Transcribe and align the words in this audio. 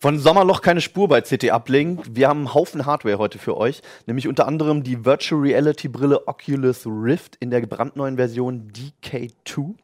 Von 0.00 0.20
Sommerloch 0.20 0.62
keine 0.62 0.80
Spur 0.80 1.08
bei 1.08 1.22
CT 1.22 1.50
Uplink. 1.50 2.04
Wir 2.12 2.28
haben 2.28 2.46
einen 2.46 2.54
Haufen 2.54 2.86
Hardware 2.86 3.18
heute 3.18 3.40
für 3.40 3.56
euch, 3.56 3.82
nämlich 4.06 4.28
unter 4.28 4.46
anderem 4.46 4.84
die 4.84 5.04
Virtual 5.04 5.40
Reality 5.40 5.88
Brille 5.88 6.28
Oculus 6.28 6.86
Rift 6.86 7.34
in 7.40 7.50
der 7.50 7.62
brandneuen 7.62 8.14
Version 8.14 8.70
DK2. 8.70 9.74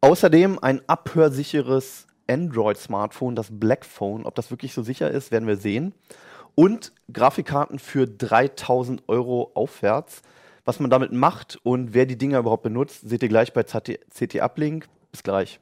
Außerdem 0.00 0.58
ein 0.60 0.80
abhörsicheres 0.86 2.06
Android-Smartphone, 2.26 3.36
das 3.36 3.48
Black 3.50 3.84
Phone. 3.84 4.24
Ob 4.24 4.34
das 4.34 4.50
wirklich 4.50 4.72
so 4.72 4.82
sicher 4.82 5.10
ist, 5.10 5.30
werden 5.30 5.46
wir 5.46 5.58
sehen. 5.58 5.92
Und 6.54 6.92
Grafikkarten 7.12 7.78
für 7.78 8.06
3000 8.06 9.02
Euro 9.08 9.50
aufwärts. 9.52 10.22
Was 10.64 10.80
man 10.80 10.88
damit 10.88 11.12
macht 11.12 11.58
und 11.64 11.92
wer 11.92 12.06
die 12.06 12.16
Dinger 12.16 12.38
überhaupt 12.38 12.62
benutzt, 12.62 13.06
seht 13.06 13.22
ihr 13.22 13.28
gleich 13.28 13.52
bei 13.52 13.62
CT 13.62 14.40
Uplink. 14.40 14.88
Bis 15.12 15.22
gleich. 15.22 15.60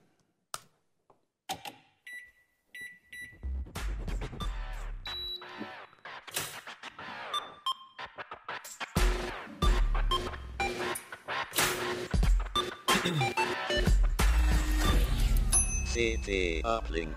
CT 15.97 16.63
Uplink. 16.63 17.17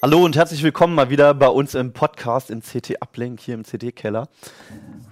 Hallo 0.00 0.24
und 0.24 0.34
herzlich 0.34 0.62
willkommen 0.62 0.94
mal 0.94 1.10
wieder 1.10 1.34
bei 1.34 1.48
uns 1.48 1.74
im 1.74 1.92
Podcast 1.92 2.50
im 2.50 2.62
CT 2.62 3.02
Uplink 3.02 3.38
hier 3.38 3.52
im 3.52 3.64
CT 3.64 3.94
Keller. 3.94 4.28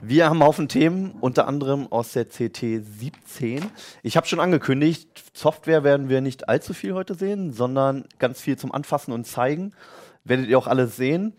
Wir 0.01 0.25
haben 0.25 0.39
einen 0.41 0.49
Haufen 0.49 0.69
Themen, 0.69 1.11
unter 1.21 1.47
anderem 1.47 1.87
aus 1.93 2.13
der 2.13 2.25
CT 2.25 2.81
17. 2.83 3.71
Ich 4.03 4.17
habe 4.17 4.27
schon 4.27 4.41
angekündigt, 4.41 5.25
Software 5.35 5.85
werden 5.85 6.09
wir 6.09 6.23
nicht 6.23 6.49
allzu 6.49 6.73
viel 6.73 6.95
heute 6.95 7.15
sehen, 7.15 7.53
sondern 7.53 8.07
ganz 8.19 8.41
viel 8.41 8.57
zum 8.57 8.73
Anfassen 8.73 9.13
und 9.13 9.27
Zeigen. 9.27 9.75
Werdet 10.25 10.49
ihr 10.49 10.57
auch 10.57 10.69
alles 10.69 10.97
sehen. 10.97 11.35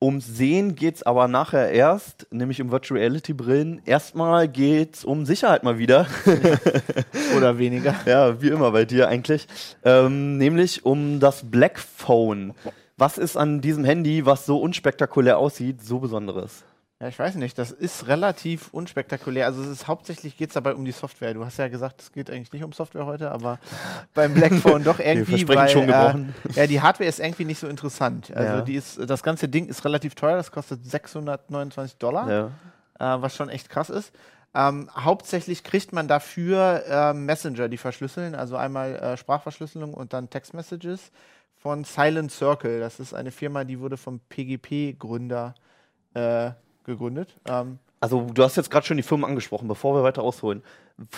Ums 0.00 0.26
Sehen 0.26 0.74
geht 0.74 0.96
es 0.96 1.02
aber 1.02 1.26
nachher 1.26 1.70
erst, 1.70 2.26
nämlich 2.30 2.60
um 2.60 2.70
Virtual 2.70 3.00
Reality 3.00 3.32
Brillen. 3.32 3.80
Erstmal 3.86 4.46
geht 4.46 4.96
es 4.96 5.04
um 5.04 5.24
Sicherheit 5.24 5.62
mal 5.62 5.78
wieder. 5.78 6.06
Oder 7.36 7.56
weniger. 7.58 7.94
Ja, 8.04 8.40
wie 8.42 8.48
immer 8.48 8.72
bei 8.72 8.84
dir 8.84 9.08
eigentlich. 9.08 9.46
Ähm, 9.84 10.36
nämlich 10.36 10.84
um 10.84 11.18
das 11.18 11.50
Black 11.50 11.78
Phone. 11.78 12.52
Was 12.98 13.16
ist 13.16 13.36
an 13.36 13.62
diesem 13.62 13.84
Handy, 13.84 14.26
was 14.26 14.44
so 14.44 14.58
unspektakulär 14.58 15.38
aussieht, 15.38 15.82
so 15.82 15.98
Besonderes? 15.98 16.64
Ja, 16.98 17.08
ich 17.08 17.18
weiß 17.18 17.34
nicht, 17.34 17.58
das 17.58 17.72
ist 17.72 18.06
relativ 18.08 18.68
unspektakulär. 18.72 19.44
Also 19.44 19.60
es 19.62 19.68
ist 19.68 19.86
hauptsächlich 19.86 20.38
geht 20.38 20.48
es 20.48 20.54
dabei 20.54 20.74
um 20.74 20.86
die 20.86 20.92
Software. 20.92 21.34
Du 21.34 21.44
hast 21.44 21.58
ja 21.58 21.68
gesagt, 21.68 22.00
es 22.00 22.10
geht 22.10 22.30
eigentlich 22.30 22.52
nicht 22.52 22.64
um 22.64 22.72
Software 22.72 23.04
heute, 23.04 23.30
aber 23.30 23.58
beim 24.14 24.32
Blackphone 24.32 24.82
doch 24.82 24.98
irgendwie, 24.98 25.46
weil 25.46 25.68
schon 25.68 25.86
gebrochen. 25.86 26.34
Äh, 26.48 26.60
ja, 26.60 26.66
die 26.66 26.80
Hardware 26.80 27.06
ist 27.06 27.20
irgendwie 27.20 27.44
nicht 27.44 27.58
so 27.58 27.68
interessant. 27.68 28.34
Also 28.34 28.52
ja. 28.54 28.60
die 28.62 28.76
ist, 28.76 28.98
das 29.10 29.22
ganze 29.22 29.46
Ding 29.46 29.66
ist 29.66 29.84
relativ 29.84 30.14
teuer, 30.14 30.36
das 30.36 30.50
kostet 30.50 30.86
629 30.86 31.98
Dollar, 31.98 32.30
ja. 32.98 33.16
äh, 33.16 33.20
was 33.20 33.36
schon 33.36 33.50
echt 33.50 33.68
krass 33.68 33.90
ist. 33.90 34.10
Ähm, 34.54 34.88
hauptsächlich 34.96 35.64
kriegt 35.64 35.92
man 35.92 36.08
dafür 36.08 36.82
äh, 36.88 37.12
Messenger, 37.12 37.68
die 37.68 37.76
verschlüsseln, 37.76 38.34
also 38.34 38.56
einmal 38.56 38.96
äh, 38.96 39.16
Sprachverschlüsselung 39.18 39.92
und 39.92 40.14
dann 40.14 40.30
Textmessages 40.30 41.10
von 41.58 41.84
Silent 41.84 42.32
Circle. 42.32 42.80
Das 42.80 43.00
ist 43.00 43.12
eine 43.12 43.32
Firma, 43.32 43.64
die 43.64 43.80
wurde 43.80 43.98
vom 43.98 44.20
PGP-Gründer 44.30 45.54
äh, 46.14 46.52
gegründet. 46.86 47.36
Ähm, 47.46 47.78
also 48.00 48.26
du 48.32 48.42
hast 48.42 48.56
jetzt 48.56 48.70
gerade 48.70 48.86
schon 48.86 48.96
die 48.96 49.02
Firmen 49.02 49.24
angesprochen, 49.24 49.68
bevor 49.68 49.94
wir 49.94 50.02
weiter 50.02 50.22
ausholen. 50.22 50.62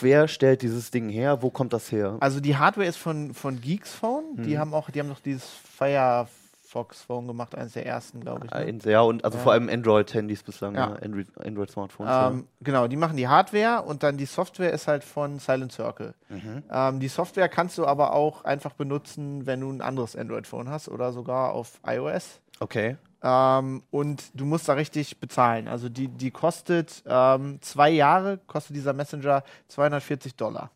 Wer 0.01 0.27
stellt 0.29 0.63
dieses 0.63 0.91
Ding 0.91 1.09
her? 1.09 1.43
Wo 1.43 1.51
kommt 1.51 1.73
das 1.73 1.93
her? 1.93 2.17
Also 2.21 2.41
die 2.41 2.57
Hardware 2.57 2.87
ist 2.87 2.97
von, 2.97 3.35
von 3.35 3.61
Geeks 3.61 3.93
Phone. 3.95 4.37
Hm. 4.37 4.45
Die 4.45 4.59
haben 4.59 4.75
auch, 4.75 4.91
die 4.91 5.01
haben 5.01 5.09
noch 5.09 5.21
dieses 5.21 5.45
Firefox 5.45 7.03
Phone 7.03 7.27
gemacht, 7.27 7.55
eines 7.55 7.75
der 7.75 7.87
ersten, 7.87 8.21
glaube 8.21 8.47
ich. 8.47 8.53
Ne? 8.53 8.91
Ja, 8.91 9.03
und 9.03 9.25
also 9.25 9.39
ja. 9.39 9.45
vor 9.45 9.53
allem 9.53 9.69
Android-Handys 9.69 10.43
bislang, 10.43 10.75
ja. 10.75 10.91
ja. 10.91 10.97
Android, 10.97 11.29
Android 11.39 11.71
Smartphones. 11.71 12.11
Ähm, 12.11 12.39
ja. 12.39 12.45
Genau, 12.61 12.89
die 12.89 12.97
machen 12.97 13.17
die 13.17 13.29
Hardware 13.29 13.83
und 13.83 14.03
dann 14.03 14.17
die 14.17 14.27
Software 14.27 14.73
ist 14.73 14.89
halt 14.89 15.05
von 15.05 15.39
Silent 15.39 15.73
Circle. 15.73 16.15
Mhm. 16.29 16.63
Ähm, 16.71 17.01
die 17.01 17.09
Software 17.09 17.49
kannst 17.49 17.79
du 17.79 17.87
aber 17.87 18.15
auch 18.15 18.45
einfach 18.45 18.73
benutzen, 18.73 19.47
wenn 19.47 19.61
du 19.61 19.71
ein 19.71 19.81
anderes 19.81 20.17
Android-Phone 20.17 20.71
hast 20.71 20.89
oder 20.89 21.13
sogar 21.13 21.53
auf 21.53 21.81
iOS. 21.87 22.41
Okay. 22.61 22.97
Ähm, 23.23 23.83
und 23.91 24.23
du 24.35 24.45
musst 24.45 24.69
da 24.69 24.75
richtig 24.75 25.19
bezahlen. 25.19 25.69
Also 25.69 25.89
die, 25.89 26.09
die 26.09 26.31
kostet 26.31 27.03
ähm, 27.07 27.59
zwei 27.61 27.91
Jahre, 27.91 28.39
kostet 28.47 28.77
dieser 28.77 28.93
Messenger 28.93 29.43
240 29.69 30.37
Dollar. 30.37 30.71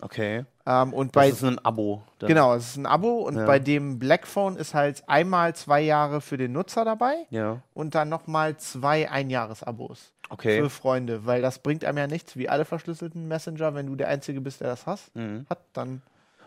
Okay. 0.00 0.44
Ähm, 0.66 0.92
und 0.92 1.16
das 1.16 1.28
ist 1.28 1.42
ein 1.42 1.58
Abo. 1.64 2.02
Dann. 2.18 2.28
Genau, 2.28 2.54
es 2.54 2.68
ist 2.70 2.76
ein 2.76 2.86
Abo 2.86 3.20
und 3.26 3.36
ja. 3.36 3.46
bei 3.46 3.58
dem 3.58 3.98
Blackphone 3.98 4.56
ist 4.56 4.74
halt 4.74 5.02
einmal 5.08 5.54
zwei 5.56 5.80
Jahre 5.80 6.20
für 6.20 6.36
den 6.36 6.52
Nutzer 6.52 6.84
dabei 6.84 7.26
ja. 7.30 7.62
und 7.74 7.94
dann 7.94 8.08
nochmal 8.08 8.56
zwei 8.58 9.10
Einjahresabos 9.10 10.12
okay. 10.28 10.60
für 10.60 10.70
Freunde, 10.70 11.26
weil 11.26 11.42
das 11.42 11.58
bringt 11.60 11.84
einem 11.84 11.98
ja 11.98 12.06
nichts, 12.06 12.36
wie 12.36 12.48
alle 12.48 12.64
verschlüsselten 12.64 13.26
Messenger, 13.26 13.74
wenn 13.74 13.86
du 13.86 13.96
der 13.96 14.08
Einzige 14.08 14.40
bist, 14.40 14.60
der 14.60 14.68
das 14.68 14.86
hast, 14.86 15.14
mhm. 15.16 15.46
hat, 15.48 15.60
dann 15.72 16.02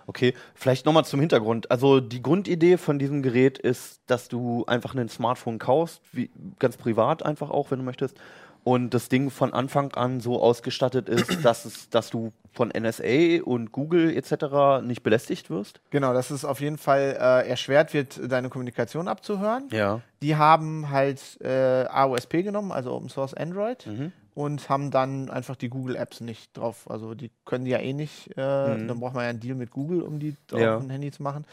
Okay, 0.07 0.33
vielleicht 0.55 0.85
nochmal 0.85 1.05
zum 1.05 1.19
Hintergrund. 1.19 1.71
Also 1.71 1.99
die 1.99 2.21
Grundidee 2.21 2.77
von 2.77 2.99
diesem 2.99 3.21
Gerät 3.21 3.57
ist, 3.57 4.01
dass 4.07 4.27
du 4.27 4.65
einfach 4.65 4.95
ein 4.95 5.09
Smartphone 5.09 5.59
kaufst, 5.59 6.01
wie, 6.11 6.29
ganz 6.59 6.77
privat 6.77 7.23
einfach 7.23 7.49
auch, 7.49 7.71
wenn 7.71 7.79
du 7.79 7.85
möchtest, 7.85 8.17
und 8.63 8.93
das 8.93 9.09
Ding 9.09 9.31
von 9.31 9.53
Anfang 9.53 9.91
an 9.93 10.19
so 10.19 10.41
ausgestattet 10.41 11.09
ist, 11.09 11.25
dass, 11.45 11.65
es, 11.65 11.89
dass 11.89 12.09
du 12.09 12.31
von 12.53 12.69
NSA 12.69 13.41
und 13.43 13.71
Google 13.71 14.15
etc. 14.15 14.85
nicht 14.85 15.03
belästigt 15.03 15.49
wirst? 15.49 15.81
Genau, 15.89 16.13
dass 16.13 16.31
es 16.31 16.45
auf 16.45 16.61
jeden 16.61 16.77
Fall 16.77 17.17
äh, 17.19 17.49
erschwert 17.49 17.93
wird, 17.93 18.19
deine 18.31 18.49
Kommunikation 18.49 19.07
abzuhören. 19.07 19.69
Ja. 19.71 20.01
Die 20.21 20.35
haben 20.35 20.89
halt 20.91 21.39
äh, 21.41 21.85
AOSP 21.89 22.43
genommen, 22.43 22.71
also 22.71 22.91
Open 22.91 23.09
Source 23.09 23.33
Android. 23.33 23.87
Mhm 23.87 24.11
und 24.33 24.69
haben 24.69 24.91
dann 24.91 25.29
einfach 25.29 25.55
die 25.55 25.69
Google 25.69 25.95
Apps 25.95 26.21
nicht 26.21 26.57
drauf. 26.57 26.89
Also 26.89 27.15
die 27.15 27.31
können 27.45 27.65
die 27.65 27.71
ja 27.71 27.79
eh 27.79 27.93
nicht. 27.93 28.29
Äh, 28.37 28.75
mhm. 28.75 28.87
Dann 28.87 28.99
braucht 28.99 29.13
man 29.13 29.23
ja 29.23 29.29
einen 29.29 29.39
Deal 29.39 29.55
mit 29.55 29.71
Google, 29.71 30.01
um 30.01 30.19
die 30.19 30.35
auf 30.51 30.59
ja. 30.59 30.79
dem 30.79 30.89
Handy 30.89 31.11
zu 31.11 31.23
machen. 31.23 31.45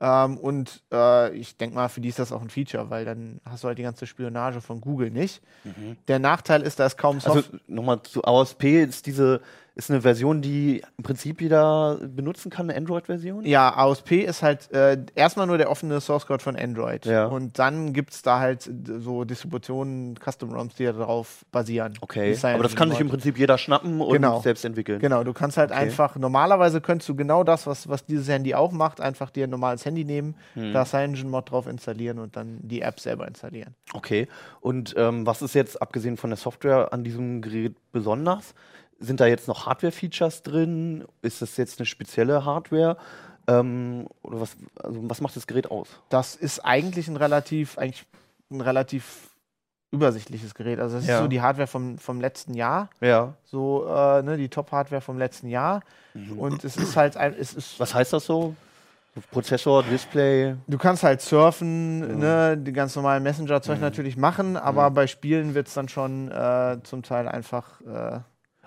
Ähm, 0.00 0.38
und 0.38 0.82
äh, 0.92 1.34
ich 1.34 1.56
denke 1.58 1.76
mal, 1.76 1.88
für 1.88 2.00
die 2.00 2.08
ist 2.08 2.18
das 2.18 2.32
auch 2.32 2.40
ein 2.40 2.48
Feature, 2.48 2.88
weil 2.88 3.04
dann 3.04 3.40
hast 3.44 3.64
du 3.64 3.68
halt 3.68 3.78
die 3.78 3.82
ganze 3.82 4.06
Spionage 4.06 4.62
von 4.62 4.80
Google 4.80 5.10
nicht. 5.10 5.42
Mhm. 5.64 5.98
Der 6.08 6.18
Nachteil 6.18 6.62
ist, 6.62 6.80
da 6.80 6.86
ist 6.86 6.96
kaum 6.96 7.20
Software. 7.20 7.44
Also 7.52 7.64
nochmal 7.66 8.02
zu 8.02 8.24
AOSP 8.24 8.82
ist 8.82 9.06
diese 9.06 9.42
ist 9.74 9.90
eine 9.90 10.02
Version, 10.02 10.42
die 10.42 10.82
im 10.98 11.04
Prinzip 11.04 11.40
jeder 11.40 11.98
benutzen 12.02 12.50
kann, 12.50 12.68
eine 12.68 12.78
Android-Version? 12.78 13.44
Ja, 13.44 13.70
AOSP 13.74 14.12
ist 14.12 14.42
halt 14.42 14.70
äh, 14.72 14.98
erstmal 15.14 15.46
nur 15.46 15.58
der 15.58 15.70
offene 15.70 16.00
Source 16.00 16.26
Code 16.26 16.42
von 16.42 16.56
Android. 16.56 17.06
Ja. 17.06 17.26
Und 17.26 17.58
dann 17.58 17.92
gibt 17.92 18.12
es 18.12 18.22
da 18.22 18.40
halt 18.40 18.70
so 18.98 19.24
Distributionen, 19.24 20.16
Custom-ROMs, 20.16 20.74
die 20.74 20.84
darauf 20.84 21.44
basieren. 21.52 21.94
Okay, 22.00 22.36
aber 22.42 22.62
das 22.62 22.76
kann 22.76 22.90
sich 22.90 23.00
im 23.00 23.08
Prinzip 23.08 23.38
jeder 23.38 23.58
schnappen 23.58 24.00
und 24.00 24.12
genau. 24.12 24.40
selbst 24.40 24.64
entwickeln. 24.64 25.00
Genau, 25.00 25.24
du 25.24 25.32
kannst 25.32 25.56
halt 25.56 25.70
okay. 25.70 25.80
einfach, 25.80 26.16
normalerweise 26.16 26.80
könntest 26.80 27.08
du 27.08 27.14
genau 27.14 27.44
das, 27.44 27.66
was, 27.66 27.88
was 27.88 28.04
dieses 28.04 28.28
Handy 28.28 28.54
auch 28.54 28.72
macht, 28.72 29.00
einfach 29.00 29.30
dir 29.30 29.44
ein 29.44 29.50
normales 29.50 29.84
Handy 29.84 30.04
nehmen, 30.04 30.34
hm. 30.54 30.72
da 30.72 30.84
CyanogenMod 30.84 31.50
drauf 31.50 31.66
installieren 31.66 32.18
und 32.18 32.36
dann 32.36 32.58
die 32.62 32.82
App 32.82 33.00
selber 33.00 33.26
installieren. 33.26 33.74
Okay, 33.92 34.28
und 34.60 34.94
ähm, 34.96 35.26
was 35.26 35.42
ist 35.42 35.54
jetzt, 35.54 35.80
abgesehen 35.80 36.16
von 36.16 36.30
der 36.30 36.36
Software, 36.36 36.92
an 36.92 37.04
diesem 37.04 37.42
Gerät 37.42 37.76
besonders? 37.92 38.54
Sind 39.00 39.20
da 39.20 39.26
jetzt 39.26 39.48
noch 39.48 39.66
Hardware-Features 39.66 40.42
drin? 40.42 41.04
Ist 41.22 41.42
das 41.42 41.56
jetzt 41.56 41.80
eine 41.80 41.86
spezielle 41.86 42.44
Hardware? 42.44 42.96
Ähm, 43.46 44.06
oder 44.22 44.40
was, 44.40 44.56
also 44.82 45.00
was 45.02 45.20
macht 45.20 45.36
das 45.36 45.46
Gerät 45.46 45.70
aus? 45.70 45.88
Das 46.10 46.36
ist 46.36 46.60
eigentlich 46.60 47.08
ein 47.08 47.16
relativ, 47.16 47.78
eigentlich 47.78 48.06
ein 48.50 48.60
relativ 48.60 49.30
übersichtliches 49.90 50.54
Gerät. 50.54 50.78
Also 50.78 50.96
das 50.96 51.06
ja. 51.06 51.16
ist 51.16 51.22
so 51.22 51.28
die 51.28 51.40
Hardware 51.40 51.66
vom, 51.66 51.98
vom 51.98 52.20
letzten 52.20 52.54
Jahr. 52.54 52.90
Ja. 53.00 53.34
So, 53.44 53.86
äh, 53.86 54.22
ne, 54.22 54.36
die 54.36 54.48
Top-Hardware 54.48 55.00
vom 55.00 55.18
letzten 55.18 55.48
Jahr. 55.48 55.80
Mhm. 56.14 56.38
Und 56.38 56.64
es 56.64 56.76
ist 56.76 56.96
halt 56.96 57.16
ein, 57.16 57.34
es 57.38 57.54
ist. 57.54 57.80
Was 57.80 57.94
heißt 57.94 58.12
das 58.12 58.26
so? 58.26 58.54
Prozessor, 59.32 59.82
Display. 59.82 60.54
Du 60.68 60.78
kannst 60.78 61.02
halt 61.02 61.20
surfen, 61.20 62.00
ja. 62.00 62.54
ne, 62.54 62.56
die 62.56 62.72
ganz 62.72 62.94
normalen 62.94 63.22
Messenger-Zeug 63.24 63.76
mhm. 63.76 63.82
natürlich 63.82 64.16
machen, 64.16 64.56
aber 64.56 64.90
mhm. 64.90 64.94
bei 64.94 65.06
Spielen 65.08 65.54
wird 65.54 65.66
es 65.66 65.74
dann 65.74 65.88
schon 65.88 66.30
äh, 66.30 66.78
zum 66.84 67.02
Teil 67.02 67.26
einfach 67.26 67.80
äh, 67.80 68.20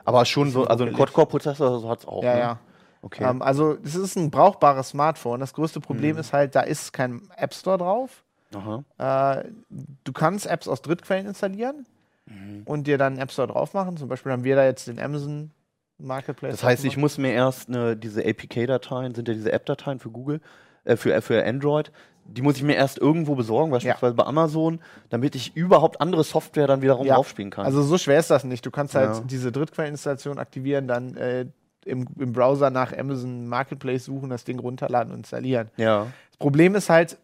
aber 0.06 0.26
schon 0.26 0.52
so, 0.52 0.66
also 0.66 0.86
ein 0.86 0.94
Quad-Core-Prozessor 0.94 1.80
so 1.80 1.90
hat 1.90 2.00
es 2.00 2.06
auch. 2.06 2.24
Ja, 2.24 2.34
ne? 2.34 2.40
ja. 2.40 2.60
Okay. 3.02 3.26
Ähm, 3.26 3.42
also, 3.42 3.78
es 3.84 3.96
ist 3.96 4.16
ein 4.16 4.32
brauchbares 4.32 4.90
Smartphone. 4.90 5.40
Das 5.42 5.54
größte 5.54 5.82
Problem 5.82 6.16
mhm. 6.16 6.22
ist 6.22 6.32
halt, 6.32 6.56
da 6.56 6.62
ist 6.62 6.94
kein 6.94 7.22
App 7.36 7.54
Store 7.54 7.78
drauf. 7.78 8.24
Äh, 8.98 9.44
du 10.04 10.14
kannst 10.14 10.46
Apps 10.46 10.68
aus 10.68 10.82
Drittquellen 10.82 11.28
installieren 11.28 11.86
mhm. 12.26 12.64
und 12.66 12.88
dir 12.88 12.98
dann 12.98 13.14
einen 13.14 13.22
App 13.22 13.32
Store 13.32 13.48
drauf 13.48 13.74
machen. 13.74 13.98
Zum 13.98 14.08
Beispiel 14.08 14.32
haben 14.32 14.44
wir 14.44 14.56
da 14.56 14.64
jetzt 14.66 14.88
den 14.88 15.00
Amazon 15.00 15.52
Marketplace. 15.98 16.52
Das 16.52 16.64
heißt, 16.64 16.86
ich 16.86 16.98
muss 16.98 17.18
mir 17.18 17.32
erst 17.32 17.70
eine, 17.70 17.96
diese 17.96 18.24
APK-Dateien, 18.26 19.16
sind 19.16 19.28
ja 19.28 19.34
diese 19.34 19.52
App-Dateien 19.52 20.00
für 20.00 20.10
Google, 20.10 20.42
äh, 20.84 20.96
für, 20.96 21.20
für 21.22 21.46
Android, 21.46 21.92
die 22.26 22.42
muss 22.42 22.58
ich 22.58 22.64
mir 22.64 22.76
erst 22.76 22.98
irgendwo 22.98 23.36
besorgen, 23.36 23.72
beispielsweise 23.72 24.16
ja. 24.16 24.24
bei 24.24 24.26
Amazon, 24.26 24.80
damit 25.10 25.36
ich 25.36 25.56
überhaupt 25.56 26.02
andere 26.02 26.24
Software 26.24 26.68
dann 26.68 26.82
wiederum 26.82 27.06
ja. 27.06 27.16
draufspielen 27.16 27.52
kann. 27.52 27.66
Also 27.66 27.84
so 27.84 27.98
schwer 27.98 28.20
ist 28.20 28.30
das 28.30 28.44
nicht. 28.44 28.66
Du 28.66 28.72
kannst 28.72 28.96
halt 28.96 29.16
ja. 29.16 29.22
diese 29.22 29.52
Drittquelleninstallation 29.52 30.40
aktivieren, 30.40 30.88
dann 30.88 31.16
äh, 31.18 31.46
im, 31.86 32.08
im, 32.18 32.34
Browser 32.34 32.70
nach 32.70 32.98
Amazon 32.98 33.48
Marketplace 33.48 34.06
suchen, 34.06 34.30
das 34.30 34.44
Ding 34.44 34.60
runterladen 34.60 35.12
und 35.12 35.20
installieren. 35.20 35.70
Ja. 35.78 36.08
Das 36.30 36.38
Problem 36.38 36.76
ist 36.76 36.90
halt, 36.90 37.18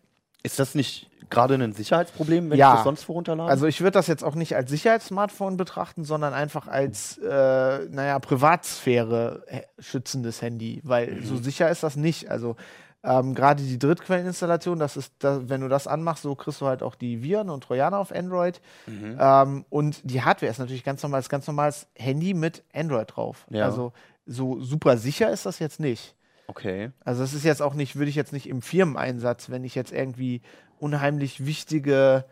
Ist 0.43 0.59
das 0.59 0.75
nicht 0.75 1.09
gerade 1.29 1.55
ein 1.55 1.73
Sicherheitsproblem, 1.73 2.49
wenn 2.49 2.57
ja. 2.57 2.71
ich 2.71 2.75
das 2.77 2.83
sonst 2.83 3.07
wo 3.07 3.13
runterlade? 3.13 3.49
Also 3.49 3.67
ich 3.67 3.81
würde 3.81 3.91
das 3.91 4.07
jetzt 4.07 4.23
auch 4.23 4.35
nicht 4.35 4.55
als 4.55 4.69
Sicherheitssmartphone 4.69 5.57
betrachten, 5.57 6.03
sondern 6.03 6.33
einfach 6.33 6.67
als, 6.67 7.17
äh, 7.19 7.85
naja, 7.89 8.19
Privatsphäre 8.19 9.43
schützendes 9.77 10.41
Handy, 10.41 10.81
weil 10.83 11.15
mhm. 11.15 11.25
so 11.25 11.37
sicher 11.37 11.69
ist 11.69 11.83
das 11.83 11.95
nicht. 11.95 12.29
Also 12.31 12.55
ähm, 13.01 13.33
Gerade 13.33 13.63
die 13.63 13.79
Drittquelleninstallation, 13.79 14.77
das 14.77 14.97
ist, 14.97 15.13
das, 15.19 15.47
wenn 15.47 15.61
du 15.61 15.69
das 15.69 15.87
anmachst, 15.87 16.23
so 16.23 16.35
kriegst 16.35 16.59
du 16.59 16.65
halt 16.65 16.83
auch 16.83 16.95
die 16.95 17.23
Viren 17.23 17.49
und 17.49 17.63
Trojaner 17.63 17.97
auf 17.97 18.13
Android. 18.13 18.61
Mhm. 18.87 19.17
Ähm, 19.19 19.65
und 19.69 20.01
die 20.03 20.21
Hardware 20.21 20.51
ist 20.51 20.59
natürlich 20.59 20.83
ganz 20.83 21.01
normales, 21.01 21.29
ganz 21.29 21.47
normales 21.47 21.87
Handy 21.95 22.33
mit 22.33 22.63
Android 22.73 23.15
drauf. 23.15 23.45
Ja. 23.49 23.65
Also 23.65 23.93
so 24.25 24.59
super 24.59 24.97
sicher 24.97 25.31
ist 25.31 25.45
das 25.45 25.59
jetzt 25.59 25.79
nicht. 25.79 26.15
Okay. 26.47 26.91
Also 27.05 27.21
das 27.21 27.33
ist 27.33 27.45
jetzt 27.45 27.61
auch 27.61 27.73
nicht, 27.73 27.95
würde 27.95 28.09
ich 28.09 28.15
jetzt 28.15 28.33
nicht 28.33 28.49
im 28.49 28.61
Firmeneinsatz, 28.61 29.49
wenn 29.49 29.63
ich 29.63 29.75
jetzt 29.75 29.93
irgendwie 29.93 30.41
unheimlich 30.79 31.45
wichtige 31.45 32.25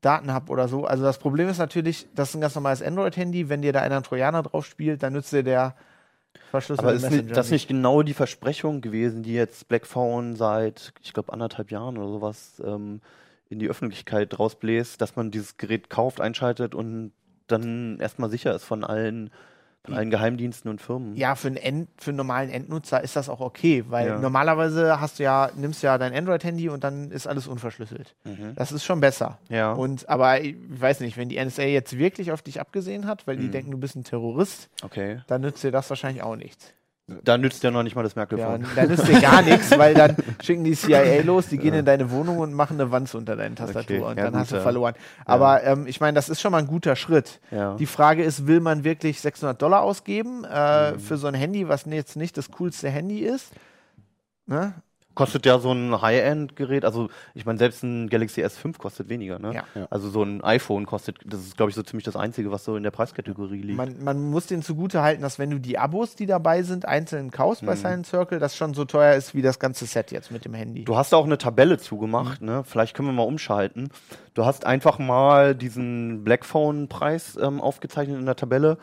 Daten 0.00 0.32
habe 0.32 0.50
oder 0.50 0.66
so. 0.66 0.84
Also 0.84 1.04
das 1.04 1.18
Problem 1.18 1.48
ist 1.48 1.58
natürlich, 1.58 2.08
das 2.14 2.30
ist 2.30 2.34
ein 2.34 2.40
ganz 2.40 2.56
normales 2.56 2.82
Android-Handy. 2.82 3.48
Wenn 3.48 3.62
dir 3.62 3.72
da 3.72 3.82
einer 3.82 3.96
einen 3.96 4.04
Trojaner 4.04 4.42
drauf 4.42 4.66
spielt, 4.66 5.04
dann 5.04 5.12
nützt 5.12 5.32
dir 5.32 5.44
der 5.44 5.76
aber 6.78 6.92
ist 6.92 7.10
nicht, 7.10 7.36
das 7.36 7.50
nicht 7.50 7.68
genau 7.68 8.02
die 8.02 8.14
Versprechung 8.14 8.80
gewesen, 8.80 9.22
die 9.22 9.34
jetzt 9.34 9.68
Blackphone 9.68 10.36
seit, 10.36 10.92
ich 11.02 11.12
glaube, 11.12 11.32
anderthalb 11.32 11.70
Jahren 11.70 11.98
oder 11.98 12.08
sowas 12.08 12.62
ähm, 12.64 13.00
in 13.48 13.58
die 13.58 13.68
Öffentlichkeit 13.68 14.38
rausbläst, 14.38 15.00
dass 15.00 15.16
man 15.16 15.30
dieses 15.30 15.56
Gerät 15.56 15.90
kauft, 15.90 16.20
einschaltet 16.20 16.74
und 16.74 17.12
dann 17.46 17.98
erstmal 18.00 18.30
sicher 18.30 18.54
ist 18.54 18.64
von 18.64 18.84
allen 18.84 19.30
von 19.84 19.94
allen 19.94 20.10
Geheimdiensten 20.10 20.70
und 20.70 20.80
Firmen. 20.80 21.16
Ja, 21.16 21.34
für 21.34 21.48
einen, 21.48 21.56
End, 21.56 21.88
für 21.96 22.10
einen 22.10 22.18
normalen 22.18 22.50
Endnutzer 22.50 23.02
ist 23.02 23.16
das 23.16 23.28
auch 23.28 23.40
okay, 23.40 23.84
weil 23.88 24.06
ja. 24.06 24.18
normalerweise 24.18 25.00
hast 25.00 25.18
du 25.18 25.24
ja, 25.24 25.50
nimmst 25.56 25.82
ja 25.82 25.98
dein 25.98 26.14
Android-Handy 26.14 26.68
und 26.68 26.84
dann 26.84 27.10
ist 27.10 27.26
alles 27.26 27.48
unverschlüsselt. 27.48 28.14
Mhm. 28.24 28.54
Das 28.54 28.70
ist 28.70 28.84
schon 28.84 29.00
besser. 29.00 29.38
Ja. 29.48 29.72
Und 29.72 30.08
aber 30.08 30.40
ich 30.40 30.56
weiß 30.68 31.00
nicht, 31.00 31.16
wenn 31.16 31.28
die 31.28 31.44
NSA 31.44 31.62
jetzt 31.62 31.98
wirklich 31.98 32.30
auf 32.30 32.42
dich 32.42 32.60
abgesehen 32.60 33.06
hat, 33.06 33.26
weil 33.26 33.36
die 33.36 33.46
mhm. 33.46 33.52
denken, 33.52 33.70
du 33.72 33.78
bist 33.78 33.96
ein 33.96 34.04
Terrorist, 34.04 34.70
okay. 34.82 35.20
dann 35.26 35.40
nützt 35.40 35.64
dir 35.64 35.72
das 35.72 35.90
wahrscheinlich 35.90 36.22
auch 36.22 36.36
nichts. 36.36 36.72
Da 37.06 37.36
nützt 37.36 37.62
ja 37.62 37.70
noch 37.70 37.82
nicht 37.82 37.96
mal 37.96 38.04
das 38.04 38.14
Merkel-Phone. 38.14 38.62
Ja, 38.62 38.68
da 38.76 38.86
nützt 38.86 39.08
dir 39.08 39.20
gar 39.20 39.42
nichts, 39.42 39.76
weil 39.76 39.92
dann 39.94 40.16
schicken 40.42 40.64
die 40.64 40.74
CIA 40.74 41.22
los, 41.24 41.48
die 41.48 41.58
gehen 41.58 41.74
ja. 41.74 41.80
in 41.80 41.84
deine 41.84 42.10
Wohnung 42.10 42.38
und 42.38 42.54
machen 42.54 42.80
eine 42.80 42.90
Wanze 42.90 43.18
unter 43.18 43.36
deine 43.36 43.54
Tastatur 43.54 43.96
okay. 43.96 44.04
und 44.04 44.18
ja, 44.18 44.24
dann 44.24 44.36
hast 44.36 44.52
du 44.52 44.60
verloren. 44.60 44.94
Aber 45.24 45.64
ähm, 45.64 45.86
ich 45.86 46.00
meine, 46.00 46.14
das 46.14 46.28
ist 46.28 46.40
schon 46.40 46.52
mal 46.52 46.58
ein 46.58 46.66
guter 46.66 46.96
Schritt. 46.96 47.40
Die 47.78 47.86
Frage 47.86 48.22
ist, 48.22 48.46
will 48.46 48.60
man 48.60 48.84
wirklich 48.84 49.20
600 49.20 49.60
Dollar 49.60 49.82
ausgeben 49.82 50.44
äh, 50.44 50.92
mhm. 50.92 51.00
für 51.00 51.16
so 51.16 51.26
ein 51.26 51.34
Handy, 51.34 51.68
was 51.68 51.84
jetzt 51.86 52.16
nicht 52.16 52.36
das 52.36 52.50
coolste 52.52 52.88
Handy 52.88 53.18
ist? 53.18 53.52
Ne? 54.46 54.74
Kostet 55.14 55.44
ja 55.44 55.58
so 55.58 55.72
ein 55.72 56.00
High-End-Gerät, 56.00 56.84
also 56.84 57.08
ich 57.34 57.44
meine, 57.44 57.58
selbst 57.58 57.82
ein 57.82 58.08
Galaxy 58.08 58.42
S5 58.42 58.78
kostet 58.78 59.08
weniger, 59.08 59.38
ne? 59.38 59.54
Ja. 59.54 59.64
Also 59.90 60.08
so 60.08 60.22
ein 60.22 60.42
iPhone 60.42 60.86
kostet, 60.86 61.18
das 61.24 61.40
ist, 61.40 61.56
glaube 61.56 61.70
ich, 61.70 61.76
so 61.76 61.82
ziemlich 61.82 62.04
das 62.04 62.16
Einzige, 62.16 62.50
was 62.50 62.64
so 62.64 62.76
in 62.76 62.82
der 62.82 62.90
Preiskategorie 62.92 63.60
liegt. 63.60 63.76
Man, 63.76 64.02
man 64.02 64.30
muss 64.30 64.46
den 64.46 64.62
zugute 64.62 65.02
halten, 65.02 65.22
dass 65.22 65.38
wenn 65.38 65.50
du 65.50 65.58
die 65.58 65.78
Abos, 65.78 66.14
die 66.14 66.26
dabei 66.26 66.62
sind, 66.62 66.86
einzeln 66.86 67.30
kaufst 67.30 67.62
mhm. 67.62 67.66
bei 67.66 67.76
Silent 67.76 68.06
Circle, 68.06 68.38
das 68.38 68.56
schon 68.56 68.74
so 68.74 68.84
teuer 68.84 69.14
ist 69.14 69.34
wie 69.34 69.42
das 69.42 69.58
ganze 69.58 69.86
Set 69.86 70.12
jetzt 70.12 70.30
mit 70.30 70.44
dem 70.44 70.54
Handy. 70.54 70.84
Du 70.84 70.96
hast 70.96 71.12
auch 71.12 71.26
eine 71.26 71.38
Tabelle 71.38 71.78
zugemacht, 71.78 72.40
mhm. 72.40 72.48
ne? 72.48 72.64
Vielleicht 72.64 72.96
können 72.96 73.08
wir 73.08 73.12
mal 73.12 73.22
umschalten. 73.22 73.90
Du 74.34 74.46
hast 74.46 74.64
einfach 74.64 74.98
mal 74.98 75.54
diesen 75.54 76.24
Blackphone-Preis 76.24 77.38
ähm, 77.40 77.60
aufgezeichnet 77.60 78.18
in 78.18 78.26
der 78.26 78.36
Tabelle 78.36 78.78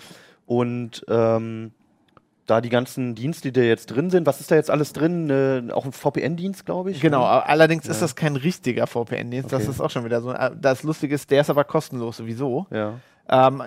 und 0.46 1.04
ähm, 1.08 1.72
da 2.50 2.62
die 2.62 2.69
ganzen 2.69 3.16
Dienste, 3.16 3.51
die 3.51 3.60
da 3.60 3.66
jetzt 3.66 3.88
drin 3.88 4.10
sind. 4.10 4.25
Was 4.25 4.40
ist 4.40 4.51
da 4.51 4.56
jetzt 4.56 4.72
alles 4.72 4.94
drin? 4.94 5.30
Äh, 5.30 5.72
auch 5.72 5.86
ein 5.86 5.92
VPN-Dienst, 5.92 6.66
glaube 6.66 6.92
ich. 6.92 7.01
Genau, 7.01 7.22
ne? 7.22 7.46
allerdings 7.46 7.86
ja. 7.86 7.92
ist 7.92 8.01
das 8.01 8.16
kein 8.16 8.36
richtiger 8.36 8.88
VPN-Dienst. 8.88 9.54
Okay. 9.54 9.63
Das 9.63 9.68
ist 9.68 9.81
auch 9.81 9.90
schon 9.90 10.06
wieder 10.06 10.22
so. 10.22 10.31
Äh, 10.31 10.51
das 10.60 10.84
Lustige 10.84 11.16
ist, 11.16 11.30
der 11.31 11.42
ist 11.42 11.50
aber 11.50 11.63
kostenlos 11.63 12.18
sowieso. 12.18 12.68
Ja. 12.72 13.00
Ähm, 13.30 13.63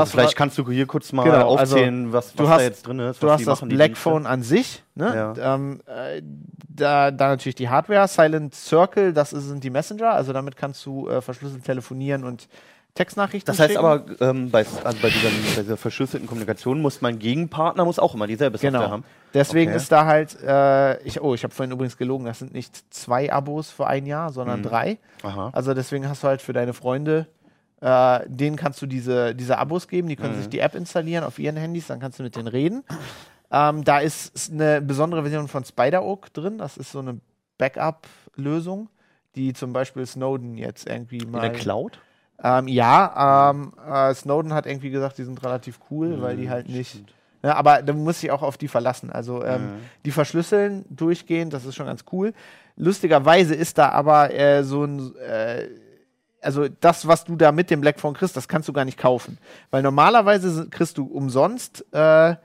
also 0.00 0.12
vielleicht 0.12 0.36
kannst 0.36 0.58
du 0.58 0.70
hier 0.70 0.86
kurz 0.86 1.12
mal 1.12 1.24
genau, 1.24 1.56
also 1.56 1.74
aufzählen, 1.74 2.06
also 2.06 2.12
was, 2.12 2.38
was 2.38 2.48
hast, 2.48 2.58
da 2.58 2.64
jetzt 2.64 2.86
drin 2.86 2.98
ist. 3.00 3.22
Du 3.22 3.30
hast 3.30 3.46
das 3.46 3.60
Blackphone 3.60 4.26
an 4.26 4.42
sich, 4.42 4.82
ne? 4.94 5.34
Ja. 5.36 5.54
Ähm, 5.54 5.80
äh, 5.86 6.22
da, 6.68 7.10
da 7.10 7.28
natürlich 7.28 7.54
die 7.54 7.68
Hardware, 7.68 8.06
Silent 8.08 8.54
Circle, 8.54 9.12
das 9.12 9.30
sind 9.30 9.64
die 9.64 9.70
Messenger, 9.70 10.12
also 10.12 10.32
damit 10.32 10.56
kannst 10.56 10.84
du 10.86 11.08
äh, 11.08 11.20
verschlüsselt 11.20 11.64
telefonieren 11.64 12.24
und 12.24 12.48
Textnachrichten 12.96 13.46
Das 13.46 13.60
heißt 13.60 13.74
schicken. 13.74 13.84
aber, 13.84 14.04
ähm, 14.20 14.50
bei, 14.50 14.64
also 14.82 14.98
bei, 15.00 15.10
dieser, 15.10 15.28
bei, 15.54 15.62
dieser, 15.62 15.76
verschlüsselten 15.76 16.26
Kommunikation 16.26 16.80
muss 16.80 17.02
mein 17.02 17.18
Gegenpartner 17.18 17.84
muss 17.84 17.98
auch 17.98 18.14
immer 18.14 18.26
dieselbe 18.26 18.56
Software 18.58 18.80
genau. 18.80 18.90
haben. 18.90 19.04
Deswegen 19.34 19.70
okay. 19.70 19.76
ist 19.76 19.92
da 19.92 20.06
halt, 20.06 20.42
äh, 20.42 21.00
ich, 21.02 21.20
oh, 21.20 21.34
ich 21.34 21.44
habe 21.44 21.54
vorhin 21.54 21.72
übrigens 21.72 21.98
gelogen, 21.98 22.24
das 22.24 22.38
sind 22.38 22.54
nicht 22.54 22.92
zwei 22.92 23.30
Abos 23.30 23.70
für 23.70 23.86
ein 23.86 24.06
Jahr, 24.06 24.32
sondern 24.32 24.60
mhm. 24.60 24.64
drei. 24.64 24.98
Aha. 25.22 25.50
Also 25.52 25.74
deswegen 25.74 26.08
hast 26.08 26.22
du 26.22 26.28
halt 26.28 26.40
für 26.42 26.54
deine 26.54 26.72
Freunde, 26.72 27.26
äh, 27.80 28.20
denen 28.26 28.56
kannst 28.56 28.80
du 28.80 28.86
diese, 28.86 29.34
diese 29.34 29.58
Abos 29.58 29.88
geben, 29.88 30.08
die 30.08 30.16
können 30.16 30.34
mhm. 30.34 30.38
sich 30.38 30.48
die 30.48 30.60
App 30.60 30.74
installieren 30.74 31.24
auf 31.24 31.38
ihren 31.38 31.56
Handys, 31.56 31.86
dann 31.86 32.00
kannst 32.00 32.18
du 32.18 32.22
mit 32.22 32.36
denen 32.36 32.48
reden. 32.48 32.84
Ähm, 33.50 33.84
da 33.84 33.98
ist 33.98 34.50
eine 34.50 34.80
besondere 34.80 35.22
Version 35.22 35.48
von 35.48 35.64
Spider-Oak 35.64 36.32
drin, 36.32 36.58
das 36.58 36.76
ist 36.76 36.90
so 36.90 36.98
eine 36.98 37.20
Backup-Lösung, 37.58 38.88
die 39.34 39.52
zum 39.52 39.72
Beispiel 39.72 40.06
Snowden 40.06 40.56
jetzt 40.56 40.88
irgendwie 40.88 41.24
mal. 41.24 41.44
In 41.44 41.52
der 41.52 41.60
Cloud? 41.60 42.00
Ähm, 42.42 42.68
ja, 42.68 43.50
ähm, 43.50 43.72
äh, 43.88 44.14
Snowden 44.14 44.52
hat 44.52 44.66
irgendwie 44.66 44.90
gesagt, 44.90 45.18
die 45.18 45.24
sind 45.24 45.42
relativ 45.42 45.78
cool, 45.90 46.16
mhm, 46.16 46.22
weil 46.22 46.36
die 46.36 46.50
halt 46.50 46.68
nicht. 46.68 47.04
Ne, 47.42 47.54
aber 47.54 47.82
da 47.82 47.92
muss 47.92 48.22
ich 48.22 48.30
auch 48.30 48.42
auf 48.42 48.58
die 48.58 48.68
verlassen. 48.68 49.10
Also 49.10 49.44
ähm, 49.44 49.62
mhm. 49.62 49.74
die 50.04 50.10
verschlüsseln 50.10 50.84
durchgehend, 50.90 51.52
das 51.52 51.64
ist 51.64 51.76
schon 51.76 51.86
ganz 51.86 52.04
cool. 52.12 52.32
Lustigerweise 52.76 53.54
ist 53.54 53.78
da 53.78 53.90
aber 53.90 54.34
äh, 54.34 54.64
so 54.64 54.84
ein 54.84 55.14
äh, 55.16 55.68
also 56.46 56.68
das, 56.68 57.06
was 57.06 57.24
du 57.24 57.36
da 57.36 57.52
mit 57.52 57.70
dem 57.70 57.80
Blackphone 57.80 58.14
kriegst, 58.14 58.36
das 58.36 58.48
kannst 58.48 58.68
du 58.68 58.72
gar 58.72 58.84
nicht 58.84 58.98
kaufen. 58.98 59.38
Weil 59.70 59.82
normalerweise 59.82 60.68
kriegst 60.70 60.96
du 60.96 61.04
umsonst 61.04 61.84
äh, 61.92 62.36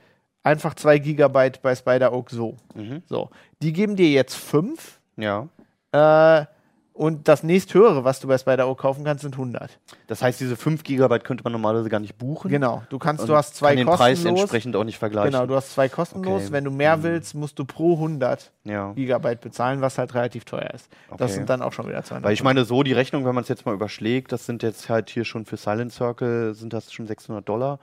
einfach 0.43 0.73
zwei 0.73 0.97
Gigabyte 0.97 1.61
bei 1.61 1.75
Spider 1.75 2.11
Oak 2.11 2.31
so. 2.31 2.57
Mhm. 2.73 3.03
So. 3.05 3.29
Die 3.61 3.71
geben 3.71 3.95
dir 3.95 4.09
jetzt 4.09 4.35
fünf. 4.35 4.99
Ja. 5.17 5.47
Äh, 5.91 6.45
und 6.93 7.27
das 7.27 7.41
nächsthöhere, 7.41 8.03
was 8.03 8.19
du 8.19 8.27
bei 8.27 8.37
Spider-O 8.37 8.75
kaufen 8.75 9.05
kannst, 9.05 9.21
sind 9.21 9.35
100. 9.35 9.79
Das 10.07 10.21
heißt, 10.21 10.39
diese 10.41 10.57
5 10.57 10.83
GB 10.83 11.19
könnte 11.19 11.43
man 11.43 11.53
normalerweise 11.53 11.89
gar 11.89 11.99
nicht 11.99 12.17
buchen. 12.17 12.51
Genau, 12.51 12.83
du 12.89 12.99
kannst, 12.99 13.27
du 13.27 13.35
hast 13.35 13.55
zwei 13.55 13.69
kann 13.69 13.77
den 13.77 13.87
kostenlos. 13.87 14.17
Preis 14.17 14.25
entsprechend 14.25 14.75
auch 14.75 14.83
nicht 14.83 14.99
vergleichen. 14.99 15.31
Genau, 15.31 15.45
du 15.45 15.55
hast 15.55 15.73
zwei 15.73 15.87
kostenlos. 15.87 16.43
Okay. 16.43 16.51
Wenn 16.51 16.65
du 16.65 16.71
mehr 16.71 16.97
mhm. 16.97 17.03
willst, 17.03 17.33
musst 17.33 17.57
du 17.59 17.65
pro 17.65 17.93
100 17.93 18.51
ja. 18.65 18.91
Gigabyte 18.91 19.39
bezahlen, 19.39 19.81
was 19.81 19.97
halt 19.97 20.13
relativ 20.13 20.43
teuer 20.43 20.69
ist. 20.73 20.89
Okay. 21.07 21.17
Das 21.17 21.33
sind 21.33 21.49
dann 21.49 21.61
auch 21.61 21.71
schon 21.71 21.87
wieder 21.87 22.03
200. 22.03 22.25
Weil 22.25 22.33
ich 22.33 22.43
meine, 22.43 22.65
so 22.65 22.83
die 22.83 22.93
Rechnung, 22.93 23.25
wenn 23.25 23.35
man 23.35 23.43
es 23.43 23.47
jetzt 23.47 23.65
mal 23.65 23.73
überschlägt, 23.73 24.31
das 24.31 24.45
sind 24.45 24.61
jetzt 24.61 24.89
halt 24.89 25.09
hier 25.09 25.23
schon 25.23 25.45
für 25.45 25.57
Silent 25.57 25.93
Circle, 25.93 26.53
sind 26.53 26.73
das 26.73 26.91
schon 26.91 27.07
600 27.07 27.47
Dollar. 27.47 27.79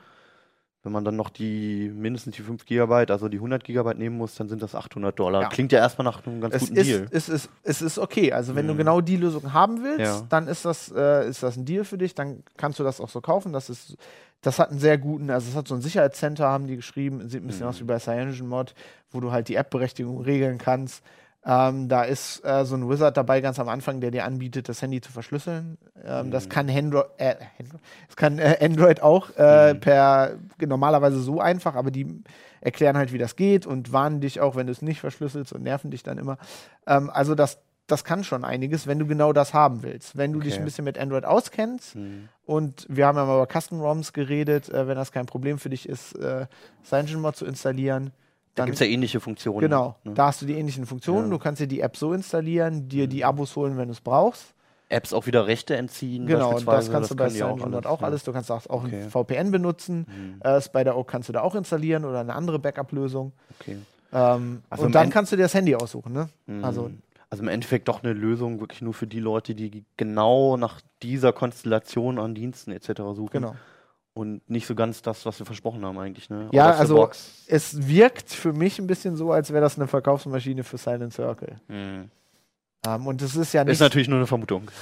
Wenn 0.84 0.92
man 0.92 1.04
dann 1.04 1.16
noch 1.16 1.30
die 1.30 1.90
mindestens 1.92 2.36
die 2.36 2.42
5 2.42 2.64
GB, 2.64 3.10
also 3.10 3.28
die 3.28 3.38
100 3.38 3.64
GB 3.64 3.94
nehmen 3.94 4.16
muss, 4.16 4.36
dann 4.36 4.48
sind 4.48 4.62
das 4.62 4.76
800 4.76 5.18
Dollar. 5.18 5.42
Ja. 5.42 5.48
Klingt 5.48 5.72
ja 5.72 5.80
erstmal 5.80 6.04
nach 6.04 6.24
einem 6.24 6.40
ganz 6.40 6.54
es 6.54 6.62
guten 6.62 6.76
ist, 6.76 6.86
Deal. 6.86 7.06
Es 7.10 7.28
ist, 7.28 7.50
es 7.64 7.82
ist 7.82 7.98
okay. 7.98 8.32
Also 8.32 8.54
wenn 8.54 8.66
mhm. 8.66 8.70
du 8.70 8.76
genau 8.76 9.00
die 9.00 9.16
Lösung 9.16 9.52
haben 9.52 9.82
willst, 9.82 10.00
ja. 10.00 10.26
dann 10.28 10.46
ist 10.46 10.64
das, 10.64 10.92
äh, 10.94 11.28
ist 11.28 11.42
das 11.42 11.56
ein 11.56 11.64
Deal 11.64 11.84
für 11.84 11.98
dich. 11.98 12.14
Dann 12.14 12.44
kannst 12.56 12.78
du 12.78 12.84
das 12.84 13.00
auch 13.00 13.08
so 13.08 13.20
kaufen. 13.20 13.52
Das 13.52 13.70
ist, 13.70 13.96
das 14.40 14.60
hat 14.60 14.70
einen 14.70 14.78
sehr 14.78 14.98
guten, 14.98 15.30
also 15.30 15.50
es 15.50 15.56
hat 15.56 15.66
so 15.66 15.74
ein 15.74 15.80
Sicherheitscenter, 15.80 16.46
haben 16.46 16.68
die 16.68 16.76
geschrieben. 16.76 17.28
Sieht 17.28 17.42
ein 17.42 17.48
bisschen 17.48 17.64
mhm. 17.64 17.70
aus 17.70 17.80
wie 17.80 17.84
bei 17.84 17.98
CyanogenMod, 17.98 18.74
wo 19.10 19.18
du 19.18 19.32
halt 19.32 19.48
die 19.48 19.56
App-Berechtigung 19.56 20.20
regeln 20.20 20.58
kannst. 20.58 21.02
Ähm, 21.44 21.88
da 21.88 22.02
ist 22.02 22.44
äh, 22.44 22.64
so 22.64 22.76
ein 22.76 22.88
Wizard 22.88 23.16
dabei 23.16 23.40
ganz 23.40 23.58
am 23.60 23.68
Anfang, 23.68 24.00
der 24.00 24.10
dir 24.10 24.24
anbietet, 24.24 24.68
das 24.68 24.82
Handy 24.82 25.00
zu 25.00 25.12
verschlüsseln. 25.12 25.78
Ähm, 26.04 26.26
mhm. 26.26 26.30
Das 26.30 26.48
kann 26.48 26.68
Handro 26.72 27.04
äh, 27.16 27.36
das 28.06 28.16
kann 28.16 28.38
äh, 28.38 28.58
Android 28.60 29.02
auch 29.02 29.30
äh, 29.36 29.74
mhm. 29.74 29.80
per 29.80 30.32
normalerweise 30.66 31.20
so 31.20 31.40
einfach, 31.40 31.76
aber 31.76 31.90
die 31.90 32.22
erklären 32.60 32.96
halt, 32.96 33.12
wie 33.12 33.18
das 33.18 33.36
geht 33.36 33.66
und 33.66 33.92
warnen 33.92 34.20
dich 34.20 34.40
auch, 34.40 34.56
wenn 34.56 34.66
du 34.66 34.72
es 34.72 34.82
nicht 34.82 35.00
verschlüsselst 35.00 35.52
und 35.52 35.62
nerven 35.62 35.90
dich 35.90 36.02
dann 36.02 36.18
immer. 36.18 36.38
Ähm, 36.86 37.08
also 37.08 37.34
das 37.34 37.58
das 37.88 38.04
kann 38.04 38.22
schon 38.22 38.44
einiges, 38.44 38.86
wenn 38.86 38.98
du 38.98 39.06
genau 39.06 39.32
das 39.32 39.54
haben 39.54 39.82
willst. 39.82 40.16
Wenn 40.16 40.32
du 40.32 40.38
okay. 40.38 40.48
dich 40.48 40.58
ein 40.58 40.64
bisschen 40.64 40.84
mit 40.84 40.98
Android 40.98 41.24
auskennst 41.24 41.96
mhm. 41.96 42.28
und 42.44 42.86
wir 42.90 43.06
haben 43.06 43.16
ja 43.16 43.24
mal 43.24 43.42
über 43.42 43.60
Custom 43.60 43.80
ROMs 43.80 44.12
geredet, 44.12 44.68
äh, 44.68 44.86
wenn 44.86 44.96
das 44.96 45.10
kein 45.10 45.26
Problem 45.26 45.58
für 45.58 45.70
dich 45.70 45.88
ist, 45.88 46.12
äh, 46.12 46.46
CyanogenMod 46.84 47.34
zu 47.34 47.46
installieren, 47.46 48.12
da 48.54 48.64
gibt 48.64 48.74
es 48.74 48.80
ja 48.80 48.86
ähnliche 48.86 49.20
Funktionen. 49.20 49.60
Genau, 49.60 49.96
ne? 50.04 50.14
da 50.14 50.26
hast 50.26 50.42
du 50.42 50.46
die 50.46 50.54
ähnlichen 50.54 50.86
Funktionen. 50.86 51.26
Ja. 51.26 51.30
Du 51.30 51.38
kannst 51.38 51.60
dir 51.60 51.66
die 51.66 51.80
App 51.80 51.96
so 51.96 52.12
installieren, 52.12 52.88
dir 52.88 53.06
die 53.06 53.24
Abos 53.24 53.54
holen, 53.56 53.76
wenn 53.76 53.88
du 53.88 53.92
es 53.92 54.00
brauchst. 54.00 54.54
Apps 54.88 55.12
auch 55.12 55.26
wieder 55.26 55.46
Rechte 55.46 55.76
entziehen. 55.76 56.26
Genau, 56.26 56.58
das 56.58 56.90
kannst 56.90 56.92
das 56.92 57.08
du 57.08 57.16
bei 57.16 57.28
SoundCloud 57.28 57.86
auch, 57.86 57.98
auch, 57.98 58.02
alles. 58.02 58.24
Du 58.24 58.32
kannst 58.32 58.50
auch, 58.50 58.62
okay. 58.68 59.02
ein 59.02 59.10
VPN 59.10 59.50
benutzen. 59.50 60.06
Mhm. 60.08 60.40
Äh, 60.40 60.60
Spider-Oak 60.60 61.06
kannst 61.08 61.28
du 61.28 61.32
da 61.32 61.42
auch 61.42 61.54
installieren 61.54 62.04
oder 62.04 62.20
eine 62.20 62.34
andere 62.34 62.58
Backup-Lösung. 62.58 63.32
Okay. 63.60 63.76
Ähm, 64.12 64.62
also 64.70 64.86
und 64.86 64.94
dann 64.94 65.04
End 65.04 65.12
kannst 65.12 65.32
du 65.32 65.36
dir 65.36 65.42
das 65.42 65.54
Handy 65.54 65.74
aussuchen. 65.74 66.12
Ne? 66.14 66.28
Mhm. 66.46 66.64
Also, 66.64 66.90
also 67.28 67.42
im 67.42 67.48
Endeffekt 67.48 67.88
doch 67.88 68.02
eine 68.02 68.14
Lösung 68.14 68.60
wirklich 68.60 68.80
nur 68.80 68.94
für 68.94 69.06
die 69.06 69.20
Leute, 69.20 69.54
die 69.54 69.84
genau 69.98 70.56
nach 70.56 70.80
dieser 71.02 71.34
Konstellation 71.34 72.18
an 72.18 72.34
Diensten 72.34 72.72
etc. 72.72 73.02
suchen. 73.14 73.30
Genau 73.32 73.54
und 74.18 74.50
nicht 74.50 74.66
so 74.66 74.74
ganz 74.74 75.00
das, 75.00 75.24
was 75.26 75.38
wir 75.38 75.46
versprochen 75.46 75.84
haben 75.84 75.96
eigentlich. 75.96 76.28
Ne? 76.28 76.48
Ja, 76.50 76.72
also 76.72 77.08
es 77.46 77.86
wirkt 77.86 78.30
für 78.30 78.52
mich 78.52 78.80
ein 78.80 78.88
bisschen 78.88 79.16
so, 79.16 79.30
als 79.30 79.52
wäre 79.52 79.60
das 79.60 79.78
eine 79.78 79.86
Verkaufsmaschine 79.86 80.64
für 80.64 80.76
Silent 80.76 81.14
Circle. 81.14 81.60
Mhm. 81.68 82.10
Ähm, 82.84 83.06
und 83.06 83.22
das 83.22 83.36
ist 83.36 83.52
ja 83.52 83.62
nicht. 83.62 83.74
Ist 83.74 83.80
natürlich 83.80 84.08
nur 84.08 84.18
eine 84.18 84.26
Vermutung. 84.26 84.70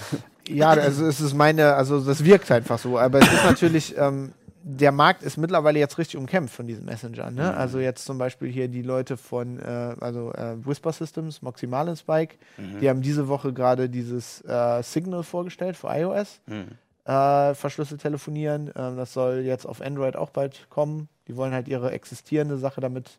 Ja, 0.48 0.68
also 0.68 1.06
es 1.06 1.20
ist 1.20 1.34
meine, 1.34 1.74
also 1.74 1.98
das 1.98 2.24
wirkt 2.24 2.52
einfach 2.52 2.78
so. 2.78 3.00
Aber 3.00 3.18
es 3.18 3.32
ist 3.32 3.44
natürlich, 3.44 3.98
ähm, 3.98 4.32
der 4.62 4.92
Markt 4.92 5.24
ist 5.24 5.36
mittlerweile 5.36 5.80
jetzt 5.80 5.98
richtig 5.98 6.16
umkämpft 6.16 6.54
von 6.54 6.68
diesen 6.68 6.84
Messengern. 6.84 7.34
Ne? 7.34 7.50
Mhm. 7.50 7.58
Also 7.58 7.80
jetzt 7.80 8.04
zum 8.04 8.16
Beispiel 8.16 8.48
hier 8.48 8.68
die 8.68 8.82
Leute 8.82 9.16
von 9.16 9.58
äh, 9.58 9.96
also 9.98 10.32
äh, 10.34 10.54
Whisper 10.64 10.92
Systems, 10.92 11.42
Moxie 11.42 11.66
Spike, 11.96 12.36
mhm. 12.58 12.78
die 12.78 12.88
haben 12.88 13.02
diese 13.02 13.26
Woche 13.26 13.52
gerade 13.52 13.88
dieses 13.88 14.40
äh, 14.42 14.84
Signal 14.84 15.24
vorgestellt 15.24 15.76
für 15.76 15.88
iOS. 15.88 16.40
Mhm. 16.46 16.78
Äh, 17.06 17.54
verschlüsselt 17.54 18.00
telefonieren. 18.02 18.72
Ähm, 18.76 18.96
das 18.96 19.12
soll 19.12 19.40
jetzt 19.40 19.64
auf 19.66 19.80
Android 19.80 20.16
auch 20.16 20.30
bald 20.30 20.68
kommen. 20.70 21.08
Die 21.28 21.36
wollen 21.36 21.52
halt 21.52 21.68
ihre 21.68 21.92
existierende 21.92 22.58
Sache 22.58 22.80
damit 22.80 23.18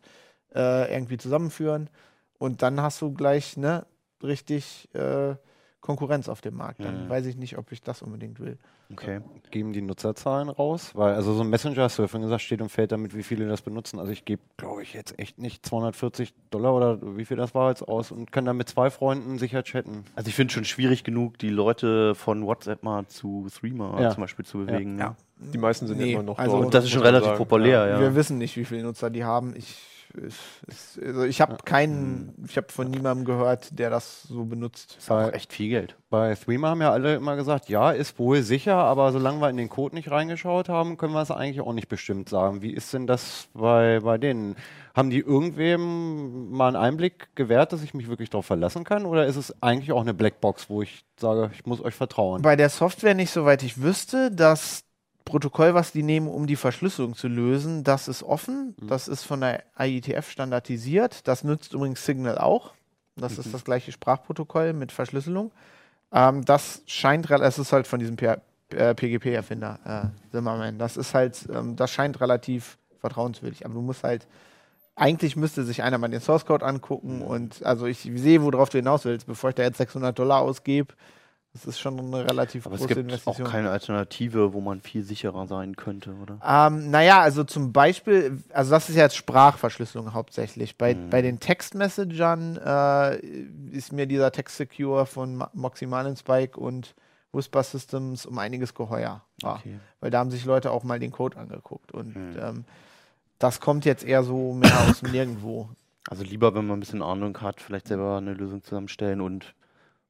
äh, 0.54 0.92
irgendwie 0.92 1.16
zusammenführen. 1.16 1.88
Und 2.38 2.62
dann 2.62 2.82
hast 2.82 3.00
du 3.00 3.12
gleich 3.14 3.56
ne, 3.56 3.86
richtig 4.22 4.88
äh, 4.94 5.36
Konkurrenz 5.80 6.28
auf 6.28 6.40
dem 6.40 6.56
Markt. 6.56 6.84
Dann 6.84 7.04
mhm. 7.04 7.08
weiß 7.08 7.26
ich 7.26 7.36
nicht, 7.36 7.56
ob 7.56 7.70
ich 7.72 7.82
das 7.82 8.02
unbedingt 8.02 8.40
will. 8.40 8.58
Okay. 8.90 9.20
Geben 9.50 9.72
die 9.72 9.82
Nutzerzahlen 9.82 10.48
raus? 10.48 10.92
Weil, 10.94 11.14
also 11.14 11.34
so 11.34 11.42
ein 11.42 11.50
Messenger, 11.50 11.82
hast 11.82 11.98
du 11.98 12.02
ja 12.02 12.08
vorhin 12.08 12.26
gesagt, 12.26 12.42
steht 12.42 12.62
und 12.62 12.70
fällt 12.70 12.90
damit, 12.90 13.14
wie 13.14 13.22
viele 13.22 13.46
das 13.46 13.60
benutzen. 13.60 13.98
Also 13.98 14.12
ich 14.12 14.24
gebe, 14.24 14.40
glaube 14.56 14.82
ich, 14.82 14.94
jetzt 14.94 15.18
echt 15.18 15.38
nicht 15.38 15.64
240 15.64 16.32
Dollar 16.50 16.74
oder 16.74 17.16
wie 17.16 17.24
viel 17.26 17.36
das 17.36 17.54
war 17.54 17.68
jetzt 17.68 17.86
aus 17.86 18.10
und 18.10 18.32
kann 18.32 18.44
dann 18.46 18.56
mit 18.56 18.68
zwei 18.68 18.90
Freunden 18.90 19.38
sicher 19.38 19.62
chatten. 19.62 20.04
Also 20.16 20.28
ich 20.28 20.34
finde 20.34 20.50
es 20.50 20.54
schon 20.54 20.64
schwierig 20.64 21.04
genug, 21.04 21.38
die 21.38 21.50
Leute 21.50 22.14
von 22.14 22.46
WhatsApp 22.46 22.82
mal 22.82 23.06
zu 23.06 23.46
Threema 23.54 24.00
ja. 24.00 24.10
zum 24.10 24.22
Beispiel 24.22 24.44
zu 24.44 24.58
bewegen. 24.58 24.98
Ja. 24.98 25.04
ja. 25.04 25.16
Die 25.52 25.58
meisten 25.58 25.86
sind 25.86 25.98
nee, 25.98 26.14
immer 26.14 26.22
noch 26.22 26.38
also 26.38 26.62
dort. 26.62 26.74
Das 26.74 26.84
ist 26.84 26.90
schon 26.90 27.02
relativ 27.02 27.36
populär, 27.36 27.86
ja. 27.88 28.00
Wir 28.00 28.14
wissen 28.14 28.38
nicht, 28.38 28.56
wie 28.56 28.64
viele 28.64 28.82
Nutzer 28.82 29.10
die 29.10 29.24
haben. 29.24 29.54
Ich 29.54 29.97
ist, 30.18 31.00
also 31.04 31.24
ich 31.24 31.40
habe 31.40 31.56
keinen, 31.64 32.34
ich 32.46 32.56
habe 32.56 32.68
von 32.70 32.90
niemandem 32.90 33.24
gehört, 33.24 33.78
der 33.78 33.90
das 33.90 34.22
so 34.22 34.44
benutzt. 34.44 34.96
Das 34.96 35.04
ist 35.04 35.10
auch 35.10 35.32
echt 35.32 35.52
viel 35.52 35.70
Geld. 35.70 35.96
Bei 36.10 36.34
Threema 36.34 36.68
haben 36.68 36.80
ja 36.80 36.92
alle 36.92 37.14
immer 37.16 37.36
gesagt, 37.36 37.68
ja, 37.68 37.92
ist 37.92 38.18
wohl 38.18 38.42
sicher, 38.42 38.76
aber 38.76 39.12
solange 39.12 39.40
wir 39.40 39.50
in 39.50 39.56
den 39.56 39.68
Code 39.68 39.94
nicht 39.94 40.10
reingeschaut 40.10 40.68
haben, 40.68 40.96
können 40.96 41.12
wir 41.12 41.22
es 41.22 41.30
eigentlich 41.30 41.60
auch 41.60 41.72
nicht 41.72 41.88
bestimmt 41.88 42.28
sagen. 42.28 42.62
Wie 42.62 42.72
ist 42.72 42.92
denn 42.92 43.06
das 43.06 43.48
bei, 43.54 44.00
bei 44.00 44.18
denen? 44.18 44.56
Haben 44.94 45.10
die 45.10 45.20
irgendwem 45.20 46.50
mal 46.50 46.68
einen 46.68 46.76
Einblick 46.76 47.28
gewährt, 47.36 47.72
dass 47.72 47.82
ich 47.82 47.94
mich 47.94 48.08
wirklich 48.08 48.30
darauf 48.30 48.46
verlassen 48.46 48.84
kann? 48.84 49.06
Oder 49.06 49.26
ist 49.26 49.36
es 49.36 49.62
eigentlich 49.62 49.92
auch 49.92 50.00
eine 50.00 50.14
Blackbox, 50.14 50.68
wo 50.68 50.82
ich 50.82 51.04
sage, 51.20 51.50
ich 51.54 51.66
muss 51.66 51.80
euch 51.80 51.94
vertrauen? 51.94 52.42
Bei 52.42 52.56
der 52.56 52.68
Software 52.68 53.14
nicht, 53.14 53.30
soweit 53.30 53.62
ich 53.62 53.80
wüsste, 53.80 54.30
dass 54.30 54.87
Protokoll, 55.28 55.74
was 55.74 55.92
die 55.92 56.02
nehmen, 56.02 56.26
um 56.26 56.46
die 56.46 56.56
Verschlüsselung 56.56 57.14
zu 57.14 57.28
lösen, 57.28 57.84
das 57.84 58.08
ist 58.08 58.22
offen. 58.22 58.74
Mhm. 58.80 58.88
Das 58.88 59.08
ist 59.08 59.24
von 59.24 59.42
der 59.42 59.62
IETF 59.78 60.30
standardisiert. 60.30 61.28
Das 61.28 61.44
nützt 61.44 61.74
übrigens 61.74 62.04
Signal 62.04 62.38
auch. 62.38 62.72
Das 63.14 63.34
mhm. 63.34 63.40
ist 63.40 63.54
das 63.54 63.64
gleiche 63.64 63.92
Sprachprotokoll 63.92 64.72
mit 64.72 64.90
Verschlüsselung. 64.90 65.52
Ähm, 66.12 66.44
das 66.44 66.82
scheint, 66.86 67.30
es 67.30 67.58
ist 67.58 67.72
halt 67.72 67.86
von 67.86 68.00
diesem 68.00 68.16
PGP-Erfinder, 68.16 69.78
äh, 69.84 70.30
Zimmerman. 70.30 70.78
Das 70.78 70.96
ist 70.96 71.14
halt, 71.14 71.46
ähm, 71.52 71.76
das 71.76 71.90
scheint 71.90 72.20
relativ 72.20 72.78
vertrauenswürdig. 72.98 73.66
Aber 73.66 73.74
du 73.74 73.82
musst 73.82 74.04
halt, 74.04 74.26
eigentlich 74.96 75.36
müsste 75.36 75.62
sich 75.64 75.82
einer 75.82 75.98
mal 75.98 76.08
den 76.08 76.22
Source 76.22 76.46
Code 76.46 76.64
angucken 76.64 77.16
mhm. 77.16 77.22
und 77.22 77.66
also 77.66 77.86
ich 77.86 78.00
sehe, 78.00 78.42
worauf 78.42 78.70
du 78.70 78.78
hinaus 78.78 79.04
willst, 79.04 79.26
bevor 79.26 79.50
ich 79.50 79.56
da 79.56 79.62
jetzt 79.62 79.78
600 79.78 80.18
Dollar 80.18 80.40
ausgebe 80.40 80.94
das 81.52 81.64
ist 81.64 81.80
schon 81.80 81.98
eine 81.98 82.28
relativ 82.28 82.66
Aber 82.66 82.76
große 82.76 82.92
Investition. 82.92 83.32
es 83.32 83.36
gibt 83.38 83.48
auch 83.48 83.52
keine 83.52 83.70
Alternative, 83.70 84.52
wo 84.52 84.60
man 84.60 84.80
viel 84.80 85.02
sicherer 85.02 85.46
sein 85.46 85.76
könnte, 85.76 86.14
oder? 86.14 86.38
Ähm, 86.46 86.90
naja, 86.90 87.20
also 87.20 87.42
zum 87.42 87.72
Beispiel, 87.72 88.42
also 88.52 88.70
das 88.70 88.88
ist 88.88 88.96
ja 88.96 89.04
jetzt 89.04 89.16
Sprachverschlüsselung 89.16 90.12
hauptsächlich. 90.12 90.76
Bei, 90.76 90.94
mhm. 90.94 91.10
bei 91.10 91.22
den 91.22 91.40
Textmessagern 91.40 92.58
äh, 92.58 93.16
ist 93.72 93.92
mir 93.92 94.06
dieser 94.06 94.30
Text 94.30 94.56
Secure 94.56 95.06
von 95.06 95.44
Moxie 95.54 95.88
Spike 96.16 96.60
und 96.60 96.94
Whisper 97.32 97.62
Systems 97.62 98.26
um 98.26 98.38
einiges 98.38 98.74
geheuer. 98.74 99.22
Okay. 99.42 99.80
Weil 100.00 100.10
da 100.10 100.18
haben 100.18 100.30
sich 100.30 100.44
Leute 100.44 100.70
auch 100.70 100.84
mal 100.84 100.98
den 100.98 101.12
Code 101.12 101.36
angeguckt. 101.38 101.92
Und 101.92 102.14
mhm. 102.14 102.36
ähm, 102.40 102.64
das 103.38 103.60
kommt 103.60 103.84
jetzt 103.84 104.04
eher 104.04 104.22
so 104.22 104.52
mehr 104.52 104.78
aus 104.88 105.00
dem 105.00 105.10
Nirgendwo. 105.12 105.70
Also 106.08 106.24
lieber, 106.24 106.54
wenn 106.54 106.66
man 106.66 106.78
ein 106.78 106.80
bisschen 106.80 107.02
Ahnung 107.02 107.40
hat, 107.40 107.60
vielleicht 107.60 107.88
selber 107.88 108.18
eine 108.18 108.34
Lösung 108.34 108.62
zusammenstellen 108.62 109.20
und 109.20 109.54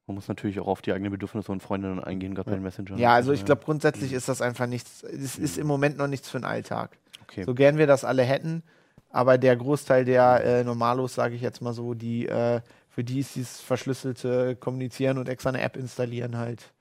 man 0.09 0.15
muss 0.15 0.27
natürlich 0.27 0.59
auch 0.59 0.65
auf 0.65 0.81
die 0.81 0.91
eigenen 0.91 1.11
Bedürfnisse 1.11 1.51
und 1.51 1.61
Freundinnen 1.61 2.03
eingehen, 2.03 2.33
gerade 2.33 2.49
ja. 2.49 2.55
bei 2.55 2.57
den 2.57 2.63
Messenger. 2.63 2.97
Ja, 2.97 3.13
also 3.13 3.31
ich 3.31 3.45
glaube 3.45 3.63
grundsätzlich 3.63 4.11
ist 4.11 4.27
das 4.27 4.41
einfach 4.41 4.65
nichts, 4.65 5.03
es 5.03 5.37
ist 5.37 5.59
im 5.59 5.67
Moment 5.67 5.97
noch 5.97 6.07
nichts 6.07 6.29
für 6.29 6.39
den 6.39 6.45
Alltag. 6.45 6.97
Okay. 7.21 7.43
So 7.43 7.53
gern 7.53 7.77
wir 7.77 7.85
das 7.85 8.03
alle 8.03 8.23
hätten, 8.23 8.63
aber 9.11 9.37
der 9.37 9.55
Großteil 9.55 10.05
der 10.05 10.43
äh, 10.43 10.63
Normalos, 10.63 11.13
sage 11.13 11.35
ich 11.35 11.41
jetzt 11.41 11.61
mal 11.61 11.73
so, 11.73 11.93
die 11.93 12.27
äh, 12.27 12.61
für 12.89 13.03
die 13.03 13.19
ist 13.19 13.35
dieses 13.35 13.61
verschlüsselte 13.61 14.55
Kommunizieren 14.55 15.19
und 15.19 15.29
extra 15.29 15.49
eine 15.49 15.61
App 15.61 15.77
installieren 15.77 16.37
halt. 16.37 16.71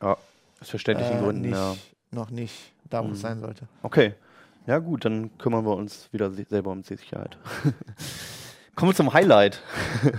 Ja, 0.00 0.16
aus 0.58 0.70
verständlichen 0.70 1.18
äh, 1.18 1.22
Gründen, 1.22 1.42
nicht, 1.42 1.52
ja. 1.52 1.76
Noch 2.10 2.30
nicht 2.30 2.72
da, 2.88 3.02
wo 3.02 3.08
mhm. 3.08 3.12
es 3.12 3.20
sein 3.20 3.40
sollte. 3.40 3.68
Okay. 3.82 4.14
Ja, 4.66 4.78
gut, 4.78 5.04
dann 5.04 5.36
kümmern 5.36 5.66
wir 5.66 5.76
uns 5.76 6.10
wieder 6.10 6.30
selber 6.30 6.70
um 6.70 6.82
Sicherheit. 6.82 7.36
Kommen 8.78 8.92
wir 8.92 8.94
zum 8.94 9.12
Highlight. 9.12 9.60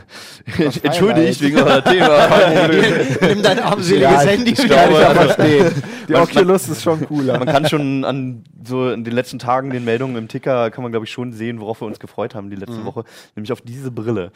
Entschuldigt 0.83 1.39
wegen 1.41 1.59
eurem 1.59 1.81
Thema. 1.85 2.67
Nimm 3.21 3.41
dein 3.41 3.57
armseliges 3.59 4.11
ja, 4.11 4.19
Handy. 4.19 4.51
Ich 4.51 4.65
glaube, 4.65 5.07
also, 5.07 5.71
Die 6.09 6.15
Oculus 6.15 6.67
ist 6.67 6.83
schon 6.83 7.07
cooler. 7.07 7.39
Man 7.39 7.47
kann 7.47 7.69
schon 7.69 8.03
an 8.03 8.43
so 8.61 8.89
in 8.89 9.05
den 9.05 9.13
letzten 9.13 9.39
Tagen 9.39 9.69
den 9.69 9.85
Meldungen 9.85 10.17
im 10.17 10.27
Ticker 10.27 10.71
kann 10.71 10.83
man 10.83 10.91
glaube 10.91 11.05
ich 11.05 11.11
schon 11.13 11.31
sehen, 11.31 11.61
worauf 11.61 11.79
wir 11.79 11.85
uns 11.85 12.01
gefreut 12.01 12.35
haben 12.35 12.49
die 12.49 12.57
letzte 12.57 12.79
mhm. 12.79 12.85
Woche, 12.85 13.05
nämlich 13.37 13.53
auf 13.53 13.61
diese 13.61 13.91
Brille. 13.91 14.33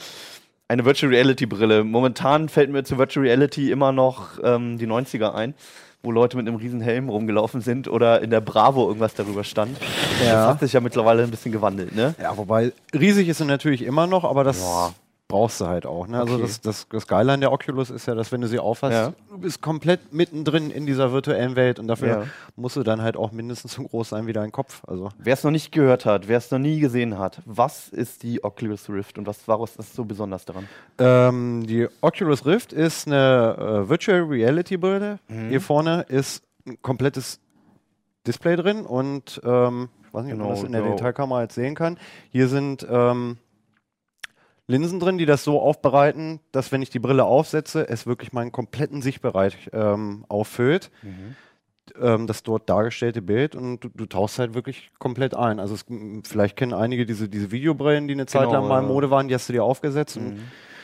Eine 0.69 0.85
Virtual 0.85 1.11
Reality 1.11 1.45
Brille. 1.45 1.83
Momentan 1.83 2.47
fällt 2.47 2.71
mir 2.71 2.85
zu 2.85 2.97
Virtual 2.97 3.25
Reality 3.25 3.71
immer 3.71 3.91
noch 3.91 4.39
ähm, 4.41 4.77
die 4.77 4.87
90er 4.87 5.33
ein 5.33 5.53
wo 6.03 6.11
Leute 6.11 6.35
mit 6.35 6.45
einem 6.45 6.57
riesen 6.57 6.81
Helm 6.81 7.07
rumgelaufen 7.07 7.61
sind 7.61 7.87
oder 7.87 8.21
in 8.21 8.29
der 8.29 8.41
Bravo 8.41 8.87
irgendwas 8.87 9.13
darüber 9.13 9.45
stand. 9.45 9.77
Ja. 10.25 10.33
Das 10.33 10.47
hat 10.47 10.59
sich 10.59 10.73
ja 10.73 10.81
mittlerweile 10.81 11.23
ein 11.23 11.31
bisschen 11.31 11.53
gewandelt, 11.53 11.95
ne? 11.95 12.13
Ja, 12.21 12.35
wobei 12.35 12.73
riesig 12.93 13.29
ist 13.29 13.39
er 13.39 13.45
natürlich 13.45 13.83
immer 13.83 14.05
noch, 14.05 14.25
aber 14.25 14.43
das 14.43 14.59
ja 14.59 14.93
brauchst 15.33 15.61
du 15.61 15.65
halt 15.65 15.87
auch. 15.87 16.07
Ne? 16.07 16.19
Also 16.19 16.35
okay. 16.35 16.43
Also 16.43 16.61
das, 16.61 16.61
das, 16.61 16.87
das 16.89 17.07
Geile 17.07 17.33
an 17.33 17.41
der 17.41 17.51
Oculus 17.51 17.89
ist 17.89 18.05
ja, 18.05 18.13
dass 18.13 18.31
wenn 18.31 18.41
du 18.41 18.47
sie 18.47 18.59
aufhast, 18.59 18.93
ja. 18.93 19.13
du 19.31 19.39
bist 19.39 19.63
komplett 19.63 20.13
mittendrin 20.13 20.69
in 20.69 20.85
dieser 20.85 21.11
virtuellen 21.11 21.55
Welt 21.55 21.79
und 21.79 21.87
dafür 21.87 22.07
ja. 22.07 22.23
musst 22.55 22.75
du 22.75 22.83
dann 22.83 23.01
halt 23.01 23.17
auch 23.17 23.31
mindestens 23.31 23.73
so 23.73 23.81
groß 23.81 24.09
sein 24.09 24.27
wie 24.27 24.33
dein 24.33 24.51
Kopf. 24.51 24.83
Also 24.85 25.09
wer 25.17 25.33
es 25.33 25.43
noch 25.43 25.49
nicht 25.49 25.71
gehört 25.71 26.05
hat, 26.05 26.27
wer 26.27 26.37
es 26.37 26.51
noch 26.51 26.59
nie 26.59 26.79
gesehen 26.79 27.17
hat, 27.17 27.41
was 27.45 27.89
ist 27.89 28.21
die 28.21 28.43
Oculus 28.43 28.87
Rift 28.89 29.17
und 29.17 29.25
was 29.25 29.47
war 29.47 29.59
was 29.59 29.75
ist 29.75 29.95
so 29.95 30.05
besonders 30.05 30.45
daran? 30.45 30.69
Ähm, 30.99 31.65
die 31.65 31.87
Oculus 32.01 32.45
Rift 32.45 32.71
ist 32.71 33.07
eine 33.07 33.85
äh, 33.85 33.89
Virtual 33.89 34.21
Reality 34.21 34.77
Brille. 34.77 35.17
Mhm. 35.29 35.49
Hier 35.49 35.61
vorne 35.61 36.05
ist 36.09 36.43
ein 36.67 36.79
komplettes 36.83 37.39
Display 38.27 38.55
drin 38.55 38.85
und 38.85 39.41
ähm, 39.43 39.89
ich 40.05 40.13
weiß 40.13 40.25
nicht, 40.25 40.33
genau, 40.33 40.43
ob 40.43 40.49
man 40.49 40.57
das 40.57 40.63
in 40.63 40.71
der 40.73 40.81
genau. 40.81 40.95
Detailkamera 40.95 41.41
jetzt 41.41 41.55
sehen 41.55 41.73
kann. 41.73 41.97
Hier 42.29 42.47
sind 42.47 42.85
ähm, 42.87 43.37
Linsen 44.67 44.99
drin, 44.99 45.17
die 45.17 45.25
das 45.25 45.43
so 45.43 45.59
aufbereiten, 45.59 46.39
dass 46.51 46.71
wenn 46.71 46.81
ich 46.81 46.89
die 46.89 46.99
Brille 46.99 47.25
aufsetze, 47.25 47.87
es 47.87 48.07
wirklich 48.07 48.31
meinen 48.31 48.51
kompletten 48.51 49.01
Sichtbereich 49.01 49.69
ähm, 49.73 50.25
auffüllt. 50.29 50.89
Mhm. 51.01 51.35
Ähm, 51.99 52.27
das 52.27 52.43
dort 52.43 52.69
dargestellte 52.69 53.21
Bild 53.21 53.55
und 53.55 53.81
du, 53.81 53.89
du, 53.89 54.05
tauchst 54.05 54.39
halt 54.39 54.53
wirklich 54.53 54.91
komplett 54.99 55.35
ein. 55.35 55.59
Also 55.59 55.75
es, 55.75 55.85
vielleicht 56.23 56.55
kennen 56.55 56.73
einige 56.73 57.05
diese, 57.05 57.27
diese 57.27 57.51
Videobrillen, 57.51 58.07
die 58.07 58.13
eine 58.13 58.25
Zeit 58.25 58.43
genau, 58.43 58.53
lang 58.53 58.67
mal 58.69 58.81
in 58.81 58.87
Mode 58.87 59.11
waren, 59.11 59.27
die 59.27 59.33
hast 59.33 59.49
du 59.49 59.53
dir 59.53 59.65
aufgesetzt 59.65 60.15
mhm. 60.15 60.25
und 60.25 60.39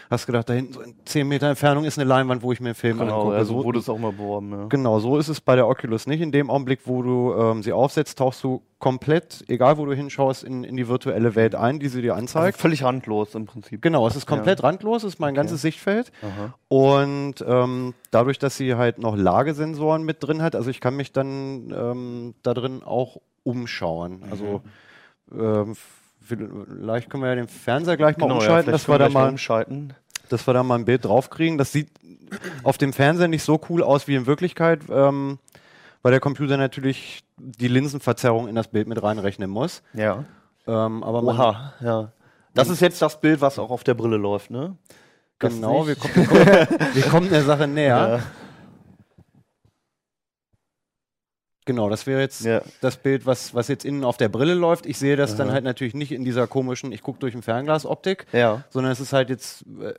hast 0.09 0.25
gedacht, 0.25 0.49
da 0.49 0.53
hinten 0.53 0.73
so 0.73 0.81
in 0.81 0.95
10 1.05 1.27
Meter 1.27 1.49
Entfernung 1.49 1.85
ist 1.85 1.99
eine 1.99 2.07
Leinwand, 2.07 2.41
wo 2.41 2.51
ich 2.51 2.59
mir 2.59 2.69
einen 2.69 2.75
Film 2.75 2.97
genau, 2.97 3.19
angucke. 3.19 3.35
Also 3.35 3.57
so 3.57 3.63
wurde 3.63 3.79
es 3.79 3.89
auch 3.89 3.99
mal 3.99 4.11
beworben. 4.11 4.51
Ja. 4.51 4.65
Genau, 4.67 4.99
so 4.99 5.17
ist 5.17 5.27
es 5.27 5.39
bei 5.39 5.55
der 5.55 5.67
Oculus 5.67 6.07
nicht. 6.07 6.21
In 6.21 6.31
dem 6.31 6.49
Augenblick, 6.49 6.81
wo 6.85 7.03
du 7.03 7.33
ähm, 7.35 7.61
sie 7.61 7.73
aufsetzt, 7.73 8.17
tauchst 8.17 8.43
du 8.43 8.63
komplett, 8.79 9.43
egal 9.49 9.77
wo 9.77 9.85
du 9.85 9.93
hinschaust, 9.93 10.43
in, 10.43 10.63
in 10.63 10.77
die 10.77 10.87
virtuelle 10.87 11.35
Welt 11.35 11.53
ein, 11.53 11.79
die 11.79 11.89
sie 11.89 12.01
dir 12.01 12.15
anzeigt. 12.15 12.55
Also 12.55 12.61
völlig 12.61 12.83
randlos 12.83 13.35
im 13.35 13.45
Prinzip. 13.45 13.81
Genau, 13.81 14.07
es 14.07 14.15
ist 14.15 14.25
komplett 14.25 14.59
ja. 14.59 14.65
randlos, 14.65 15.03
ist 15.03 15.19
mein 15.19 15.31
okay. 15.31 15.37
ganzes 15.37 15.61
Sichtfeld. 15.61 16.11
Aha. 16.23 16.53
Und 16.69 17.35
ähm, 17.45 17.93
dadurch, 18.09 18.39
dass 18.39 18.57
sie 18.57 18.75
halt 18.75 18.97
noch 18.97 19.15
Lagesensoren 19.15 20.03
mit 20.03 20.23
drin 20.23 20.41
hat, 20.41 20.55
also 20.55 20.71
ich 20.71 20.81
kann 20.81 20.95
mich 20.95 21.11
dann 21.11 21.71
ähm, 21.71 22.33
da 22.41 22.53
drin 22.53 22.81
auch 22.83 23.17
umschauen. 23.43 24.23
Also, 24.29 24.45
mhm. 24.45 24.61
Also 25.31 25.61
ähm, 25.71 25.75
Vielleicht 26.29 27.09
können 27.09 27.23
wir 27.23 27.29
ja 27.29 27.35
den 27.35 27.47
Fernseher 27.47 27.97
gleich 27.97 28.17
mal 28.17 28.27
genau, 28.27 28.39
umschalten, 28.39 28.67
ja, 28.67 28.71
dass 28.71 28.87
wir 28.87 28.97
da 28.97 29.09
mal 29.09 29.29
umschalten. 29.29 29.93
Dass 30.29 30.47
wir 30.47 30.53
da 30.53 30.63
mal 30.63 30.75
ein 30.75 30.85
Bild 30.85 31.05
draufkriegen. 31.05 31.57
Das 31.57 31.71
sieht 31.71 31.89
auf 32.63 32.77
dem 32.77 32.93
Fernseher 32.93 33.27
nicht 33.27 33.43
so 33.43 33.59
cool 33.69 33.83
aus 33.83 34.07
wie 34.07 34.15
in 34.15 34.27
Wirklichkeit, 34.27 34.81
ähm, 34.89 35.39
weil 36.03 36.11
der 36.11 36.19
Computer 36.19 36.57
natürlich 36.57 37.23
die 37.37 37.67
Linsenverzerrung 37.67 38.47
in 38.47 38.55
das 38.55 38.67
Bild 38.67 38.87
mit 38.87 39.01
reinrechnen 39.01 39.49
muss. 39.49 39.81
Ja. 39.93 40.23
Ähm, 40.67 41.03
aber 41.03 41.23
Oha, 41.23 41.73
ja. 41.81 42.11
Das 42.53 42.69
ist 42.69 42.81
jetzt 42.81 43.01
das 43.01 43.19
Bild, 43.19 43.41
was 43.41 43.57
auch 43.57 43.71
auf 43.71 43.83
der 43.83 43.93
Brille 43.93 44.17
läuft, 44.17 44.51
ne? 44.51 44.75
genau, 45.39 45.87
wir 45.87 45.95
kommen, 45.95 46.15
wir, 46.15 46.25
kommen, 46.25 46.93
wir 46.93 47.03
kommen, 47.03 47.29
der 47.29 47.43
Sache 47.43 47.67
näher. 47.67 48.19
Ja. 48.19 48.19
Genau, 51.69 51.87
das 51.87 52.07
wäre 52.07 52.19
jetzt 52.19 52.45
ja. 52.45 52.63
das 52.81 52.97
Bild, 52.97 53.27
was, 53.27 53.53
was 53.53 53.67
jetzt 53.67 53.85
innen 53.85 54.03
auf 54.03 54.17
der 54.17 54.27
Brille 54.27 54.55
läuft. 54.55 54.87
Ich 54.87 54.97
sehe 54.97 55.15
das 55.15 55.33
Aha. 55.33 55.37
dann 55.37 55.51
halt 55.51 55.63
natürlich 55.63 55.93
nicht 55.93 56.11
in 56.11 56.23
dieser 56.23 56.47
komischen, 56.47 56.91
ich 56.91 57.03
gucke 57.03 57.19
durch 57.19 57.35
ein 57.35 57.43
Fernglas-Optik, 57.43 58.25
ja. 58.31 58.63
sondern 58.71 58.91
es 58.91 58.99
ist 58.99 59.13
halt 59.13 59.29
jetzt 59.29 59.65
äh, 59.79 59.93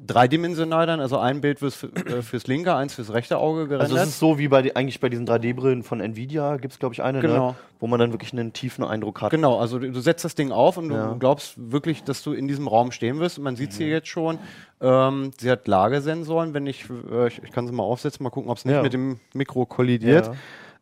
dreidimensional 0.00 0.86
dann, 0.86 1.00
also 1.00 1.18
ein 1.18 1.40
Bild 1.40 1.58
fürs, 1.58 1.82
äh, 1.82 2.22
fürs 2.22 2.46
linke, 2.46 2.72
eins 2.76 2.94
fürs 2.94 3.12
rechte 3.12 3.38
Auge 3.38 3.66
gerendert. 3.66 3.90
Also 3.90 3.96
es 3.96 4.10
ist 4.10 4.20
so 4.20 4.38
wie 4.38 4.46
bei 4.46 4.62
die, 4.62 4.76
eigentlich 4.76 5.00
bei 5.00 5.08
diesen 5.08 5.26
3D-Brillen 5.26 5.82
von 5.82 6.00
Nvidia, 6.00 6.58
gibt 6.58 6.74
es 6.74 6.78
glaube 6.78 6.94
ich 6.94 7.02
eine, 7.02 7.18
ne? 7.18 7.26
genau. 7.26 7.48
ne? 7.48 7.54
wo 7.80 7.88
man 7.88 7.98
dann 7.98 8.12
wirklich 8.12 8.32
einen 8.32 8.52
tiefen 8.52 8.84
Eindruck 8.84 9.20
hat. 9.20 9.30
Genau, 9.30 9.58
also 9.58 9.80
du, 9.80 9.90
du 9.90 10.00
setzt 10.00 10.24
das 10.24 10.36
Ding 10.36 10.52
auf 10.52 10.76
und 10.76 10.92
ja. 10.92 11.08
du 11.08 11.18
glaubst 11.18 11.54
wirklich, 11.56 12.04
dass 12.04 12.22
du 12.22 12.32
in 12.32 12.46
diesem 12.46 12.68
Raum 12.68 12.92
stehen 12.92 13.18
wirst. 13.18 13.40
Man 13.40 13.56
sieht 13.56 13.70
es 13.70 13.78
mhm. 13.80 13.84
hier 13.84 13.92
jetzt 13.92 14.08
schon. 14.08 14.38
Ähm, 14.80 15.32
sie 15.38 15.50
hat 15.50 15.66
Lagesensoren, 15.66 16.54
wenn 16.54 16.68
ich, 16.68 16.86
äh, 17.10 17.26
ich, 17.26 17.42
ich 17.42 17.50
kann 17.50 17.66
sie 17.66 17.72
mal 17.72 17.82
aufsetzen, 17.82 18.22
mal 18.22 18.30
gucken, 18.30 18.50
ob 18.50 18.58
es 18.58 18.64
nicht 18.64 18.74
ja. 18.74 18.82
mit 18.82 18.92
dem 18.92 19.18
Mikro 19.34 19.66
kollidiert. 19.66 20.26
Ja. 20.26 20.34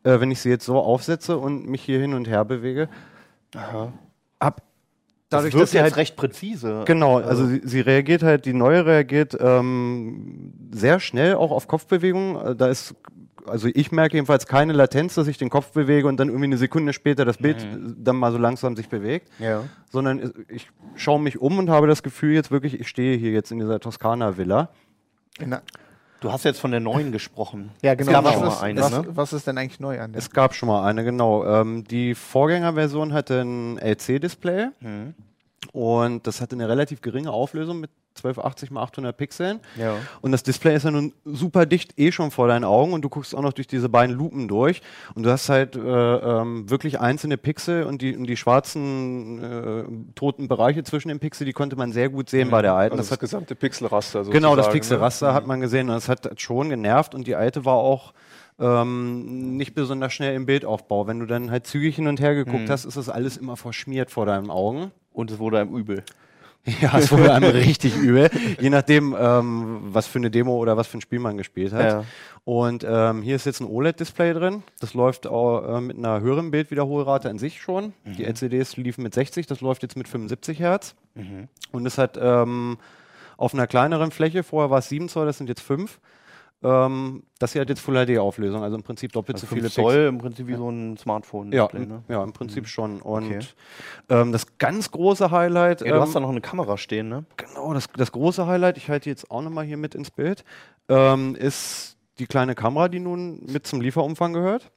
Äh, 0.07 0.21
wenn 0.21 0.31
ich 0.31 0.39
sie 0.39 0.49
jetzt 0.49 0.65
so 0.65 0.77
aufsetze 0.79 1.37
und 1.37 1.67
mich 1.67 1.81
hier 1.81 1.99
hin 1.99 2.13
und 2.13 2.29
her 2.29 2.45
bewege, 2.45 2.87
Aha. 3.53 3.91
ab 4.39 4.61
dadurch, 5.29 5.51
das 5.51 5.61
dass 5.61 5.71
sie 5.71 5.81
halt 5.81 5.97
recht 5.97 6.15
präzise. 6.15 6.83
Genau, 6.85 7.17
also, 7.17 7.29
also 7.29 7.47
sie, 7.47 7.61
sie, 7.65 7.81
reagiert 7.81 8.23
halt, 8.23 8.45
die 8.45 8.53
neue 8.53 8.85
reagiert 8.85 9.35
ähm, 9.37 10.53
sehr 10.71 11.01
schnell 11.01 11.35
auch 11.35 11.51
auf 11.51 11.67
Kopfbewegungen. 11.67 12.37
Äh, 12.37 12.55
da 12.55 12.67
ist, 12.67 12.95
also 13.45 13.67
ich 13.73 13.91
merke 13.91 14.15
jedenfalls 14.15 14.45
keine 14.47 14.71
Latenz, 14.71 15.15
dass 15.15 15.27
ich 15.27 15.37
den 15.37 15.49
Kopf 15.49 15.73
bewege 15.73 16.07
und 16.07 16.17
dann 16.21 16.29
irgendwie 16.29 16.45
eine 16.45 16.57
Sekunde 16.57 16.93
später 16.93 17.25
das 17.25 17.37
Bild 17.37 17.65
mhm. 17.65 17.97
dann 17.99 18.15
mal 18.15 18.31
so 18.31 18.37
langsam 18.37 18.77
sich 18.77 18.87
bewegt. 18.87 19.29
Ja. 19.39 19.63
Sondern 19.91 20.31
ich 20.47 20.69
schaue 20.95 21.19
mich 21.19 21.41
um 21.41 21.59
und 21.59 21.69
habe 21.69 21.87
das 21.87 22.01
Gefühl 22.01 22.33
jetzt 22.33 22.49
wirklich, 22.49 22.79
ich 22.79 22.87
stehe 22.87 23.17
hier 23.17 23.31
jetzt 23.31 23.51
in 23.51 23.59
dieser 23.59 23.81
Toskana-Villa. 23.81 24.69
Genau. 25.37 25.57
Du 26.19 26.31
hast 26.31 26.43
jetzt 26.45 26.59
von 26.59 26.71
der 26.71 26.79
neuen 26.79 27.11
gesprochen. 27.11 27.71
Ja, 27.81 27.93
genau. 27.93 28.09
Es 28.09 28.13
gab 28.13 28.25
was, 28.25 28.33
schon 28.33 28.45
mal 28.47 28.59
eine, 28.61 28.81
was, 28.81 28.91
ne? 28.91 29.05
was 29.09 29.33
ist 29.33 29.47
denn 29.47 29.57
eigentlich 29.57 29.79
neu 29.79 29.99
an 29.99 30.13
der? 30.13 30.19
Es 30.19 30.31
gab 30.31 30.55
schon 30.55 30.67
mal 30.67 30.85
eine, 30.85 31.03
genau. 31.03 31.45
Ähm, 31.45 31.83
die 31.83 32.15
Vorgängerversion 32.15 33.13
hatte 33.13 33.41
ein 33.41 33.77
LC-Display. 33.77 34.69
Mhm. 34.79 35.13
Und 35.73 36.25
das 36.25 36.41
hatte 36.41 36.55
eine 36.55 36.67
relativ 36.69 37.01
geringe 37.01 37.31
Auflösung 37.31 37.79
mit 37.79 37.91
1280 38.17 38.71
x 38.71 38.77
800 38.77 39.17
Pixeln. 39.17 39.59
Ja. 39.75 39.95
Und 40.21 40.31
das 40.31 40.43
Display 40.43 40.75
ist 40.75 40.83
ja 40.83 40.91
nun 40.91 41.13
super 41.25 41.65
dicht 41.65 41.97
eh 41.97 42.11
schon 42.11 42.31
vor 42.31 42.47
deinen 42.47 42.63
Augen 42.63 42.93
und 42.93 43.01
du 43.01 43.09
guckst 43.09 43.35
auch 43.35 43.41
noch 43.41 43.53
durch 43.53 43.67
diese 43.67 43.89
beiden 43.89 44.15
Lupen 44.15 44.47
durch 44.47 44.81
und 45.15 45.23
du 45.23 45.31
hast 45.31 45.49
halt 45.49 45.75
äh, 45.75 45.79
ähm, 45.79 46.69
wirklich 46.69 46.99
einzelne 46.99 47.37
Pixel 47.37 47.83
und 47.83 48.01
die, 48.01 48.15
und 48.15 48.25
die 48.25 48.37
schwarzen 48.37 49.43
äh, 49.43 49.83
toten 50.15 50.47
Bereiche 50.47 50.83
zwischen 50.83 51.09
den 51.09 51.19
Pixel, 51.19 51.45
die 51.45 51.53
konnte 51.53 51.75
man 51.75 51.91
sehr 51.91 52.09
gut 52.09 52.29
sehen 52.29 52.47
mhm. 52.47 52.51
bei 52.51 52.61
der 52.61 52.73
alten. 52.73 52.93
Also 52.93 53.01
das, 53.01 53.09
das 53.09 53.19
gesamte 53.19 53.55
Pixelraster 53.55 54.19
sozusagen. 54.19 54.33
Genau, 54.33 54.55
das 54.55 54.67
ne? 54.67 54.73
Pixelraster 54.73 55.27
ne? 55.27 55.33
hat 55.33 55.47
man 55.47 55.61
gesehen 55.61 55.89
und 55.89 55.95
das 55.95 56.09
hat 56.09 56.39
schon 56.41 56.69
genervt 56.69 57.15
und 57.15 57.27
die 57.27 57.35
alte 57.35 57.65
war 57.65 57.75
auch 57.75 58.13
ähm, 58.59 59.57
nicht 59.57 59.75
besonders 59.75 60.13
schnell 60.13 60.35
im 60.35 60.45
Bildaufbau. 60.45 61.07
Wenn 61.07 61.19
du 61.19 61.25
dann 61.25 61.51
halt 61.51 61.67
zügig 61.67 61.95
hin 61.95 62.07
und 62.07 62.19
her 62.19 62.35
geguckt 62.35 62.67
mhm. 62.67 62.69
hast, 62.69 62.85
ist 62.85 62.97
das 62.97 63.09
alles 63.09 63.37
immer 63.37 63.57
verschmiert 63.57 64.11
vor 64.11 64.25
deinen 64.25 64.49
Augen. 64.49 64.91
Und 65.13 65.31
es 65.31 65.39
wurde 65.39 65.59
einem 65.59 65.75
übel. 65.75 66.03
Ja, 66.81 66.97
es 66.97 67.11
wurde 67.11 67.33
einem 67.33 67.51
richtig 67.51 67.95
übel, 67.95 68.29
je 68.59 68.69
nachdem, 68.69 69.15
ähm, 69.17 69.79
was 69.83 70.05
für 70.05 70.19
eine 70.19 70.29
Demo 70.29 70.57
oder 70.57 70.75
was 70.75 70.87
für 70.87 70.97
ein 70.97 71.01
Spiel 71.01 71.19
man 71.19 71.37
gespielt 71.37 71.71
hat. 71.71 71.85
Ja. 71.85 72.03
Und 72.43 72.85
ähm, 72.87 73.21
hier 73.21 73.35
ist 73.35 73.45
jetzt 73.45 73.61
ein 73.61 73.67
OLED-Display 73.67 74.33
drin. 74.33 74.63
Das 74.79 74.93
läuft 74.93 75.27
auch, 75.27 75.77
äh, 75.77 75.81
mit 75.81 75.97
einer 75.97 76.19
höheren 76.19 76.51
Bildwiederholrate 76.51 77.29
an 77.29 77.39
sich 77.39 77.61
schon. 77.61 77.93
Mhm. 78.03 78.13
Die 78.17 78.25
LCDs 78.25 78.75
liefen 78.77 79.03
mit 79.03 79.13
60, 79.13 79.47
das 79.47 79.61
läuft 79.61 79.83
jetzt 79.83 79.95
mit 79.95 80.07
75 80.07 80.59
Hertz. 80.59 80.95
Mhm. 81.15 81.47
Und 81.71 81.85
es 81.85 81.97
hat 81.97 82.17
ähm, 82.21 82.77
auf 83.37 83.53
einer 83.53 83.67
kleineren 83.67 84.11
Fläche, 84.11 84.43
vorher 84.43 84.69
war 84.69 84.79
es 84.79 84.89
7 84.89 85.09
Zoll, 85.09 85.25
das 85.25 85.37
sind 85.37 85.47
jetzt 85.47 85.61
5, 85.61 85.99
ähm, 86.63 87.23
das 87.37 87.53
hier 87.53 87.61
hat 87.61 87.69
jetzt 87.69 87.81
Full 87.81 88.05
HD-Auflösung, 88.05 88.63
also 88.63 88.75
im 88.75 88.83
Prinzip 88.83 89.11
doppelt 89.11 89.35
also 89.35 89.45
so 89.45 89.55
viele 89.55 89.69
Zoll 89.69 89.93
Pixel. 89.93 90.07
im 90.07 90.17
Prinzip 90.17 90.47
wie 90.47 90.55
so 90.55 90.69
ein 90.69 90.97
Smartphone. 90.97 91.51
Ja, 91.51 91.69
ne? 91.71 92.03
ja, 92.07 92.23
im 92.23 92.33
Prinzip 92.33 92.63
mhm. 92.63 92.67
schon. 92.67 93.01
Und 93.01 93.27
okay. 93.27 93.39
ähm, 94.09 94.31
das 94.31 94.57
ganz 94.57 94.89
große 94.89 95.29
Highlight. 95.29 95.81
Ja, 95.81 95.87
du 95.87 95.95
ähm, 95.95 96.01
hast 96.01 96.15
da 96.15 96.19
noch 96.19 96.29
eine 96.29 96.41
Kamera 96.41 96.77
stehen, 96.77 97.09
ne? 97.09 97.25
Genau, 97.37 97.73
das, 97.73 97.87
das 97.95 98.11
große 98.11 98.47
Highlight, 98.47 98.77
ich 98.77 98.89
halte 98.89 99.09
jetzt 99.09 99.29
auch 99.29 99.43
nochmal 99.43 99.65
hier 99.65 99.77
mit 99.77 99.93
ins 99.93 100.09
Bild, 100.09 100.43
ähm, 100.89 101.35
ist 101.35 101.97
die 102.17 102.25
kleine 102.25 102.55
Kamera, 102.55 102.87
die 102.87 102.99
nun 102.99 103.45
mit 103.45 103.67
zum 103.67 103.79
Lieferumfang 103.79 104.33
gehört. 104.33 104.71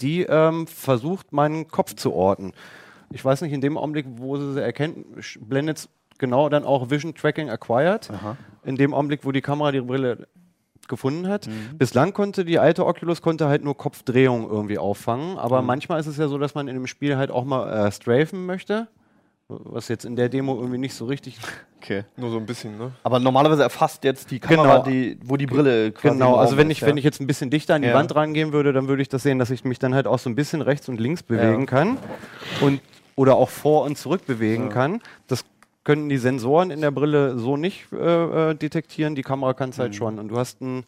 Die 0.00 0.22
ähm, 0.22 0.66
versucht, 0.66 1.32
meinen 1.32 1.68
Kopf 1.68 1.94
zu 1.94 2.14
orten. 2.14 2.52
Ich 3.10 3.22
weiß 3.22 3.42
nicht, 3.42 3.52
in 3.52 3.60
dem 3.60 3.76
Augenblick, 3.76 4.06
wo 4.08 4.36
sie 4.36 4.54
sie 4.54 4.62
erkennt, 4.62 5.04
blendet 5.40 5.88
genau 6.18 6.48
dann 6.48 6.64
auch 6.64 6.88
Vision 6.88 7.14
Tracking 7.14 7.50
Acquired. 7.50 8.10
Aha. 8.10 8.36
In 8.64 8.76
dem 8.76 8.94
Augenblick, 8.94 9.24
wo 9.24 9.32
die 9.32 9.40
Kamera 9.40 9.72
die 9.72 9.80
Brille 9.80 10.28
gefunden 10.88 11.28
hat. 11.28 11.46
Mhm. 11.46 11.78
Bislang 11.78 12.12
konnte 12.12 12.44
die 12.44 12.58
alte 12.58 12.86
Oculus 12.86 13.22
konnte 13.22 13.48
halt 13.48 13.64
nur 13.64 13.76
Kopfdrehung 13.76 14.48
irgendwie 14.50 14.78
auffangen, 14.78 15.38
aber 15.38 15.60
mhm. 15.60 15.66
manchmal 15.66 16.00
ist 16.00 16.06
es 16.06 16.16
ja 16.16 16.28
so, 16.28 16.38
dass 16.38 16.54
man 16.54 16.68
in 16.68 16.74
dem 16.74 16.86
Spiel 16.86 17.16
halt 17.16 17.30
auch 17.30 17.44
mal 17.44 17.86
äh, 17.86 17.92
strafen 17.92 18.46
möchte. 18.46 18.88
Was 19.50 19.88
jetzt 19.88 20.04
in 20.04 20.14
der 20.14 20.28
Demo 20.28 20.56
irgendwie 20.56 20.76
nicht 20.78 20.94
so 20.94 21.06
richtig. 21.06 21.38
Okay. 21.80 22.02
Nur 22.16 22.32
so 22.32 22.38
ein 22.38 22.44
bisschen, 22.44 22.76
ne? 22.76 22.90
Aber 23.04 23.20
normalerweise 23.20 23.62
erfasst 23.62 24.02
jetzt 24.02 24.32
die 24.32 24.40
Kamera, 24.40 24.78
genau. 24.78 24.82
die, 24.82 25.16
wo 25.22 25.36
die 25.36 25.46
Brille 25.46 25.92
quasi. 25.92 26.12
Genau, 26.12 26.34
also 26.34 26.56
wenn 26.56 26.68
ich, 26.70 26.80
ja. 26.80 26.88
wenn 26.88 26.96
ich 26.96 27.04
jetzt 27.04 27.20
ein 27.20 27.28
bisschen 27.28 27.50
dichter 27.50 27.76
an 27.76 27.82
die 27.82 27.88
ja. 27.88 27.94
Wand 27.94 28.12
rangehen 28.16 28.52
würde, 28.52 28.72
dann 28.72 28.88
würde 28.88 29.00
ich 29.00 29.08
das 29.08 29.22
sehen, 29.22 29.38
dass 29.38 29.50
ich 29.50 29.64
mich 29.64 29.78
dann 29.78 29.94
halt 29.94 30.08
auch 30.08 30.18
so 30.18 30.28
ein 30.28 30.34
bisschen 30.34 30.60
rechts 30.60 30.88
und 30.88 30.98
links 30.98 31.22
bewegen 31.22 31.60
ja. 31.60 31.66
kann. 31.66 31.96
Und 32.60 32.80
oder 33.14 33.36
auch 33.36 33.48
vor 33.48 33.84
und 33.84 33.96
zurück 33.96 34.26
bewegen 34.26 34.70
kann. 34.70 35.00
Das 35.28 35.44
können 35.88 36.10
die 36.10 36.18
Sensoren 36.18 36.70
in 36.70 36.82
der 36.82 36.90
Brille 36.90 37.38
so 37.38 37.56
nicht 37.56 37.90
äh, 37.94 38.50
äh 38.50 38.54
detektieren, 38.54 39.14
die 39.14 39.22
Kamera 39.22 39.54
kann 39.54 39.70
es 39.70 39.78
halt 39.78 39.92
mhm. 39.92 39.96
schon. 39.96 40.18
Und 40.18 40.28
du 40.28 40.36
hast 40.36 40.60
ein, 40.60 40.84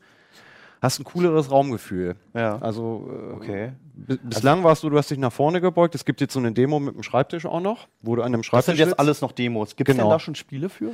hast 0.83 1.01
ein 1.01 1.05
cooleres 1.05 1.51
Raumgefühl. 1.51 2.17
Ja. 2.35 2.59
Also 2.59 3.09
äh, 3.11 3.35
okay. 3.35 3.73
bislang 3.95 4.59
also, 4.59 4.69
warst 4.69 4.83
du, 4.83 4.91
du 4.91 4.99
hast 4.99 5.11
dich 5.11 5.17
nach 5.17 5.33
vorne 5.33 5.63
gebeugt. 5.63 5.95
Es 5.95 6.05
gibt 6.05 6.21
jetzt 6.21 6.35
so 6.35 6.39
eine 6.39 6.53
Demo 6.53 6.79
mit 6.81 6.97
dem 6.97 7.03
Schreibtisch 7.03 7.47
auch 7.47 7.63
noch, 7.63 7.89
wo 8.03 8.15
du 8.15 8.21
an 8.21 8.33
dem 8.33 8.43
Schreibtisch. 8.43 8.67
Das 8.67 8.77
sind 8.77 8.89
jetzt 8.89 9.01
alles 9.01 9.23
noch 9.23 9.33
Demos. 9.33 9.75
Gibt 9.75 9.89
es 9.89 9.97
genau. 9.97 10.11
da 10.11 10.21
schon 10.21 10.35
Spiele 10.35 10.69
für? 10.69 10.93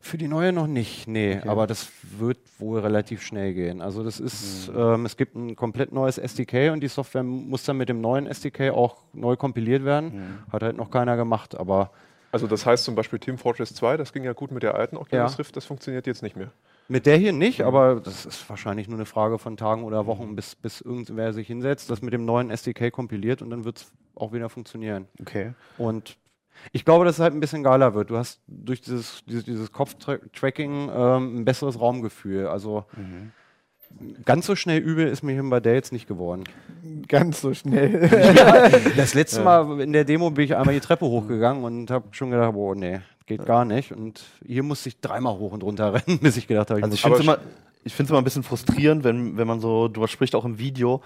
Für 0.00 0.18
die 0.18 0.26
neue 0.26 0.52
noch 0.52 0.66
nicht, 0.66 1.06
nee, 1.06 1.36
okay. 1.36 1.48
aber 1.48 1.68
das 1.68 1.88
wird 2.18 2.38
wohl 2.58 2.80
relativ 2.80 3.22
schnell 3.22 3.54
gehen. 3.54 3.80
Also 3.80 4.02
das 4.02 4.18
ist, 4.18 4.72
mhm. 4.72 4.78
ähm, 4.78 5.06
es 5.06 5.16
gibt 5.16 5.36
ein 5.36 5.54
komplett 5.54 5.92
neues 5.92 6.18
SDK 6.18 6.72
und 6.72 6.80
die 6.80 6.88
Software 6.88 7.22
muss 7.22 7.62
dann 7.62 7.76
mit 7.76 7.88
dem 7.88 8.00
neuen 8.00 8.26
SDK 8.26 8.72
auch 8.72 8.96
neu 9.12 9.36
kompiliert 9.36 9.84
werden. 9.84 10.16
Mhm. 10.16 10.52
Hat 10.52 10.64
halt 10.64 10.76
noch 10.76 10.90
keiner 10.90 11.16
gemacht, 11.16 11.56
aber 11.56 11.92
also 12.36 12.46
das 12.46 12.66
heißt 12.66 12.84
zum 12.84 12.94
Beispiel 12.94 13.18
Team 13.18 13.38
Fortress 13.38 13.74
2, 13.74 13.96
das 13.96 14.12
ging 14.12 14.24
ja 14.24 14.34
gut 14.34 14.50
mit 14.50 14.62
der 14.62 14.74
alten 14.74 14.96
Oculus 14.96 15.32
ja. 15.32 15.36
Rift, 15.36 15.56
das 15.56 15.64
funktioniert 15.64 16.06
jetzt 16.06 16.22
nicht 16.22 16.36
mehr. 16.36 16.52
Mit 16.88 17.06
der 17.06 17.16
hier 17.16 17.32
nicht, 17.32 17.60
mhm. 17.60 17.64
aber 17.64 18.00
das 18.00 18.26
ist 18.26 18.48
wahrscheinlich 18.48 18.88
nur 18.88 18.98
eine 18.98 19.06
Frage 19.06 19.38
von 19.38 19.56
Tagen 19.56 19.84
oder 19.84 20.06
Wochen, 20.06 20.36
bis, 20.36 20.54
bis 20.54 20.80
irgendwer 20.80 21.32
sich 21.32 21.46
hinsetzt, 21.46 21.88
das 21.88 22.02
mit 22.02 22.12
dem 22.12 22.26
neuen 22.26 22.50
SDK 22.50 22.92
kompiliert 22.92 23.40
und 23.40 23.50
dann 23.50 23.64
wird 23.64 23.78
es 23.78 23.92
auch 24.14 24.32
wieder 24.32 24.48
funktionieren. 24.50 25.08
Okay. 25.20 25.54
Und 25.78 26.18
ich 26.72 26.84
glaube, 26.84 27.04
dass 27.04 27.16
es 27.16 27.20
halt 27.20 27.34
ein 27.34 27.40
bisschen 27.40 27.62
geiler 27.62 27.94
wird. 27.94 28.10
Du 28.10 28.16
hast 28.16 28.40
durch 28.46 28.80
dieses, 28.80 29.24
dieses, 29.26 29.44
dieses 29.44 29.72
Kopftracking 29.72 30.90
ähm, 30.94 31.38
ein 31.38 31.44
besseres 31.44 31.80
Raumgefühl. 31.80 32.46
Also 32.46 32.84
mhm. 32.96 33.32
Ganz 34.24 34.46
so 34.46 34.56
schnell 34.56 34.80
übel 34.80 35.06
ist 35.06 35.22
mir 35.22 35.42
bei 35.44 35.60
der 35.60 35.74
jetzt 35.74 35.92
nicht 35.92 36.06
geworden. 36.06 36.44
Ganz 37.08 37.40
so 37.40 37.54
schnell. 37.54 38.08
ja, 38.36 38.68
das 38.96 39.14
letzte 39.14 39.42
Mal 39.42 39.80
in 39.80 39.92
der 39.92 40.04
Demo 40.04 40.30
bin 40.30 40.44
ich 40.44 40.56
einmal 40.56 40.74
die 40.74 40.80
Treppe 40.80 41.06
hochgegangen 41.06 41.64
und 41.64 41.90
habe 41.90 42.06
schon 42.12 42.30
gedacht, 42.30 42.52
boah, 42.52 42.74
nee, 42.74 43.00
geht 43.26 43.44
gar 43.46 43.64
nicht. 43.64 43.92
Und 43.92 44.22
hier 44.44 44.62
musste 44.62 44.88
ich 44.88 45.00
dreimal 45.00 45.38
hoch 45.38 45.52
und 45.52 45.62
runter 45.62 45.94
rennen, 46.06 46.18
bis 46.18 46.36
ich 46.36 46.46
gedacht 46.46 46.70
habe, 46.70 46.80
ich 46.80 46.84
also 46.84 46.94
ich 46.94 47.02
finde 47.02 47.18
es 47.18 47.24
immer, 47.24 48.08
immer 48.08 48.18
ein 48.18 48.24
bisschen 48.24 48.42
frustrierend, 48.42 49.04
wenn, 49.04 49.36
wenn 49.36 49.46
man 49.46 49.60
so 49.60 49.88
drüber 49.88 50.08
spricht, 50.08 50.34
auch 50.34 50.44
im 50.44 50.58
Video, 50.58 51.02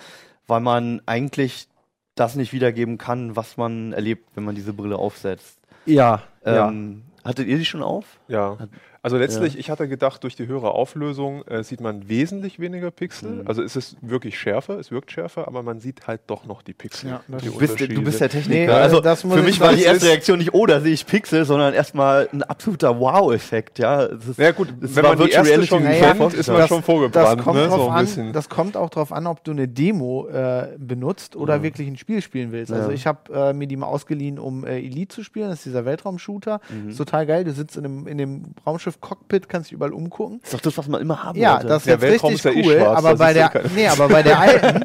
weil 0.46 0.61
man 0.61 1.03
eigentlich 1.07 1.68
das 2.14 2.37
nicht 2.37 2.53
wiedergeben 2.53 2.98
kann, 2.98 3.37
was 3.37 3.57
man 3.57 3.92
erlebt, 3.92 4.31
wenn 4.35 4.44
man 4.44 4.55
diese 4.55 4.72
Brille 4.72 4.96
aufsetzt. 4.96 5.59
Ja. 5.87 6.22
Ähm, 6.44 7.03
ja. 7.16 7.29
Hattet 7.29 7.48
ihr 7.48 7.59
die 7.59 7.64
schon 7.64 7.83
auf? 7.83 8.05
Ja. 8.29 8.59
Also 9.03 9.17
letztlich, 9.17 9.55
ja. 9.55 9.61
ich 9.61 9.71
hatte 9.71 9.89
gedacht, 9.89 10.23
durch 10.25 10.37
die 10.37 10.47
höhere 10.47 10.73
Auflösung 10.73 11.43
äh, 11.47 11.65
sieht 11.65 11.81
man 11.81 12.09
wesentlich 12.11 12.61
weniger 12.61 12.91
Pixel. 12.91 13.31
Mhm. 13.31 13.47
Also 13.47 13.63
es 13.63 13.75
ist 13.75 13.97
wirklich 14.03 14.39
schärfer, 14.39 14.79
es 14.79 14.91
wirkt 14.91 15.11
schärfer, 15.11 15.49
aber 15.49 15.63
man 15.63 15.81
sieht 15.81 16.07
halt 16.07 16.21
doch 16.27 16.45
noch 16.45 16.61
die 16.61 16.75
Pixel. 16.75 17.11
Ja, 17.11 17.23
die 17.29 17.47
du, 17.47 17.57
bist, 17.57 17.81
du 17.81 18.03
bist 18.03 18.21
der 18.21 18.29
Techniker. 18.29 18.67
Nee, 18.67 18.69
also 18.69 19.03
für 19.03 19.43
mich 19.43 19.59
war 19.59 19.73
die 19.73 19.85
erste 19.85 20.07
Reaktion 20.07 20.39
nicht, 20.39 20.53
oh, 20.53 20.67
da 20.67 20.81
sehe 20.81 20.93
ich 20.93 21.07
Pixel, 21.07 21.47
sondern 21.47 21.73
erstmal 21.73 22.29
ein 22.31 22.43
absoluter 22.43 23.01
Wow-Effekt. 23.01 23.79
Ja, 23.79 24.09
ja 24.37 24.53
gut, 24.53 24.69
wenn 24.79 25.05
man 25.05 25.19
die 25.19 25.31
erste 25.31 25.67
schon 25.67 25.83
kennt, 25.83 26.35
ist 26.35 26.49
man 26.49 26.59
das, 26.59 26.69
schon 26.69 26.83
vorgebrannt. 26.83 27.39
Das 27.39 27.45
kommt, 27.45 27.57
ne? 27.57 27.71
so 27.71 27.89
an, 27.89 28.33
das 28.35 28.49
kommt 28.51 28.77
auch 28.77 28.91
darauf 28.91 29.13
an, 29.13 29.27
ob 29.27 29.43
du 29.45 29.53
eine 29.53 29.67
Demo 29.67 30.29
äh, 30.29 30.77
benutzt 30.79 31.37
oder 31.37 31.59
mhm. 31.59 31.63
wirklich 31.63 31.89
ein 31.89 31.97
Spiel 31.97 32.21
spielen 32.21 32.53
willst. 32.53 32.71
Also 32.71 32.91
ich 32.91 33.07
habe 33.07 33.33
äh, 33.33 33.53
mir 33.55 33.67
die 33.67 33.77
mal 33.77 33.87
ausgeliehen, 33.87 34.39
um 34.39 34.67
äh, 34.67 34.79
Elite 34.79 35.15
zu 35.15 35.25
spielen. 35.25 35.49
Das 35.49 35.61
ist 35.61 35.67
dieser 35.67 35.87
Weltraumshooter. 35.87 36.61
Mhm. 36.69 36.91
Ist 36.91 36.99
total 36.99 37.25
geil. 37.25 37.45
Du 37.45 37.53
sitzt 37.53 37.79
in 37.79 37.83
dem, 37.83 38.07
in 38.07 38.19
dem 38.19 38.55
Raumschiff 38.67 38.89
Cockpit, 38.98 39.48
kannst 39.48 39.68
dich 39.68 39.74
überall 39.74 39.92
umgucken. 39.92 40.40
Das 40.40 40.48
ist 40.48 40.55
doch 40.55 40.61
das, 40.62 40.79
was 40.79 40.88
man 40.88 41.00
immer 41.00 41.22
haben 41.22 41.38
Ja, 41.38 41.55
wollte. 41.55 41.68
das 41.68 41.83
ist 41.83 41.88
jetzt 41.88 42.03
richtig 42.03 42.33
ist 42.33 42.44
ja 42.44 42.50
eh 42.50 42.64
cool, 42.64 42.72
eh 42.72 42.79
schwarz, 42.79 42.98
aber, 42.98 43.16
bei 43.16 43.33
der, 43.35 43.53
nee, 43.74 43.87
aber 43.87 44.09
bei 44.09 44.22
der 44.22 44.40
alten, 44.40 44.85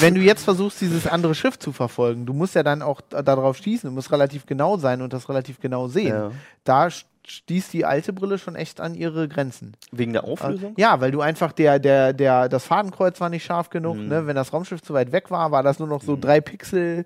wenn 0.00 0.14
du 0.14 0.20
jetzt 0.20 0.44
versuchst, 0.44 0.80
dieses 0.80 1.06
andere 1.06 1.34
Schiff 1.34 1.58
zu 1.58 1.72
verfolgen, 1.72 2.24
du 2.24 2.32
musst 2.32 2.54
ja 2.54 2.62
dann 2.62 2.80
auch 2.80 3.00
darauf 3.02 3.56
schießen, 3.56 3.90
du 3.90 3.94
musst 3.94 4.12
relativ 4.12 4.46
genau 4.46 4.76
sein 4.78 5.02
und 5.02 5.12
das 5.12 5.28
relativ 5.28 5.58
genau 5.60 5.88
sehen. 5.88 6.14
Ja. 6.14 6.30
Da 6.62 6.88
stieß 7.26 7.70
die 7.70 7.84
alte 7.84 8.12
Brille 8.12 8.38
schon 8.38 8.54
echt 8.54 8.80
an 8.80 8.94
ihre 8.94 9.28
Grenzen. 9.28 9.74
Wegen 9.90 10.12
der 10.12 10.24
Auflösung? 10.24 10.76
Äh, 10.76 10.80
ja, 10.80 11.00
weil 11.00 11.10
du 11.10 11.20
einfach 11.20 11.52
der, 11.52 11.78
der, 11.78 12.12
der, 12.12 12.48
das 12.48 12.64
Fadenkreuz 12.64 13.20
war 13.20 13.30
nicht 13.30 13.44
scharf 13.44 13.70
genug, 13.70 13.96
mhm. 13.96 14.08
ne? 14.08 14.26
Wenn 14.26 14.36
das 14.36 14.52
Raumschiff 14.52 14.82
zu 14.82 14.94
weit 14.94 15.12
weg 15.12 15.30
war, 15.30 15.50
war 15.50 15.62
das 15.62 15.78
nur 15.78 15.88
noch 15.88 16.02
so 16.02 16.16
mhm. 16.16 16.20
drei 16.20 16.40
Pixel. 16.40 17.04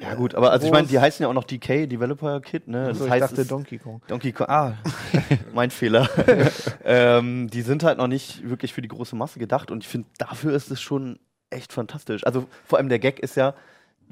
Ja 0.00 0.14
gut, 0.14 0.34
aber 0.34 0.50
also 0.52 0.66
ich 0.66 0.72
meine, 0.72 0.86
die 0.86 0.98
heißen 0.98 1.22
ja 1.22 1.28
auch 1.28 1.34
noch 1.34 1.44
DK, 1.44 1.86
Developer 1.86 2.40
Kit, 2.40 2.66
ne? 2.66 2.88
Das 2.88 2.98
so, 2.98 3.10
heißt, 3.10 3.32
ich 3.32 3.36
dachte 3.36 3.46
Donkey 3.46 3.78
Kong. 3.78 4.00
Donkey 4.06 4.32
Kong, 4.32 4.48
ah, 4.48 4.74
mein 5.54 5.70
Fehler. 5.70 6.08
ähm, 6.84 7.48
die 7.50 7.62
sind 7.62 7.84
halt 7.84 7.98
noch 7.98 8.06
nicht 8.06 8.48
wirklich 8.48 8.72
für 8.72 8.82
die 8.82 8.88
große 8.88 9.14
Masse 9.16 9.38
gedacht 9.38 9.70
und 9.70 9.82
ich 9.82 9.88
finde, 9.88 10.08
dafür 10.18 10.54
ist 10.54 10.70
es 10.70 10.80
schon 10.80 11.18
echt 11.50 11.72
fantastisch. 11.72 12.24
Also 12.24 12.46
vor 12.64 12.78
allem 12.78 12.88
der 12.88 12.98
Gag 12.98 13.20
ist 13.20 13.36
ja, 13.36 13.54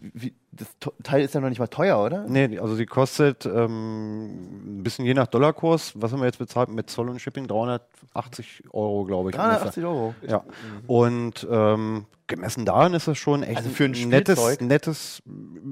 wie, 0.00 0.34
das 0.52 0.68
Teil 1.02 1.22
ist 1.22 1.34
ja 1.34 1.40
noch 1.40 1.48
nicht 1.48 1.58
mal 1.58 1.66
teuer, 1.66 2.02
oder? 2.02 2.24
Nee, 2.26 2.58
also 2.58 2.76
die 2.76 2.86
kostet 2.86 3.46
ähm, 3.46 4.78
ein 4.78 4.82
bisschen 4.82 5.04
je 5.04 5.14
nach 5.14 5.26
Dollarkurs. 5.26 5.92
Was 5.94 6.12
haben 6.12 6.20
wir 6.20 6.26
jetzt 6.26 6.38
bezahlt 6.38 6.70
mit 6.70 6.90
Zoll 6.90 7.08
und 7.08 7.20
Shipping? 7.20 7.46
380 7.46 8.64
Euro, 8.72 9.04
glaube 9.04 9.30
ich. 9.30 9.36
380 9.36 9.84
Euro? 9.84 10.14
Ja. 10.26 10.38
Mhm. 10.38 10.84
Und 10.86 11.48
ähm, 11.50 12.06
gemessen 12.26 12.64
daran 12.64 12.94
ist 12.94 13.08
es 13.08 13.18
schon 13.18 13.42
echt 13.42 13.58
also 13.58 13.70
für 13.70 13.84
ein 13.84 14.08
nettes, 14.08 14.60
nettes, 14.60 15.22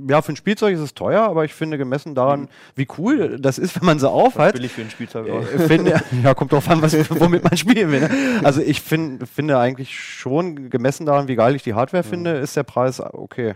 ja, 0.08 0.20
für 0.20 0.32
ein 0.32 0.36
Spielzeug 0.36 0.74
ist 0.74 0.80
es 0.80 0.92
teuer, 0.92 1.22
aber 1.22 1.44
ich 1.44 1.54
finde 1.54 1.78
gemessen 1.78 2.14
daran, 2.14 2.42
mhm. 2.42 2.48
wie 2.74 2.88
cool 2.98 3.38
das 3.40 3.58
ist, 3.58 3.80
wenn 3.80 3.86
man 3.86 3.98
so 3.98 4.08
aufhat. 4.08 4.52
Billig 4.52 4.72
für 4.72 4.82
ein 4.82 4.90
Spielzeug 4.90 5.26
äh, 5.26 5.58
finde, 5.66 6.02
ja, 6.22 6.34
kommt 6.34 6.52
drauf 6.52 6.68
an, 6.68 6.82
was, 6.82 6.94
womit 7.18 7.44
man 7.44 7.56
spielen 7.56 7.90
will. 7.90 8.00
Ne? 8.00 8.10
Also 8.44 8.60
ich 8.60 8.82
find, 8.82 9.26
finde 9.26 9.58
eigentlich 9.58 9.98
schon, 9.98 10.68
gemessen 10.68 11.06
daran, 11.06 11.28
wie 11.28 11.36
geil 11.36 11.54
ich 11.54 11.62
die 11.62 11.74
Hardware 11.74 12.04
mhm. 12.04 12.08
finde, 12.08 12.30
ist 12.32 12.56
der 12.56 12.64
Preis 12.64 13.00
okay. 13.00 13.54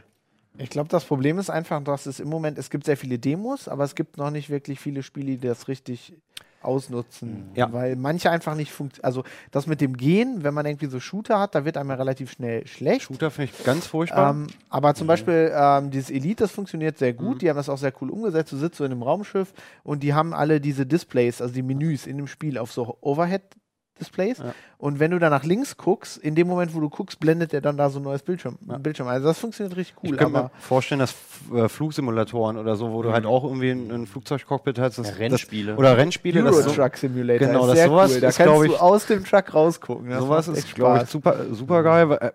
Ich 0.58 0.70
glaube, 0.70 0.88
das 0.88 1.04
Problem 1.04 1.38
ist 1.38 1.50
einfach, 1.50 1.82
dass 1.82 2.06
es 2.06 2.20
im 2.20 2.28
Moment, 2.28 2.58
es 2.58 2.70
gibt 2.70 2.84
sehr 2.84 2.96
viele 2.96 3.18
Demos, 3.18 3.68
aber 3.68 3.84
es 3.84 3.94
gibt 3.94 4.18
noch 4.18 4.30
nicht 4.30 4.50
wirklich 4.50 4.80
viele 4.80 5.02
Spiele, 5.02 5.38
die 5.38 5.48
das 5.48 5.68
richtig 5.68 6.14
ausnutzen. 6.64 7.50
Mhm. 7.50 7.56
Ja. 7.56 7.72
Weil 7.72 7.96
manche 7.96 8.30
einfach 8.30 8.54
nicht 8.54 8.72
funktionieren. 8.72 9.04
Also 9.04 9.24
das 9.50 9.66
mit 9.66 9.80
dem 9.80 9.96
Gehen, 9.96 10.44
wenn 10.44 10.54
man 10.54 10.66
irgendwie 10.66 10.86
so 10.86 11.00
Shooter 11.00 11.38
hat, 11.38 11.54
da 11.54 11.64
wird 11.64 11.76
einem 11.76 11.90
ja 11.90 11.96
relativ 11.96 12.30
schnell 12.30 12.66
schlecht. 12.66 13.02
Shooter 13.02 13.30
finde 13.30 13.52
ich 13.52 13.64
ganz 13.64 13.86
furchtbar. 13.86 14.30
Ähm, 14.30 14.46
aber 14.68 14.94
zum 14.94 15.06
mhm. 15.06 15.08
Beispiel 15.08 15.52
ähm, 15.54 15.90
dieses 15.90 16.10
Elite, 16.10 16.44
das 16.44 16.52
funktioniert 16.52 16.98
sehr 16.98 17.12
gut. 17.12 17.36
Mhm. 17.36 17.38
Die 17.40 17.50
haben 17.50 17.56
das 17.56 17.68
auch 17.68 17.78
sehr 17.78 17.92
cool 18.00 18.10
umgesetzt. 18.10 18.52
Du 18.52 18.56
sitzt 18.56 18.76
so 18.76 18.84
in 18.84 18.92
einem 18.92 19.02
Raumschiff 19.02 19.52
und 19.82 20.02
die 20.02 20.14
haben 20.14 20.32
alle 20.32 20.60
diese 20.60 20.86
Displays, 20.86 21.40
also 21.40 21.52
die 21.52 21.62
Menüs 21.62 22.06
in 22.06 22.16
dem 22.16 22.26
Spiel 22.26 22.58
auf 22.58 22.72
so 22.72 22.96
Overhead 23.00 23.42
Displays. 24.00 24.38
Ja. 24.38 24.54
Und 24.78 24.98
wenn 24.98 25.12
du 25.12 25.20
da 25.20 25.30
nach 25.30 25.44
links 25.44 25.76
guckst, 25.76 26.18
in 26.18 26.34
dem 26.34 26.48
Moment, 26.48 26.74
wo 26.74 26.80
du 26.80 26.88
guckst, 26.88 27.20
blendet 27.20 27.52
der 27.52 27.60
dann 27.60 27.76
da 27.76 27.88
so 27.88 28.00
ein 28.00 28.02
neues 28.02 28.22
Bildschirm. 28.22 28.58
Ja. 28.68 28.78
Bildschirm. 28.78 29.06
Also 29.06 29.28
das 29.28 29.38
funktioniert 29.38 29.76
richtig 29.76 29.96
cool. 30.02 30.10
Ich 30.10 30.16
kann 30.16 30.32
mir 30.32 30.50
vorstellen, 30.58 30.98
dass 30.98 31.14
äh, 31.54 31.68
Flugsimulatoren 31.68 32.56
oder 32.56 32.74
so, 32.74 32.90
wo 32.90 32.98
mhm. 32.98 33.02
du 33.04 33.12
halt 33.12 33.26
auch 33.26 33.44
irgendwie 33.44 33.70
ein, 33.70 33.92
ein 33.92 34.06
Flugzeugcockpit 34.06 34.80
hast. 34.80 34.98
Das, 34.98 35.10
ja, 35.10 35.14
Rennspiele. 35.14 35.72
Das, 35.72 35.78
oder 35.78 35.96
Rennspiele. 35.96 36.42
Euro 36.42 36.62
Truck 36.62 36.96
Simulator. 36.96 37.46
Genau, 37.46 37.66
das 37.68 37.84
sowas 37.84 38.14
cool. 38.14 38.20
Da 38.20 38.32
kannst 38.32 38.68
du 38.70 38.76
aus 38.76 39.06
dem 39.06 39.24
Truck 39.24 39.54
rausgucken. 39.54 40.10
Das 40.10 40.20
sowas 40.20 40.48
ist, 40.48 40.74
glaube 40.74 41.02
ich, 41.04 41.08
super, 41.08 41.36
super 41.52 41.82
geil. 41.84 42.10
Äh, 42.20 42.30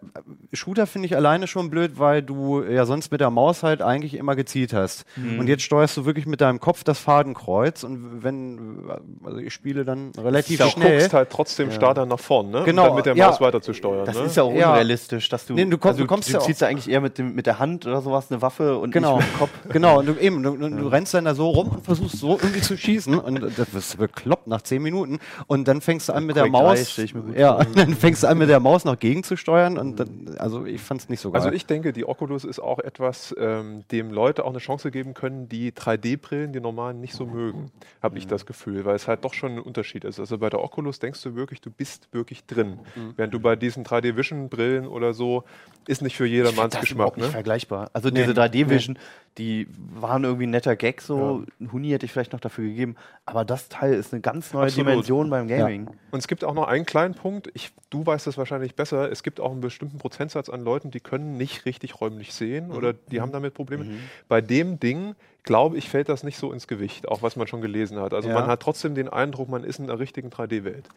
Shooter 0.54 0.88
finde 0.88 1.08
ich 1.08 1.17
alleine 1.17 1.48
schon 1.48 1.70
blöd, 1.70 2.00
weil 2.00 2.22
du 2.22 2.63
ja 2.63 2.86
sonst 2.86 3.12
mit 3.12 3.20
der 3.20 3.30
Maus 3.30 3.63
halt 3.63 3.82
eigentlich 3.82 4.13
immer 4.13 4.38
gezielt 4.38 4.72
hast. 4.72 5.04
Mhm. 5.17 5.39
Und 5.39 5.48
jetzt 5.48 5.63
steuerst 5.63 5.98
du 5.98 6.06
wirklich 6.06 6.26
mit 6.26 6.39
deinem 6.39 6.62
Kopf 6.62 6.86
das 6.86 7.00
Fadenkreuz 7.00 7.84
und 7.84 8.24
wenn, 8.24 8.84
also 9.26 9.39
ich 9.39 9.54
spiele 9.54 9.84
dann 9.84 10.12
relativ 10.17 10.62
ja, 10.62 10.70
schnell. 10.70 10.91
Du 10.91 10.98
guckst 11.00 11.13
halt 11.13 11.30
trotzdem 11.30 11.47
ja. 11.58 11.72
Starter 11.72 12.06
nach 12.06 12.20
vorne, 12.20 12.50
ne? 12.50 12.64
Genau. 12.66 12.90
Um 12.90 12.96
mit 12.96 13.06
der 13.06 13.16
ja, 13.16 13.28
Maus 13.28 13.42
weiter 13.42 13.62
zu 13.62 13.74
steuern. 13.74 14.06
Das 14.06 14.16
ne? 14.16 14.24
ist 14.24 14.36
ja 14.36 14.44
auch 14.44 14.52
unrealistisch, 14.52 15.30
dass 15.30 15.46
du. 15.46 15.54
Nee, 15.54 15.66
du, 15.66 15.78
komm, 15.78 15.90
also, 15.90 16.02
du 16.02 16.08
kommst 16.08 16.30
du, 16.30 16.34
du 16.34 16.40
ziehst 16.40 16.62
ja 16.62 16.68
eigentlich 16.68 16.90
eher 16.90 17.02
mit, 17.02 17.18
dem, 17.18 17.36
mit 17.36 17.46
der 17.46 17.60
Hand 17.60 17.86
oder 17.86 18.02
sowas 18.02 18.32
eine 18.32 18.42
Waffe 18.42 18.78
und 18.78 18.92
genau. 18.92 19.18
nicht 19.18 19.28
mit 19.28 19.36
dem 19.36 19.40
Kopf. 19.40 19.52
Genau, 19.78 20.00
und 20.00 20.08
du, 20.08 20.14
eben, 20.14 20.42
du, 20.42 20.56
du 20.56 20.88
rennst 20.88 21.14
dann 21.14 21.26
da 21.26 21.36
so 21.36 21.50
rum 21.50 21.70
und 21.70 21.86
versuchst 21.86 22.18
so 22.18 22.32
irgendwie 22.32 22.62
zu 22.62 22.78
schießen 22.78 23.20
und 23.20 23.42
das 23.58 23.74
wirst 23.74 23.98
bekloppt 23.98 24.48
nach 24.48 24.62
zehn 24.62 24.82
Minuten 24.82 25.20
und 25.48 25.68
dann 25.68 25.82
fängst 25.82 26.10
du 26.10 26.14
an 26.14 26.26
mit 26.26 26.36
der 26.36 26.48
Maus. 26.48 26.96
3, 26.96 27.04
ich 27.04 27.14
ja, 27.36 27.64
dann 27.76 27.94
fängst 27.94 28.24
du 28.24 28.28
an 28.28 28.38
mit 28.38 28.50
der 28.50 28.60
Maus 28.60 28.86
noch 28.86 28.98
gegenzusteuern 28.98 29.78
und 29.78 30.00
dann, 30.00 30.36
also 30.38 30.66
ich 30.66 30.82
fand 30.82 31.02
es 31.02 31.10
nicht 31.10 31.20
so 31.20 31.32
geil. 31.32 31.42
Also 31.42 31.54
ich 31.54 31.66
denke, 31.66 31.94
die 31.94 32.06
Oculus 32.06 32.44
ist 32.44 32.60
auch 32.60 32.80
etwas, 32.80 33.36
ähm, 33.38 33.84
dem 33.92 34.12
Leute 34.12 34.46
auch 34.46 34.50
eine 34.50 34.60
Chance 34.60 34.92
geben 34.92 35.14
können, 35.14 35.50
die 35.50 35.72
3D-Brillen, 35.72 36.54
die 36.54 36.60
normalen, 36.60 37.00
nicht 37.00 37.14
so 37.14 37.26
mögen, 37.26 37.72
habe 38.02 38.18
ich 38.18 38.26
mhm. 38.26 38.30
das 38.30 38.46
Gefühl, 38.46 38.86
weil 38.86 38.96
es 38.96 39.08
halt 39.08 39.24
doch 39.24 39.34
schon 39.34 39.54
ein 39.54 39.60
Unterschied 39.60 40.04
ist. 40.04 40.20
Also 40.20 40.38
bei 40.38 40.50
der 40.50 40.64
Oculus 40.64 41.00
denkst 41.00 41.22
du 41.22 41.36
wirklich, 41.38 41.62
du 41.62 41.71
bist 41.71 42.10
wirklich 42.12 42.45
drin. 42.45 42.80
Mhm. 42.95 43.13
Während 43.15 43.34
du 43.34 43.39
bei 43.39 43.56
diesen 43.56 43.86
3D-Vision-Brillen 43.86 44.88
oder 44.88 45.13
so, 45.13 45.45
ist 45.88 46.02
nicht 46.02 46.17
für 46.17 46.26
jedermanns 46.26 46.78
Geschmack. 46.78 47.15
Ne? 47.15 47.23
Nicht 47.23 47.32
vergleichbar. 47.32 47.89
Also 47.93 48.10
nee, 48.10 48.21
diese 48.21 48.34
3D-Vision, 48.34 48.95
nee. 48.95 49.00
die 49.38 49.67
waren 49.93 50.26
irgendwie 50.26 50.45
ein 50.45 50.50
netter 50.50 50.76
Gag 50.76 51.02
so. 51.02 51.45
Ja. 51.45 51.65
Ein 51.65 51.71
Huni 51.71 51.89
hätte 51.89 52.06
ich 52.06 52.12
vielleicht 52.12 52.34
noch 52.34 52.41
dafür 52.41 52.65
gegeben. 52.65 52.95
Aber 53.26 53.45
das 53.45 53.69
Teil 53.69 53.93
ist 53.93 54.12
eine 54.12 54.21
ganz 54.21 54.52
neue 54.52 54.65
Absolut. 54.65 54.88
Dimension 54.89 55.30
beim 55.30 55.47
Gaming. 55.47 55.86
Ja. 55.86 55.91
Und 56.12 56.19
es 56.19 56.28
gibt 56.28 56.43
auch 56.43 56.54
noch 56.54 56.67
einen 56.67 56.86
kleinen 56.86 57.13
Punkt. 57.13 57.50
Ich, 57.54 57.71
du 57.89 58.06
weißt 58.06 58.28
das 58.28 58.38
wahrscheinlich 58.38 58.76
besser. 58.76 59.10
Es 59.10 59.23
gibt 59.23 59.39
auch 59.39 59.52
einen 59.52 59.62
bestimmten 59.62 60.00
Prozentsatz 60.00 60.50
an 60.50 60.63
Leuten, 60.63 60.91
die 60.91 61.00
können 61.00 61.38
nicht 61.38 61.65
richtig 61.65 62.02
räumlich 62.02 62.34
sehen 62.34 62.67
mhm. 62.67 62.76
oder 62.76 62.93
die 62.93 63.17
mhm. 63.17 63.21
haben 63.21 63.32
damit 63.32 63.54
Probleme. 63.54 63.86
Mhm. 63.86 64.00
Bei 64.28 64.41
dem 64.41 64.80
Ding 64.80 65.15
glaube 65.48 65.78
ich, 65.78 65.90
fällt 65.90 66.10
das 66.10 66.24
nicht 66.24 66.38
so 66.38 66.52
ins 66.52 66.68
Gewicht, 66.68 67.08
auch 67.08 67.22
was 67.22 67.36
man 67.36 67.48
schon 67.48 67.62
gelesen 67.62 68.00
hat. 68.00 68.14
Also 68.14 68.30
ja. 68.30 68.36
man 68.36 68.48
hat 68.48 68.60
trotzdem 68.60 68.94
den 68.94 69.10
Eindruck, 69.10 69.50
man 69.50 69.64
ist 69.64 69.80
in 69.80 69.88
der 69.88 69.98
richtigen 69.98 70.30
3D-Welt. 70.30 70.90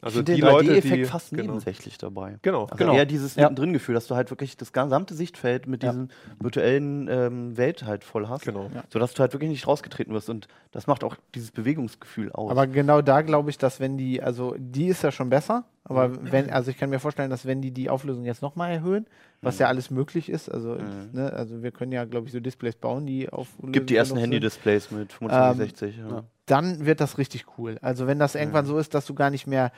Also 0.00 0.22
die 0.22 0.34
den 0.36 0.42
Leute, 0.42 0.80
die 0.80 1.04
fast 1.04 1.30
genau. 1.30 1.42
nebensächlich 1.42 1.98
dabei. 1.98 2.38
Genau, 2.42 2.64
also 2.64 2.76
genau. 2.76 2.94
eher 2.94 3.04
dieses 3.04 3.34
ja. 3.34 3.50
drin 3.50 3.72
Gefühl, 3.72 3.94
dass 3.94 4.06
du 4.06 4.14
halt 4.14 4.30
wirklich 4.30 4.56
das 4.56 4.72
gesamte 4.72 5.14
Sichtfeld 5.14 5.66
mit 5.66 5.82
ja. 5.82 5.90
diesem 5.90 6.08
virtuellen 6.38 7.08
ähm, 7.08 7.56
Welt 7.56 7.84
halt 7.84 8.04
voll 8.04 8.28
hast, 8.28 8.44
genau. 8.44 8.70
Ja. 8.74 8.84
sodass 8.92 9.12
du 9.14 9.20
halt 9.20 9.32
wirklich 9.32 9.50
nicht 9.50 9.66
rausgetreten 9.66 10.14
wirst 10.14 10.30
und 10.30 10.46
das 10.70 10.86
macht 10.86 11.02
auch 11.02 11.16
dieses 11.34 11.50
Bewegungsgefühl 11.50 12.30
aus. 12.32 12.50
Aber 12.50 12.66
genau 12.68 13.02
da 13.02 13.22
glaube 13.22 13.50
ich, 13.50 13.58
dass 13.58 13.80
wenn 13.80 13.98
die, 13.98 14.22
also 14.22 14.54
die 14.56 14.86
ist 14.86 15.02
ja 15.02 15.10
schon 15.10 15.30
besser, 15.30 15.64
aber 15.88 16.08
mhm. 16.08 16.18
wenn, 16.30 16.50
also 16.50 16.70
ich 16.70 16.76
kann 16.76 16.90
mir 16.90 17.00
vorstellen, 17.00 17.30
dass 17.30 17.46
wenn 17.46 17.62
die 17.62 17.70
die 17.70 17.88
Auflösung 17.88 18.24
jetzt 18.24 18.42
nochmal 18.42 18.70
erhöhen, 18.70 19.06
was 19.40 19.56
mhm. 19.56 19.62
ja 19.62 19.66
alles 19.68 19.90
möglich 19.90 20.28
ist, 20.28 20.48
also, 20.48 20.74
mhm. 20.74 21.10
ne, 21.12 21.32
also 21.32 21.62
wir 21.62 21.70
können 21.70 21.92
ja, 21.92 22.04
glaube 22.04 22.26
ich, 22.26 22.32
so 22.32 22.40
Displays 22.40 22.76
bauen, 22.76 23.06
die 23.06 23.28
auf 23.28 23.48
Gibt 23.62 23.90
die 23.90 23.96
ersten 23.96 24.18
Handy-Displays 24.18 24.90
mit 24.90 25.12
2560. 25.12 25.98
Ähm, 25.98 26.08
ja. 26.10 26.24
Dann 26.46 26.86
wird 26.86 27.00
das 27.00 27.18
richtig 27.18 27.46
cool. 27.58 27.78
Also 27.80 28.06
wenn 28.06 28.18
das 28.18 28.34
irgendwann 28.34 28.66
so 28.66 28.78
ist, 28.78 28.94
dass 28.94 29.06
du 29.06 29.14
gar 29.14 29.30
nicht 29.30 29.46
mehr 29.46 29.72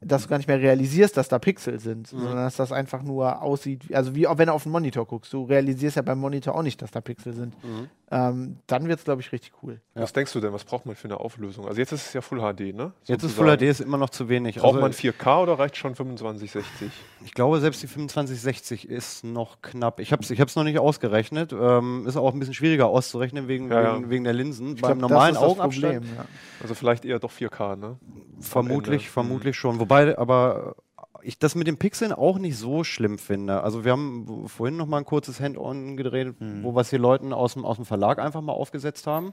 dass 0.00 0.22
du 0.22 0.28
gar 0.28 0.36
nicht 0.36 0.46
mehr 0.46 0.60
realisierst, 0.60 1.16
dass 1.16 1.28
da 1.28 1.38
Pixel 1.38 1.80
sind, 1.80 2.12
mhm. 2.12 2.18
sondern 2.18 2.36
dass 2.36 2.56
das 2.56 2.70
einfach 2.70 3.02
nur 3.02 3.42
aussieht, 3.42 3.92
also 3.92 4.14
wie 4.14 4.26
auch 4.26 4.38
wenn 4.38 4.46
du 4.46 4.52
auf 4.52 4.62
den 4.62 4.72
Monitor 4.72 5.06
guckst. 5.06 5.32
Du 5.32 5.44
realisierst 5.44 5.96
ja 5.96 6.02
beim 6.02 6.18
Monitor 6.18 6.54
auch 6.54 6.62
nicht, 6.62 6.80
dass 6.80 6.90
da 6.90 7.00
Pixel 7.00 7.32
sind. 7.32 7.54
Mhm. 7.64 7.88
Ähm, 8.10 8.56
dann 8.66 8.88
wird 8.88 9.00
es, 9.00 9.04
glaube 9.04 9.20
ich, 9.20 9.32
richtig 9.32 9.52
cool. 9.62 9.80
Ja. 9.94 10.02
Was 10.02 10.14
denkst 10.14 10.32
du 10.32 10.40
denn, 10.40 10.52
was 10.52 10.64
braucht 10.64 10.86
man 10.86 10.96
für 10.96 11.08
eine 11.08 11.20
Auflösung? 11.20 11.66
Also 11.66 11.78
jetzt 11.78 11.92
ist 11.92 12.06
es 12.06 12.12
ja 12.14 12.22
Full 12.22 12.38
HD, 12.38 12.42
ne? 12.42 12.52
Sozusagen. 12.54 12.92
Jetzt 13.04 13.22
ist 13.24 13.34
Full 13.34 13.56
HD 13.56 13.62
ist 13.62 13.80
immer 13.80 13.98
noch 13.98 14.08
zu 14.08 14.28
wenig. 14.30 14.56
Braucht 14.56 14.76
also 14.76 14.80
man 14.80 14.92
4K 14.92 15.42
oder 15.42 15.58
reicht 15.58 15.76
schon 15.76 15.94
2560? 15.94 16.90
Ich 17.24 17.34
glaube, 17.34 17.60
selbst 17.60 17.82
die 17.82 17.86
2560 17.86 18.88
ist 18.88 19.24
noch 19.24 19.60
knapp. 19.60 20.00
Ich 20.00 20.12
habe 20.12 20.22
es 20.22 20.30
ich 20.30 20.38
noch 20.38 20.64
nicht 20.64 20.78
ausgerechnet. 20.78 21.52
Ähm, 21.52 22.06
ist 22.06 22.16
auch 22.16 22.32
ein 22.32 22.38
bisschen 22.38 22.54
schwieriger 22.54 22.86
auszurechnen 22.86 23.46
wegen, 23.46 23.70
ja, 23.70 23.96
wegen, 23.96 24.10
wegen, 24.10 24.24
der 24.24 24.32
Linsen. 24.32 24.76
Ich 24.76 24.80
beim 24.80 24.98
glaub, 24.98 25.10
normalen 25.10 25.36
Augenabstand. 25.36 26.06
Problem, 26.06 26.26
also 26.62 26.74
vielleicht 26.74 27.04
eher 27.04 27.18
doch 27.18 27.32
4K, 27.32 27.76
ne? 27.76 27.96
Vermutlich, 28.40 29.10
vermutlich 29.10 29.56
mhm. 29.56 29.60
schon. 29.60 29.78
Wobei, 29.90 30.18
aber 30.18 30.76
ich 31.22 31.38
das 31.38 31.54
mit 31.54 31.66
den 31.66 31.78
Pixeln 31.78 32.12
auch 32.12 32.38
nicht 32.38 32.56
so 32.56 32.84
schlimm 32.84 33.18
finde. 33.18 33.62
Also 33.62 33.84
wir 33.84 33.92
haben 33.92 34.48
vorhin 34.48 34.76
noch 34.76 34.86
mal 34.86 34.98
ein 34.98 35.04
kurzes 35.04 35.40
Hand-on 35.40 35.96
gedreht, 35.96 36.40
mhm. 36.40 36.62
wo 36.62 36.74
wir 36.74 36.80
es 36.80 36.90
hier 36.90 36.98
Leuten 36.98 37.32
aus 37.32 37.54
dem, 37.54 37.64
aus 37.64 37.76
dem 37.76 37.84
Verlag 37.84 38.18
einfach 38.18 38.40
mal 38.40 38.52
aufgesetzt 38.52 39.06
haben. 39.06 39.32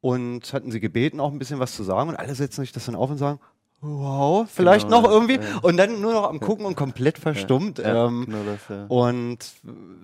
Und 0.00 0.52
hatten 0.54 0.70
sie 0.70 0.80
gebeten, 0.80 1.20
auch 1.20 1.30
ein 1.30 1.38
bisschen 1.38 1.60
was 1.60 1.76
zu 1.76 1.82
sagen. 1.82 2.08
Und 2.08 2.16
alle 2.16 2.34
setzen 2.34 2.62
sich 2.62 2.72
das 2.72 2.86
dann 2.86 2.94
auf 2.94 3.10
und 3.10 3.18
sagen, 3.18 3.38
wow, 3.82 4.48
vielleicht 4.50 4.86
genau, 4.86 5.02
noch 5.02 5.10
irgendwie. 5.10 5.36
Ja. 5.36 5.58
Und 5.62 5.76
dann 5.76 6.00
nur 6.00 6.12
noch 6.12 6.28
am 6.28 6.40
Gucken 6.40 6.66
und 6.66 6.74
komplett 6.74 7.18
verstummt. 7.18 7.78
Ja, 7.78 8.06
ähm, 8.06 8.24
genau 8.26 8.38
das, 8.44 8.60
ja. 8.68 8.86
Und 8.86 9.38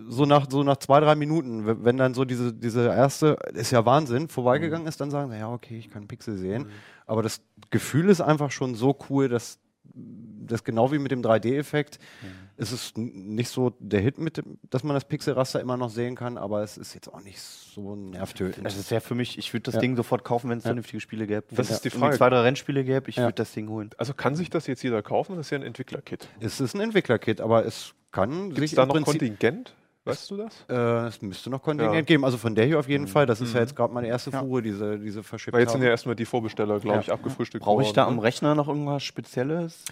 so 0.08 0.24
nach, 0.24 0.46
so 0.50 0.62
nach 0.62 0.76
zwei, 0.76 1.00
drei 1.00 1.14
Minuten, 1.14 1.84
wenn 1.84 1.96
dann 1.96 2.14
so 2.14 2.24
diese, 2.24 2.52
diese 2.52 2.86
erste, 2.86 3.38
ist 3.54 3.70
ja 3.70 3.84
Wahnsinn, 3.84 4.28
vorbeigegangen 4.28 4.84
mhm. 4.84 4.88
ist, 4.88 5.00
dann 5.00 5.10
sagen 5.10 5.30
sie, 5.30 5.38
ja, 5.38 5.50
okay, 5.50 5.78
ich 5.78 5.90
kann 5.90 6.06
Pixel 6.06 6.36
sehen. 6.36 6.64
Mhm. 6.64 6.70
Aber 7.06 7.22
das 7.22 7.40
Gefühl 7.70 8.08
ist 8.08 8.20
einfach 8.20 8.50
schon 8.50 8.74
so 8.74 8.98
cool, 9.08 9.28
dass 9.28 9.58
das 9.94 10.64
genau 10.64 10.92
wie 10.92 10.98
mit 10.98 11.10
dem 11.10 11.22
3D-Effekt. 11.22 11.98
Mhm. 12.22 12.26
Es 12.56 12.72
ist 12.72 12.96
nicht 12.96 13.50
so 13.50 13.74
der 13.80 14.00
Hit, 14.00 14.18
mit 14.18 14.38
dem, 14.38 14.58
dass 14.70 14.82
man 14.82 14.94
das 14.94 15.04
Pixelraster 15.04 15.60
immer 15.60 15.76
noch 15.76 15.90
sehen 15.90 16.14
kann, 16.14 16.38
aber 16.38 16.62
es 16.62 16.78
ist 16.78 16.94
jetzt 16.94 17.12
auch 17.12 17.20
nicht 17.20 17.40
so 17.40 17.96
nervtötend. 17.96 18.64
Das 18.64 18.76
ist 18.76 18.90
ja 18.90 19.00
für 19.00 19.14
mich, 19.14 19.38
ich 19.38 19.52
würde 19.52 19.64
das 19.64 19.74
ja. 19.74 19.80
Ding 19.80 19.96
sofort 19.96 20.24
kaufen, 20.24 20.48
wenn 20.50 20.58
es 20.58 20.64
ja. 20.64 20.68
vernünftige 20.68 21.00
Spiele 21.00 21.26
gäbe. 21.26 21.44
Das 21.50 21.70
ist 21.70 21.84
die 21.84 21.90
Frage. 21.90 22.16
zwei, 22.16 22.30
drei 22.30 22.40
Rennspiele 22.40 22.84
gäbe, 22.84 23.10
ich 23.10 23.18
würde 23.18 23.34
das 23.34 23.52
Ding 23.52 23.68
holen. 23.68 23.90
Also 23.98 24.14
kann 24.14 24.34
sich 24.34 24.48
das 24.48 24.66
jetzt 24.66 24.82
jeder 24.82 25.02
kaufen? 25.02 25.36
Das 25.36 25.46
ist 25.46 25.50
ja 25.50 25.58
ein 25.58 25.64
Entwicklerkit. 25.64 26.28
Es 26.40 26.60
ist 26.60 26.74
ein 26.74 26.80
Entwicklerkit, 26.80 27.40
aber 27.40 27.66
es 27.66 27.94
kann 28.10 28.50
Gibt 28.50 28.66
es 28.66 28.74
da 28.74 28.86
noch 28.86 29.00
Kontingent? 29.02 29.74
Weißt 30.06 30.30
du 30.30 30.36
das? 30.36 30.64
Äh, 30.68 31.08
es 31.08 31.20
müsste 31.20 31.50
noch 31.50 31.62
Kontingent 31.62 31.94
ja. 31.94 32.00
geben. 32.02 32.24
Also 32.24 32.38
von 32.38 32.54
der 32.54 32.64
hier 32.64 32.78
auf 32.78 32.88
jeden 32.88 33.04
mhm. 33.04 33.08
Fall. 33.08 33.26
Das 33.26 33.40
ist 33.40 33.52
ja 33.52 33.60
mhm. 33.60 33.66
jetzt 33.66 33.76
gerade 33.76 33.92
meine 33.92 34.06
erste 34.06 34.30
Fuhre, 34.30 34.62
diese, 34.62 34.98
diese 34.98 35.22
verschippte. 35.22 35.54
Weil 35.54 35.62
jetzt 35.62 35.72
sind 35.72 35.82
ja 35.82 35.88
erstmal 35.88 36.14
die 36.14 36.24
Vorbesteller, 36.24 36.78
glaube 36.78 37.00
ich, 37.00 37.12
abgefrühstückt 37.12 37.64
Brauche 37.64 37.82
ich 37.82 37.92
da 37.92 38.06
am 38.06 38.18
Rechner 38.18 38.54
noch 38.54 38.68
irgendwas 38.68 39.02
Spezielles? 39.02 39.84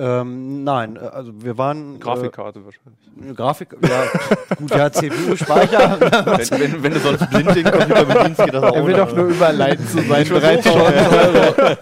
Ähm, 0.00 0.64
nein, 0.64 0.96
äh, 0.96 1.00
also 1.00 1.30
wir 1.44 1.58
waren. 1.58 1.96
Äh, 1.96 1.98
Grafikkarte 1.98 2.60
äh, 2.60 2.64
wahrscheinlich. 2.64 3.36
Grafik, 3.36 3.76
ja, 3.86 4.04
gut, 4.56 4.70
ja, 4.70 4.90
CPU-Speicher. 4.90 6.00
wenn, 6.00 6.60
wenn, 6.60 6.82
wenn, 6.82 6.92
du 6.94 7.00
sonst 7.00 7.28
blind 7.28 7.54
den 7.54 7.64
Computer 7.64 8.04
bedienst, 8.06 8.42
geht 8.42 8.54
das 8.54 8.62
auch. 8.62 8.76
Er 8.76 8.86
will 8.86 8.94
doch 8.94 9.14
nur 9.14 9.26
überleiten 9.26 9.86
zu 9.86 10.00
seinen 10.00 10.26
3000 10.26 10.74
Euro. 10.74 11.76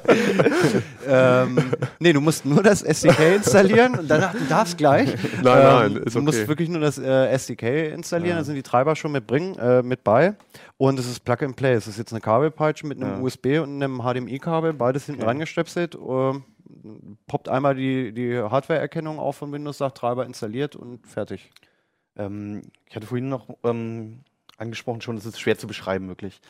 ähm, 1.09 1.59
nee, 2.01 2.13
du 2.13 2.21
musst 2.21 2.45
nur 2.45 2.61
das 2.61 2.83
SDK 2.83 3.37
installieren 3.37 4.01
und 4.01 4.11
danach, 4.11 4.33
du 4.33 4.45
darfst 4.49 4.77
gleich. 4.77 5.15
Nein, 5.41 5.63
nein, 5.63 5.91
ähm, 5.93 5.97
ist 5.99 6.03
okay. 6.03 6.11
Du 6.15 6.23
musst 6.23 6.49
wirklich 6.49 6.69
nur 6.69 6.81
das 6.81 6.99
äh, 6.99 7.29
SDK 7.29 7.93
installieren, 7.95 8.31
ja. 8.31 8.39
da 8.39 8.45
sind 8.45 8.57
die 8.57 8.63
Treiber 8.65 8.97
schon 8.97 9.13
mit, 9.13 9.29
bringen, 9.29 9.57
äh, 9.59 9.83
mit 9.83 10.03
bei. 10.03 10.35
Und 10.77 10.99
es 10.99 11.09
ist 11.09 11.25
Plug 11.25 11.43
and 11.43 11.57
Play. 11.57 11.75
Es 11.75 11.87
ist 11.87 11.99
jetzt 11.99 12.13
eine 12.13 12.21
Kabelpeitsche 12.21 12.87
mit 12.87 13.01
einem 13.01 13.17
ja. 13.17 13.21
USB 13.21 13.61
und 13.63 13.81
einem 13.83 14.01
HDMI-Kabel, 14.03 14.73
beides 14.73 15.07
hinten 15.07 15.23
okay. 15.23 15.31
rangestöpselt. 15.31 15.95
Uh, 15.95 16.41
poppt 17.27 17.49
einmal 17.49 17.75
die, 17.75 18.13
die 18.13 18.39
Hardware-Erkennung 18.39 19.19
auf 19.19 19.37
von 19.37 19.53
Windows, 19.53 19.79
sagt 19.79 19.99
Treiber 19.99 20.27
installiert 20.27 20.77
und 20.77 21.07
fertig. 21.07 21.51
Ähm, 22.17 22.63
ich 22.87 22.97
hatte 22.97 23.07
vorhin 23.07 23.29
noch 23.29 23.49
ähm, 23.65 24.21
angesprochen 24.57 25.01
schon, 25.01 25.17
es 25.17 25.27
ist 25.27 25.41
schwer 25.41 25.59
zu 25.59 25.67
beschreiben, 25.67 26.09
wirklich. 26.09 26.41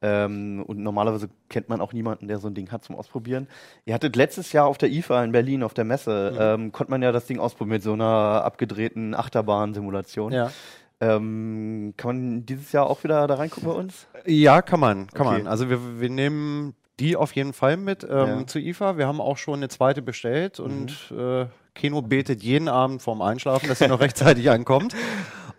Ähm, 0.00 0.62
und 0.66 0.78
normalerweise 0.78 1.28
kennt 1.48 1.68
man 1.68 1.80
auch 1.80 1.92
niemanden, 1.92 2.28
der 2.28 2.38
so 2.38 2.46
ein 2.46 2.54
Ding 2.54 2.70
hat 2.70 2.84
zum 2.84 2.94
Ausprobieren. 2.94 3.48
Ihr 3.84 3.94
hattet 3.94 4.14
letztes 4.14 4.52
Jahr 4.52 4.66
auf 4.66 4.78
der 4.78 4.90
IFA 4.90 5.24
in 5.24 5.32
Berlin 5.32 5.64
auf 5.64 5.74
der 5.74 5.84
Messe, 5.84 6.30
mhm. 6.32 6.38
ähm, 6.40 6.72
konnte 6.72 6.90
man 6.92 7.02
ja 7.02 7.10
das 7.10 7.26
Ding 7.26 7.40
ausprobieren 7.40 7.76
mit 7.76 7.82
so 7.82 7.94
einer 7.94 8.44
abgedrehten 8.44 9.14
Achterbahn-Simulation. 9.14 10.32
Ja. 10.32 10.52
Ähm, 11.00 11.94
kann 11.96 12.16
man 12.16 12.46
dieses 12.46 12.72
Jahr 12.72 12.88
auch 12.88 13.04
wieder 13.04 13.26
da 13.26 13.34
reingucken 13.34 13.68
bei 13.68 13.74
uns? 13.74 14.06
Ja, 14.24 14.62
kann 14.62 14.80
man, 14.80 15.08
kann 15.08 15.26
okay. 15.26 15.38
man. 15.38 15.46
Also 15.46 15.68
wir, 15.68 16.00
wir 16.00 16.10
nehmen 16.10 16.74
die 17.00 17.16
auf 17.16 17.34
jeden 17.34 17.52
Fall 17.52 17.76
mit 17.76 18.04
ähm, 18.04 18.10
ja. 18.10 18.46
zu 18.46 18.58
IFA. 18.58 18.96
Wir 18.96 19.06
haben 19.06 19.20
auch 19.20 19.36
schon 19.36 19.54
eine 19.54 19.68
zweite 19.68 20.02
bestellt 20.02 20.60
und 20.60 21.10
mhm. 21.10 21.18
äh, 21.18 21.46
Keno 21.74 22.02
betet 22.02 22.42
jeden 22.42 22.68
Abend 22.68 23.02
vorm 23.02 23.22
Einschlafen, 23.22 23.68
dass 23.68 23.78
sie 23.78 23.88
noch 23.88 24.00
rechtzeitig 24.00 24.50
ankommt. 24.50 24.94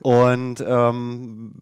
Und 0.01 0.63
ähm, 0.65 1.53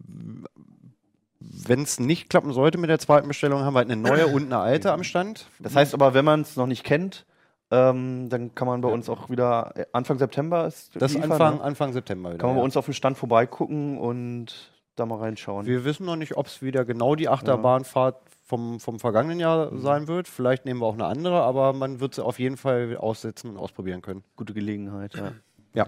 wenn 1.40 1.82
es 1.82 2.00
nicht 2.00 2.28
klappen 2.30 2.52
sollte 2.52 2.78
mit 2.78 2.90
der 2.90 2.98
zweiten 2.98 3.28
Bestellung, 3.28 3.62
haben 3.62 3.74
wir 3.74 3.78
halt 3.78 3.90
eine 3.90 4.00
neue 4.00 4.26
und 4.26 4.46
eine 4.46 4.58
alte 4.58 4.92
am 4.92 5.04
Stand. 5.04 5.46
Das 5.58 5.74
heißt 5.74 5.94
aber, 5.94 6.14
wenn 6.14 6.24
man 6.24 6.42
es 6.42 6.56
noch 6.56 6.66
nicht 6.66 6.84
kennt, 6.84 7.24
ähm, 7.70 8.28
dann 8.30 8.54
kann 8.54 8.66
man 8.66 8.80
bei 8.80 8.88
uns 8.88 9.08
auch 9.08 9.28
wieder 9.28 9.72
äh, 9.76 9.84
Anfang 9.92 10.18
September 10.18 10.66
ist 10.66 10.90
das 10.94 11.14
IFA, 11.14 11.24
Anfang, 11.24 11.56
ne? 11.56 11.62
Anfang 11.62 11.92
September 11.92 12.30
wieder, 12.30 12.38
Kann 12.38 12.48
man 12.48 12.56
ja. 12.56 12.60
bei 12.60 12.64
uns 12.64 12.76
auf 12.76 12.86
dem 12.86 12.94
Stand 12.94 13.18
vorbeigucken 13.18 13.98
und 13.98 14.72
da 14.96 15.04
mal 15.06 15.18
reinschauen. 15.18 15.66
Wir 15.66 15.84
wissen 15.84 16.06
noch 16.06 16.16
nicht, 16.16 16.36
ob 16.36 16.46
es 16.46 16.62
wieder 16.62 16.84
genau 16.84 17.14
die 17.14 17.28
Achterbahnfahrt 17.28 18.16
vom, 18.48 18.80
vom 18.80 18.98
vergangenen 18.98 19.38
Jahr 19.38 19.70
mhm. 19.70 19.82
sein 19.82 20.08
wird. 20.08 20.26
Vielleicht 20.26 20.64
nehmen 20.64 20.80
wir 20.80 20.86
auch 20.86 20.94
eine 20.94 21.04
andere, 21.04 21.42
aber 21.42 21.74
man 21.74 22.00
wird 22.00 22.14
sie 22.14 22.24
auf 22.24 22.38
jeden 22.38 22.56
Fall 22.56 22.96
aussetzen 22.96 23.50
und 23.50 23.58
ausprobieren 23.58 24.00
können. 24.00 24.24
Gute 24.36 24.54
Gelegenheit, 24.54 25.14
ja. 25.14 25.32
Ja. 25.74 25.86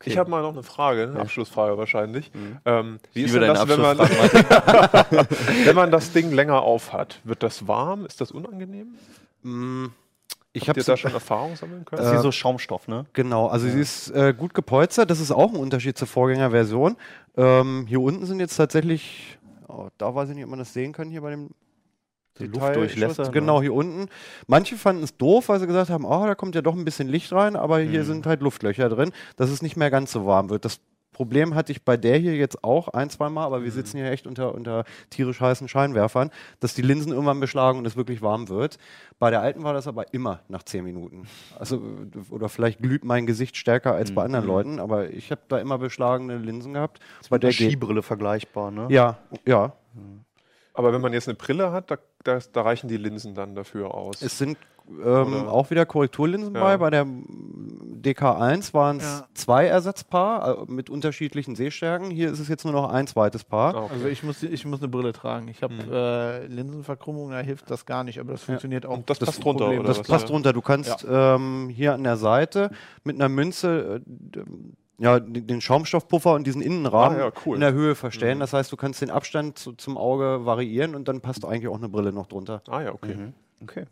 Okay. 0.00 0.10
Ich 0.10 0.18
habe 0.18 0.30
mal 0.30 0.42
noch 0.42 0.52
eine 0.52 0.62
Frage, 0.62 1.04
eine 1.04 1.20
Abschlussfrage 1.20 1.76
wahrscheinlich. 1.78 2.32
Mhm. 2.34 2.58
Ähm, 2.64 2.98
wie 3.12 3.22
ist 3.22 3.34
denn 3.34 3.42
das, 3.42 3.68
wenn 3.68 3.80
man, 3.80 3.98
wenn 5.64 5.76
man 5.76 5.90
das 5.90 6.12
Ding 6.12 6.32
länger 6.32 6.62
aufhat? 6.62 7.20
Wird 7.22 7.42
das 7.42 7.68
warm? 7.68 8.06
Ist 8.06 8.20
das 8.20 8.32
unangenehm? 8.32 8.94
Mm. 9.42 9.86
Ich 10.52 10.68
habe 10.68 10.82
da 10.82 10.96
schon 10.96 11.12
Erfahrung 11.12 11.54
sammeln 11.54 11.84
können. 11.84 12.02
Das 12.02 12.10
ist 12.10 12.18
wie 12.18 12.22
so 12.22 12.32
Schaumstoff, 12.32 12.88
ne? 12.88 13.04
Genau, 13.12 13.46
also 13.46 13.66
ja. 13.66 13.74
sie 13.74 13.80
ist 13.80 14.10
äh, 14.10 14.34
gut 14.36 14.52
gepolstert. 14.52 15.10
Das 15.10 15.20
ist 15.20 15.30
auch 15.30 15.52
ein 15.52 15.56
Unterschied 15.56 15.96
zur 15.96 16.08
Vorgängerversion. 16.08 16.96
Ähm, 17.36 17.84
hier 17.86 18.00
unten 18.00 18.26
sind 18.26 18.40
jetzt 18.40 18.56
tatsächlich, 18.56 19.38
oh, 19.68 19.88
da 19.96 20.12
weiß 20.12 20.30
ich 20.30 20.34
nicht, 20.34 20.44
ob 20.44 20.50
man 20.50 20.58
das 20.58 20.72
sehen 20.72 20.92
kann, 20.92 21.08
hier 21.08 21.20
bei 21.20 21.30
dem 21.30 21.50
die 22.40 22.46
Luftdurchlässe. 22.46 23.22
Ne? 23.22 23.30
Genau, 23.30 23.60
hier 23.60 23.74
unten. 23.74 24.08
Manche 24.46 24.76
fanden 24.76 25.02
es 25.02 25.16
doof, 25.16 25.48
weil 25.48 25.60
sie 25.60 25.66
gesagt 25.66 25.90
haben, 25.90 26.04
oh, 26.04 26.26
da 26.26 26.34
kommt 26.34 26.54
ja 26.54 26.62
doch 26.62 26.74
ein 26.74 26.84
bisschen 26.84 27.08
Licht 27.08 27.32
rein, 27.32 27.56
aber 27.56 27.80
hier 27.80 28.00
mhm. 28.00 28.06
sind 28.06 28.26
halt 28.26 28.40
Luftlöcher 28.40 28.88
drin, 28.88 29.12
dass 29.36 29.50
es 29.50 29.62
nicht 29.62 29.76
mehr 29.76 29.90
ganz 29.90 30.12
so 30.12 30.26
warm 30.26 30.50
wird. 30.50 30.64
Das 30.64 30.80
Problem 31.20 31.54
hatte 31.54 31.70
ich 31.70 31.84
bei 31.84 31.98
der 31.98 32.16
hier 32.16 32.34
jetzt 32.34 32.64
auch 32.64 32.88
ein, 32.88 33.10
zwei 33.10 33.28
Mal, 33.28 33.44
aber 33.44 33.62
wir 33.62 33.70
mhm. 33.70 33.74
sitzen 33.74 33.98
hier 33.98 34.10
echt 34.10 34.26
unter, 34.26 34.54
unter 34.54 34.84
tierisch 35.10 35.38
heißen 35.38 35.68
Scheinwerfern, 35.68 36.30
dass 36.60 36.72
die 36.72 36.80
Linsen 36.80 37.12
irgendwann 37.12 37.40
beschlagen 37.40 37.78
und 37.78 37.86
es 37.86 37.94
wirklich 37.94 38.22
warm 38.22 38.48
wird. 38.48 38.78
Bei 39.18 39.28
der 39.28 39.42
alten 39.42 39.62
war 39.62 39.74
das 39.74 39.86
aber 39.86 40.14
immer 40.14 40.40
nach 40.48 40.62
zehn 40.62 40.82
Minuten. 40.82 41.26
Also, 41.58 41.82
oder 42.30 42.48
vielleicht 42.48 42.78
glüht 42.78 43.04
mein 43.04 43.26
Gesicht 43.26 43.58
stärker 43.58 43.92
als 43.92 44.14
bei 44.14 44.22
anderen 44.22 44.46
mhm. 44.46 44.50
Leuten, 44.50 44.80
aber 44.80 45.10
ich 45.10 45.30
habe 45.30 45.42
da 45.48 45.58
immer 45.58 45.76
beschlagene 45.76 46.38
Linsen 46.38 46.72
gehabt. 46.72 47.00
Das 47.18 47.26
ist 47.26 47.28
bei 47.28 47.38
der 47.38 47.52
Skibrille 47.52 48.02
vergleichbar, 48.02 48.70
ne? 48.70 48.86
Ja, 48.88 49.18
ja. 49.44 49.74
Aber 50.72 50.94
wenn 50.94 51.02
man 51.02 51.12
jetzt 51.12 51.28
eine 51.28 51.34
Brille 51.34 51.70
hat, 51.70 51.90
da, 51.90 51.98
da, 52.24 52.38
da 52.52 52.62
reichen 52.62 52.88
die 52.88 52.96
Linsen 52.96 53.34
dann 53.34 53.54
dafür 53.54 53.94
aus. 53.94 54.22
Es 54.22 54.38
sind 54.38 54.58
ähm, 55.04 55.48
auch 55.48 55.70
wieder 55.70 55.86
Korrekturlinsen 55.86 56.54
ja. 56.54 56.60
bei. 56.60 56.76
Bei 56.76 56.90
der 56.90 57.04
DK1 57.04 58.74
waren 58.74 58.96
es 58.96 59.04
ja. 59.04 59.26
zwei 59.34 59.66
Ersatzpaar 59.66 60.62
äh, 60.62 60.72
mit 60.72 60.90
unterschiedlichen 60.90 61.54
Sehstärken. 61.54 62.10
Hier 62.10 62.30
ist 62.30 62.38
es 62.38 62.48
jetzt 62.48 62.64
nur 62.64 62.72
noch 62.72 62.90
ein 62.90 63.06
zweites 63.06 63.44
Paar. 63.44 63.74
Okay. 63.74 63.92
Also 63.94 64.08
ich 64.08 64.22
muss, 64.22 64.42
ich 64.42 64.64
muss 64.64 64.80
eine 64.80 64.88
Brille 64.88 65.12
tragen. 65.12 65.48
Ich 65.48 65.62
habe 65.62 65.74
mhm. 65.74 65.92
äh, 65.92 66.46
Linsenverkrümmung, 66.46 67.30
da 67.30 67.40
hilft 67.40 67.70
das 67.70 67.86
gar 67.86 68.04
nicht, 68.04 68.18
aber 68.18 68.32
das 68.32 68.42
funktioniert 68.42 68.84
ja. 68.84 68.90
auch. 68.90 68.94
Und 68.94 69.10
das, 69.10 69.18
das 69.18 69.28
passt 69.28 69.44
drunter, 69.44 69.68
oder 69.68 69.82
Das 69.82 70.00
was? 70.00 70.08
passt 70.08 70.28
drunter. 70.28 70.52
Du 70.52 70.62
kannst 70.62 71.06
ähm, 71.08 71.68
hier 71.68 71.94
an 71.94 72.04
der 72.04 72.16
Seite 72.16 72.70
mit 73.04 73.16
einer 73.16 73.28
Münze 73.28 74.02
äh, 74.36 74.40
ja, 75.00 75.18
den 75.18 75.62
Schaumstoffpuffer 75.62 76.34
und 76.34 76.46
diesen 76.46 76.60
Innenrahmen 76.60 77.18
ah, 77.18 77.24
ja, 77.24 77.32
cool. 77.46 77.54
in 77.54 77.62
der 77.62 77.72
Höhe 77.72 77.94
verstellen. 77.94 78.36
Mhm. 78.36 78.40
Das 78.40 78.52
heißt, 78.52 78.70
du 78.70 78.76
kannst 78.76 79.00
den 79.00 79.10
Abstand 79.10 79.58
zu, 79.58 79.72
zum 79.72 79.96
Auge 79.96 80.44
variieren 80.44 80.94
und 80.94 81.08
dann 81.08 81.22
passt 81.22 81.44
eigentlich 81.44 81.68
auch 81.68 81.78
eine 81.78 81.88
Brille 81.88 82.12
noch 82.12 82.26
drunter. 82.26 82.62
Ah 82.68 82.82
ja, 82.82 82.92
okay. 82.92 83.14
Mhm. 83.14 83.32
Okay. 83.62 83.86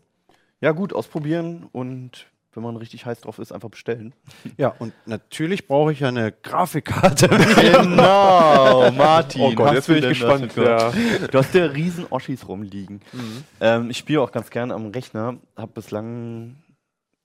Ja, 0.61 0.73
gut, 0.73 0.93
ausprobieren 0.93 1.67
und 1.73 2.27
wenn 2.53 2.63
man 2.63 2.77
richtig 2.77 3.07
heiß 3.07 3.23
drauf 3.23 3.39
ist, 3.39 3.53
einfach 3.53 3.71
bestellen. 3.71 4.13
Ja, 4.59 4.75
und 4.79 4.93
natürlich 5.07 5.67
brauche 5.67 5.93
ich 5.93 6.01
ja 6.01 6.09
eine 6.09 6.31
Grafikkarte. 6.31 7.29
genau, 7.29 8.91
Martin. 8.97 9.41
Oh 9.41 9.53
Gott, 9.53 9.75
jetzt 9.75 9.87
bin 9.87 9.99
ich 9.99 10.09
gespannt. 10.09 10.55
Ja. 10.57 10.93
Du 11.31 11.39
hast 11.39 11.55
ja 11.55 11.65
riesen 11.67 12.07
Oschis 12.11 12.47
rumliegen. 12.47 13.01
Mhm. 13.13 13.45
Ähm, 13.61 13.91
ich 13.91 13.97
spiele 13.97 14.21
auch 14.21 14.33
ganz 14.33 14.51
gerne 14.51 14.75
am 14.75 14.89
Rechner, 14.89 15.39
habe 15.57 15.73
bislang 15.73 16.57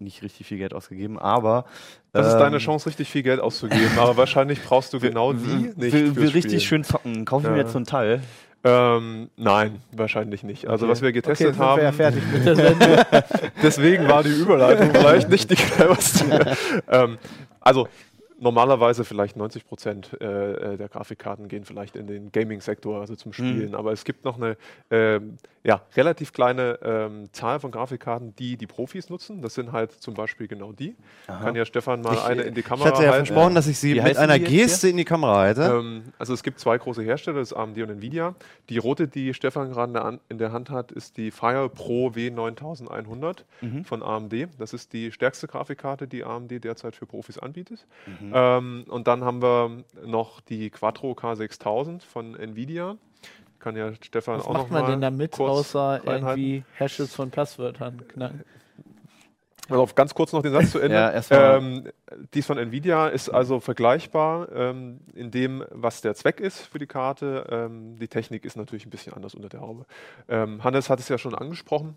nicht 0.03 0.21
richtig 0.21 0.47
viel 0.47 0.57
Geld 0.57 0.73
ausgegeben, 0.73 1.19
aber. 1.19 1.65
Das 2.11 2.27
ähm, 2.27 2.33
ist 2.33 2.39
deine 2.39 2.55
ähm, 2.57 2.61
Chance, 2.61 2.87
richtig 2.87 3.09
viel 3.09 3.23
Geld 3.23 3.39
auszugeben, 3.39 3.97
aber 3.97 4.17
wahrscheinlich 4.17 4.61
brauchst 4.61 4.93
du 4.93 4.99
genau 4.99 5.33
die 5.33 5.73
nicht. 5.75 5.93
Will, 5.93 6.15
will 6.15 6.29
richtig 6.29 6.65
schön 6.65 6.83
zocken. 6.83 7.25
Kaufe 7.25 7.47
ja. 7.47 7.53
mir 7.53 7.59
jetzt 7.59 7.73
so 7.73 7.79
ein 7.79 7.85
Teil. 7.85 8.21
Ähm, 8.65 9.29
nein, 9.35 9.81
wahrscheinlich 9.91 10.43
nicht. 10.43 10.67
Also 10.67 10.85
okay. 10.85 10.91
was 10.91 11.01
wir 11.01 11.11
getestet 11.11 11.55
okay, 11.55 11.59
haben. 11.59 11.81
Ja 11.81 11.91
fertig 11.91 12.23
deswegen 13.61 14.07
war 14.07 14.23
die 14.23 14.29
Überleitung 14.29 14.91
vielleicht 14.93 15.27
nicht 15.29 15.51
die 15.51 15.55
cleverste. 15.55 16.55
ähm, 16.89 17.17
also 17.59 17.89
normalerweise 18.43 19.03
vielleicht 19.03 19.35
90 19.35 19.65
Prozent 19.65 20.17
äh, 20.21 20.73
äh, 20.73 20.77
der 20.77 20.89
Grafikkarten 20.89 21.47
gehen 21.47 21.65
vielleicht 21.65 21.95
in 21.95 22.07
den 22.07 22.31
Gaming-Sektor, 22.31 22.99
also 22.99 23.15
zum 23.15 23.33
Spielen. 23.33 23.69
Mhm. 23.69 23.75
Aber 23.75 23.91
es 23.91 24.03
gibt 24.03 24.25
noch 24.25 24.37
eine 24.37 24.57
äh, 24.89 25.19
ja, 25.65 25.81
relativ 25.95 26.33
kleine 26.33 26.77
ähm, 26.83 27.29
Zahl 27.31 27.59
von 27.59 27.71
Grafikkarten, 27.71 28.35
die 28.35 28.57
die 28.57 28.67
Profis 28.67 29.09
nutzen. 29.09 29.41
Das 29.41 29.53
sind 29.53 29.71
halt 29.71 29.93
zum 29.93 30.13
Beispiel 30.13 30.47
genau 30.47 30.73
die. 30.73 30.95
Aha. 31.27 31.41
Kann 31.41 31.55
ja 31.55 31.63
Stefan 31.65 32.01
mal 32.01 32.15
ich, 32.15 32.23
eine 32.23 32.41
in 32.41 32.53
die 32.53 32.61
Kamera 32.63 32.85
halten. 32.85 33.01
Ich 33.01 33.07
hatte 33.07 33.17
ja 33.17 33.25
versprochen, 33.25 33.55
dass 33.55 33.67
ich 33.67 33.79
sie 33.79 33.95
Wie 33.95 34.01
mit 34.01 34.17
einer 34.17 34.39
Geste 34.39 34.89
in 34.89 34.97
die 34.97 35.05
Kamera 35.05 35.37
halte. 35.37 35.63
Ähm, 35.63 36.03
also 36.19 36.33
es 36.33 36.43
gibt 36.43 36.59
zwei 36.59 36.77
große 36.77 37.01
Hersteller, 37.01 37.39
das 37.39 37.51
ist 37.51 37.57
AMD 37.57 37.77
und 37.77 37.91
Nvidia. 37.91 38.35
Die 38.69 38.77
rote, 38.77 39.07
die 39.07 39.33
Stefan 39.33 39.71
gerade 39.71 40.19
in 40.27 40.37
der 40.37 40.51
Hand 40.51 40.69
hat, 40.69 40.91
ist 40.91 41.15
die 41.15 41.31
Fire 41.31 41.69
Pro 41.69 42.09
W9100 42.09 43.43
mhm. 43.61 43.85
von 43.85 44.03
AMD. 44.03 44.49
Das 44.59 44.73
ist 44.73 44.91
die 44.91 45.13
stärkste 45.13 45.47
Grafikkarte, 45.47 46.07
die 46.07 46.25
AMD 46.25 46.61
derzeit 46.61 46.95
für 46.95 47.05
Profis 47.05 47.39
anbietet. 47.39 47.85
Mhm. 48.05 48.32
Ähm, 48.33 48.85
und 48.89 49.07
dann 49.07 49.23
haben 49.23 49.41
wir 49.41 49.83
noch 50.05 50.41
die 50.41 50.69
Quattro 50.69 51.11
K6000 51.11 52.01
von 52.01 52.35
Nvidia 52.35 52.97
kann 53.63 53.77
ja 53.77 53.93
Stefan 54.01 54.39
Was 54.39 54.45
auch 54.45 54.53
macht 54.53 54.71
man 54.71 54.85
denn 54.87 55.01
damit, 55.01 55.39
außer 55.39 56.01
irgendwie 56.03 56.65
Hashes 56.75 57.15
von 57.15 57.31
Passwörtern 57.31 58.05
knacken? 58.09 58.43
Also 59.69 59.87
ganz 59.95 60.13
kurz 60.13 60.33
noch 60.33 60.41
den 60.41 60.51
Satz 60.51 60.71
zu 60.71 60.79
Ende. 60.79 60.95
ja, 61.29 61.57
ähm, 61.57 61.89
dies 62.33 62.45
von 62.45 62.57
Nvidia 62.57 63.07
ist 63.07 63.29
also 63.29 63.61
vergleichbar 63.61 64.51
ähm, 64.53 64.99
in 65.15 65.31
dem, 65.31 65.63
was 65.71 66.01
der 66.01 66.15
Zweck 66.15 66.41
ist 66.41 66.59
für 66.59 66.79
die 66.79 66.85
Karte. 66.85 67.47
Ähm, 67.49 67.97
die 67.97 68.09
Technik 68.09 68.43
ist 68.43 68.57
natürlich 68.57 68.85
ein 68.85 68.89
bisschen 68.89 69.13
anders 69.13 69.33
unter 69.33 69.47
der 69.47 69.61
Haube. 69.61 69.85
Ähm, 70.27 70.61
Hannes 70.65 70.89
hat 70.89 70.99
es 70.99 71.07
ja 71.07 71.17
schon 71.17 71.33
angesprochen. 71.33 71.95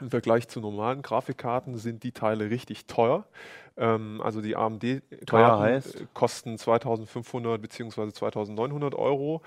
Im 0.00 0.08
Vergleich 0.08 0.48
zu 0.48 0.60
normalen 0.60 1.02
Grafikkarten 1.02 1.76
sind 1.76 2.02
die 2.02 2.12
Teile 2.12 2.48
richtig 2.48 2.86
teuer. 2.86 3.26
Ähm, 3.80 4.20
also 4.22 4.42
die 4.42 4.56
AMD-Karten 4.56 5.82
kosten 6.12 6.58
2500 6.58 7.60
bzw. 7.60 8.12
2900 8.12 8.94
Euro. 8.94 9.40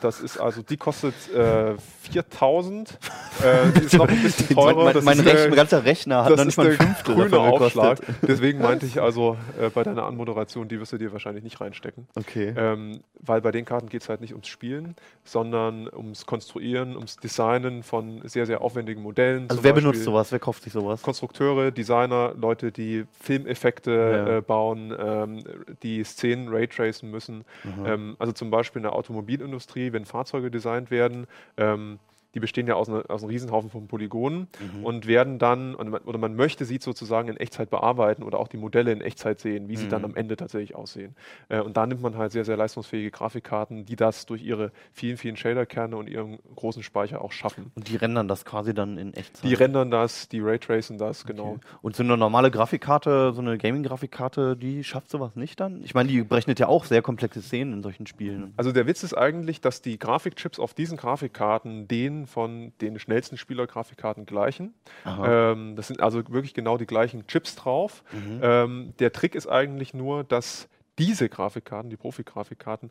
Das 0.00 0.20
ist 0.20 0.38
also, 0.38 0.62
die 0.62 0.76
kostet 0.76 1.14
äh, 1.34 1.74
4000. 2.12 2.98
äh, 3.42 3.72
die 3.72 3.84
ist 3.86 3.94
noch 3.94 4.06
ein 4.06 4.22
bisschen 4.22 4.54
teurer. 4.54 5.02
mein, 5.02 5.24
mein, 5.24 5.54
ganzer 5.54 5.84
Rechner 5.84 6.24
hat 6.24 6.36
noch 6.36 6.44
nicht 6.44 6.56
mal 6.56 6.68
ein 6.68 6.76
Fünftel 6.76 7.14
grüne 7.16 7.38
Aufschlag. 7.38 7.98
Deswegen 8.22 8.58
meinte 8.62 8.86
ich 8.86 9.02
also 9.02 9.36
äh, 9.60 9.70
bei 9.70 9.82
deiner 9.82 10.04
Anmoderation, 10.04 10.68
die 10.68 10.78
wirst 10.78 10.92
du 10.92 10.98
dir 10.98 11.12
wahrscheinlich 11.12 11.42
nicht 11.42 11.60
reinstecken. 11.60 12.06
Okay. 12.14 12.54
Ähm, 12.56 13.00
weil 13.20 13.40
bei 13.40 13.50
den 13.50 13.64
Karten 13.64 13.88
geht 13.88 14.02
es 14.02 14.08
halt 14.08 14.20
nicht 14.20 14.34
ums 14.34 14.46
Spielen, 14.46 14.94
sondern 15.24 15.88
ums 15.88 16.26
Konstruieren, 16.26 16.94
ums 16.94 17.16
Designen 17.16 17.82
von 17.82 18.20
sehr, 18.24 18.46
sehr 18.46 18.60
aufwendigen 18.60 19.02
Modellen. 19.02 19.46
Also 19.50 19.64
wer 19.64 19.72
Beispiel 19.72 19.90
benutzt 19.90 20.04
sowas? 20.04 20.30
Wer 20.30 20.38
kauft 20.38 20.62
sich 20.62 20.72
sowas? 20.72 21.02
Konstrukteure, 21.02 21.72
Designer, 21.72 22.34
Leute, 22.36 22.70
die 22.70 23.04
Filmeffekte 23.20 23.63
ja. 23.90 24.38
äh, 24.38 24.40
bauen, 24.42 24.94
ähm, 24.98 25.44
die 25.82 26.04
Szenen 26.04 26.48
raytracen 26.48 27.10
müssen. 27.10 27.44
Mhm. 27.64 27.86
Ähm, 27.86 28.16
also 28.18 28.32
zum 28.32 28.50
Beispiel 28.50 28.80
in 28.80 28.84
der 28.84 28.94
Automobilindustrie, 28.94 29.92
wenn 29.92 30.04
Fahrzeuge 30.04 30.50
designt 30.50 30.90
werden, 30.90 31.26
ähm, 31.56 31.98
die 32.34 32.40
bestehen 32.40 32.66
ja 32.66 32.74
aus, 32.74 32.88
eine, 32.88 33.08
aus 33.08 33.22
einem 33.22 33.30
Riesenhaufen 33.30 33.70
von 33.70 33.86
Polygonen 33.86 34.48
mhm. 34.76 34.84
und 34.84 35.06
werden 35.06 35.38
dann, 35.38 35.74
oder 35.74 36.18
man 36.18 36.34
möchte 36.34 36.64
sie 36.64 36.78
sozusagen 36.80 37.28
in 37.28 37.36
Echtzeit 37.36 37.70
bearbeiten 37.70 38.22
oder 38.22 38.38
auch 38.38 38.48
die 38.48 38.56
Modelle 38.56 38.92
in 38.92 39.00
Echtzeit 39.00 39.40
sehen, 39.40 39.68
wie 39.68 39.74
mhm. 39.74 39.78
sie 39.78 39.88
dann 39.88 40.02
mhm. 40.02 40.06
am 40.06 40.16
Ende 40.16 40.36
tatsächlich 40.36 40.74
aussehen. 40.74 41.14
Äh, 41.48 41.60
und 41.60 41.76
da 41.76 41.86
nimmt 41.86 42.02
man 42.02 42.16
halt 42.16 42.32
sehr, 42.32 42.44
sehr 42.44 42.56
leistungsfähige 42.56 43.10
Grafikkarten, 43.10 43.84
die 43.84 43.96
das 43.96 44.26
durch 44.26 44.42
ihre 44.42 44.72
vielen, 44.92 45.16
vielen 45.16 45.36
Shaderkerne 45.36 45.96
und 45.96 46.08
ihren 46.08 46.38
großen 46.56 46.82
Speicher 46.82 47.20
auch 47.22 47.32
schaffen. 47.32 47.70
Und 47.74 47.88
die 47.88 47.96
rendern 47.96 48.28
das 48.28 48.44
quasi 48.44 48.74
dann 48.74 48.98
in 48.98 49.14
Echtzeit? 49.14 49.48
Die 49.48 49.54
rendern 49.54 49.90
das, 49.90 50.28
die 50.28 50.40
Raytracen 50.40 50.98
das, 50.98 51.24
genau. 51.24 51.52
Okay. 51.52 51.60
Und 51.82 51.96
so 51.96 52.02
eine 52.02 52.16
normale 52.16 52.50
Grafikkarte, 52.50 53.32
so 53.32 53.40
eine 53.40 53.58
Gaming-Grafikkarte, 53.58 54.56
die 54.56 54.84
schafft 54.84 55.10
sowas 55.10 55.36
nicht 55.36 55.60
dann? 55.60 55.82
Ich 55.84 55.94
meine, 55.94 56.08
die 56.08 56.22
berechnet 56.22 56.58
ja 56.58 56.68
auch 56.68 56.84
sehr 56.84 57.02
komplexe 57.02 57.42
Szenen 57.42 57.74
in 57.74 57.82
solchen 57.82 58.06
Spielen. 58.06 58.52
Also 58.56 58.72
der 58.72 58.86
Witz 58.86 59.02
ist 59.02 59.14
eigentlich, 59.14 59.60
dass 59.60 59.82
die 59.82 59.98
Grafikchips 59.98 60.58
auf 60.58 60.74
diesen 60.74 60.96
Grafikkarten 60.96 61.88
den 61.88 62.23
von 62.26 62.72
den 62.80 62.98
schnellsten 62.98 63.36
Spielergrafikkarten 63.36 64.26
gleichen. 64.26 64.74
Ähm, 65.06 65.76
das 65.76 65.88
sind 65.88 66.00
also 66.00 66.22
wirklich 66.28 66.54
genau 66.54 66.78
die 66.78 66.86
gleichen 66.86 67.26
Chips 67.26 67.56
drauf. 67.56 68.04
Mhm. 68.12 68.40
Ähm, 68.42 68.94
der 68.98 69.12
Trick 69.12 69.34
ist 69.34 69.46
eigentlich 69.46 69.94
nur, 69.94 70.24
dass 70.24 70.68
diese 70.98 71.28
Grafikkarten, 71.28 71.90
die 71.90 71.96
Profi-Grafikkarten, 71.96 72.90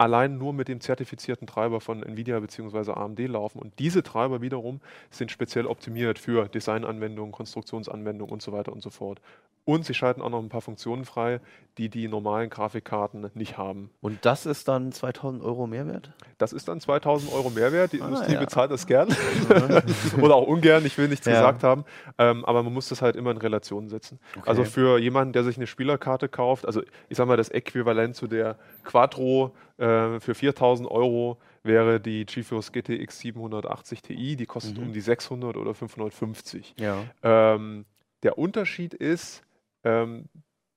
allein 0.00 0.38
nur 0.38 0.54
mit 0.54 0.68
dem 0.68 0.80
zertifizierten 0.80 1.46
Treiber 1.46 1.80
von 1.82 2.02
Nvidia 2.02 2.40
bzw. 2.40 2.92
AMD 2.92 3.20
laufen. 3.28 3.58
Und 3.58 3.78
diese 3.78 4.02
Treiber 4.02 4.40
wiederum 4.40 4.80
sind 5.10 5.30
speziell 5.30 5.66
optimiert 5.66 6.18
für 6.18 6.48
Designanwendungen, 6.48 7.32
Konstruktionsanwendungen 7.32 8.32
und 8.32 8.40
so 8.40 8.50
weiter 8.52 8.72
und 8.72 8.82
so 8.82 8.88
fort. 8.88 9.20
Und 9.66 9.84
sie 9.84 9.92
schalten 9.92 10.22
auch 10.22 10.30
noch 10.30 10.42
ein 10.42 10.48
paar 10.48 10.62
Funktionen 10.62 11.04
frei, 11.04 11.38
die 11.76 11.90
die 11.90 12.08
normalen 12.08 12.48
Grafikkarten 12.48 13.30
nicht 13.34 13.58
haben. 13.58 13.90
Und 14.00 14.24
das 14.24 14.46
ist 14.46 14.66
dann 14.68 14.90
2000 14.90 15.44
Euro 15.44 15.66
Mehrwert? 15.66 16.12
Das 16.38 16.54
ist 16.54 16.66
dann 16.66 16.80
2000 16.80 17.30
Euro 17.32 17.50
Mehrwert. 17.50 17.92
Die 17.92 18.00
ah, 18.00 18.06
Industrie 18.06 18.32
ja. 18.32 18.40
bezahlt 18.40 18.70
das 18.70 18.86
gern. 18.86 19.08
Oder 20.20 20.34
auch 20.34 20.46
ungern, 20.46 20.84
ich 20.86 20.96
will 20.96 21.08
nichts 21.08 21.26
ja. 21.26 21.34
gesagt 21.34 21.62
haben. 21.62 21.84
Ähm, 22.16 22.44
aber 22.46 22.62
man 22.62 22.72
muss 22.72 22.88
das 22.88 23.02
halt 23.02 23.16
immer 23.16 23.32
in 23.32 23.36
Relation 23.36 23.88
setzen. 23.88 24.18
Okay. 24.34 24.48
Also 24.48 24.64
für 24.64 24.98
jemanden, 24.98 25.34
der 25.34 25.44
sich 25.44 25.58
eine 25.58 25.66
Spielerkarte 25.66 26.30
kauft, 26.30 26.64
also 26.64 26.80
ich 27.10 27.18
sage 27.18 27.28
mal, 27.28 27.36
das 27.36 27.50
Äquivalent 27.50 28.16
zu 28.16 28.26
der 28.28 28.56
Quattro 28.82 29.54
äh, 29.80 30.20
für 30.20 30.34
4000 30.34 30.90
Euro 30.90 31.38
wäre 31.62 32.00
die 32.00 32.26
GeForce 32.26 32.72
GTX 32.72 33.20
780 33.20 34.02
Ti. 34.02 34.36
Die 34.36 34.46
kostet 34.46 34.76
mhm. 34.76 34.84
um 34.84 34.92
die 34.92 35.00
600 35.00 35.56
oder 35.56 35.74
550. 35.74 36.74
Ja. 36.78 37.04
Ähm, 37.22 37.86
der 38.22 38.38
Unterschied 38.38 38.92
ist, 38.92 39.42
ähm, 39.84 40.28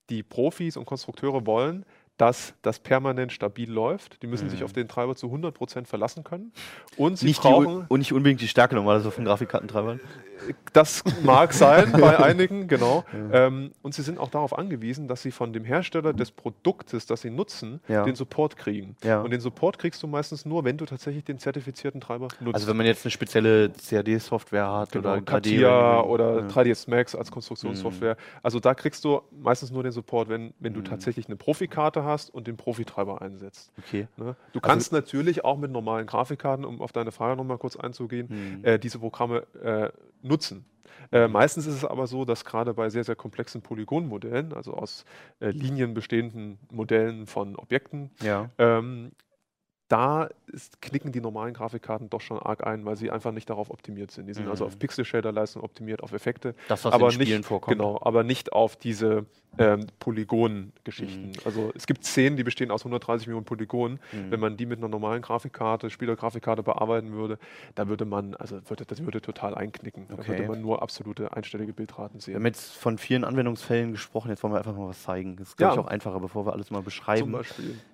die 0.09 0.23
Profis 0.23 0.77
und 0.77 0.85
Konstrukteure 0.85 1.45
wollen, 1.45 1.85
dass 2.17 2.53
das 2.61 2.79
permanent 2.79 3.31
stabil 3.31 3.69
läuft. 3.69 4.21
Die 4.21 4.27
müssen 4.27 4.45
mhm. 4.45 4.49
sich 4.51 4.63
auf 4.63 4.73
den 4.73 4.87
Treiber 4.87 5.15
zu 5.15 5.27
100% 5.27 5.85
verlassen 5.85 6.23
können. 6.23 6.53
Und 6.95 7.17
sie 7.17 7.27
nicht 7.27 7.41
brauchen... 7.41 7.85
Und 7.87 7.99
nicht 7.99 8.13
unbedingt 8.13 8.41
die 8.41 8.47
Stärke 8.47 8.75
normalerweise 8.75 9.11
von 9.11 9.25
Grafikkartentreibern. 9.25 9.99
Das 10.73 11.03
mag 11.23 11.53
sein 11.53 11.91
bei 11.99 12.19
einigen, 12.19 12.67
genau. 12.67 13.05
Ja. 13.31 13.47
Ähm, 13.47 13.71
und 13.81 13.93
sie 13.93 14.01
sind 14.01 14.19
auch 14.19 14.29
darauf 14.29 14.57
angewiesen, 14.57 15.07
dass 15.07 15.21
sie 15.21 15.31
von 15.31 15.53
dem 15.53 15.63
Hersteller 15.63 16.13
des 16.13 16.31
Produktes, 16.31 17.05
das 17.05 17.21
sie 17.21 17.29
nutzen, 17.29 17.79
ja. 17.87 18.03
den 18.03 18.15
Support 18.15 18.57
kriegen. 18.57 18.95
Ja. 19.03 19.21
Und 19.21 19.31
den 19.31 19.39
Support 19.39 19.79
kriegst 19.79 20.03
du 20.03 20.07
meistens 20.07 20.45
nur, 20.45 20.63
wenn 20.65 20.77
du 20.77 20.85
tatsächlich 20.85 21.23
den 21.23 21.39
zertifizierten 21.39 22.01
Treiber 22.01 22.27
nutzt. 22.39 22.55
Also 22.55 22.67
wenn 22.67 22.77
man 22.77 22.85
jetzt 22.85 23.05
eine 23.05 23.11
spezielle 23.11 23.69
CAD-Software 23.69 24.71
hat 24.71 24.91
genau, 24.91 25.13
oder 25.13 25.21
Katia 25.21 26.01
oder 26.01 26.41
ja. 26.41 26.47
3ds 26.47 26.89
Max 26.89 27.15
als 27.15 27.31
Konstruktionssoftware. 27.31 28.15
Mhm. 28.15 28.39
Also 28.41 28.59
da 28.59 28.73
kriegst 28.73 29.03
du 29.05 29.21
meistens 29.31 29.71
nur 29.71 29.83
den 29.83 29.91
Support, 29.91 30.29
wenn, 30.29 30.53
wenn 30.59 30.73
du 30.73 30.81
mhm. 30.81 30.85
tatsächlich 30.85 31.27
eine 31.27 31.35
Profikarte 31.35 32.02
hast 32.03 32.33
und 32.33 32.47
den 32.47 32.57
Profitreiber 32.57 33.21
einsetzt. 33.21 33.71
Okay. 33.77 34.07
Ne? 34.17 34.35
Du 34.51 34.59
kannst 34.59 34.93
also 34.93 35.01
natürlich 35.01 35.43
auch 35.43 35.57
mit 35.57 35.71
normalen 35.71 36.05
Grafikkarten, 36.07 36.65
um 36.65 36.81
auf 36.81 36.91
deine 36.91 37.11
Frage 37.11 37.37
nochmal 37.37 37.57
kurz 37.57 37.75
einzugehen, 37.75 38.59
mhm. 38.59 38.65
äh, 38.65 38.79
diese 38.79 38.99
Programme 38.99 39.45
äh, 39.63 39.89
nutzen. 40.21 40.65
Äh, 41.11 41.27
meistens 41.27 41.67
ist 41.67 41.75
es 41.75 41.85
aber 41.85 42.07
so, 42.07 42.25
dass 42.25 42.45
gerade 42.45 42.73
bei 42.73 42.89
sehr, 42.89 43.03
sehr 43.03 43.15
komplexen 43.15 43.61
Polygonmodellen, 43.61 44.53
also 44.53 44.73
aus 44.73 45.05
äh, 45.39 45.49
Linien 45.49 45.93
bestehenden 45.93 46.57
Modellen 46.71 47.27
von 47.27 47.55
Objekten, 47.55 48.11
ja. 48.21 48.49
ähm, 48.57 49.11
da 49.93 50.27
ist, 50.47 50.81
knicken 50.81 51.11
die 51.11 51.21
normalen 51.21 51.53
Grafikkarten 51.53 52.09
doch 52.09 52.21
schon 52.21 52.39
arg 52.39 52.65
ein, 52.65 52.83
weil 52.83 52.95
sie 52.95 53.11
einfach 53.11 53.31
nicht 53.31 53.47
darauf 53.47 53.69
optimiert 53.69 54.09
sind. 54.09 54.25
Die 54.25 54.33
sind 54.33 54.47
also 54.47 54.63
mhm. 54.63 54.65
also 54.69 54.75
auf 54.75 54.79
Pixel-Shader-Leistung 54.79 55.61
optimiert, 55.61 56.01
auf 56.01 56.13
Effekte. 56.13 56.55
Das, 56.67 56.83
was 56.83 56.93
aber 56.93 57.05
in 57.07 57.11
Spielen 57.11 57.37
nicht, 57.37 57.47
vorkommt. 57.47 57.77
Genau, 57.77 57.99
aber 58.01 58.23
nicht 58.23 58.53
auf 58.53 58.75
diese 58.75 59.27
ähm, 59.59 59.85
Polygon-Geschichten. 59.99 61.27
Mhm. 61.27 61.45
Also 61.45 61.71
es 61.75 61.85
gibt 61.85 62.05
Szenen, 62.05 62.37
die 62.37 62.43
bestehen 62.43 62.71
aus 62.71 62.81
130 62.81 63.27
Millionen 63.27 63.45
Polygonen. 63.45 63.99
Mhm. 64.11 64.31
Wenn 64.31 64.39
man 64.39 64.57
die 64.57 64.65
mit 64.65 64.79
einer 64.79 64.87
normalen 64.87 65.21
Grafikkarte, 65.21 65.91
Spielergrafikkarte 65.91 66.63
bearbeiten 66.63 67.11
würde, 67.13 67.37
da 67.75 67.87
würde 67.87 68.05
man, 68.05 68.33
also 68.33 68.59
würde, 68.67 68.85
das 68.85 69.03
würde 69.03 69.21
total 69.21 69.53
einknicken. 69.53 70.07
Okay. 70.11 70.15
Da 70.17 70.27
würde 70.27 70.47
man 70.47 70.61
nur 70.61 70.81
absolute 70.81 71.33
einstellige 71.33 71.71
Bildraten 71.71 72.19
sehen. 72.19 72.33
Wir 72.33 72.39
haben 72.39 72.45
jetzt 72.47 72.73
von 72.73 72.97
vielen 72.97 73.23
Anwendungsfällen 73.23 73.91
gesprochen, 73.91 74.29
jetzt 74.29 74.41
wollen 74.41 74.53
wir 74.53 74.57
einfach 74.57 74.75
mal 74.75 74.87
was 74.87 75.03
zeigen. 75.03 75.35
Das 75.35 75.49
ist, 75.49 75.57
glaube 75.57 75.75
ja. 75.75 75.81
ich, 75.81 75.85
auch 75.85 75.91
einfacher, 75.91 76.19
bevor 76.19 76.47
wir 76.47 76.53
alles 76.53 76.71
mal 76.71 76.81
beschreiben. 76.81 77.35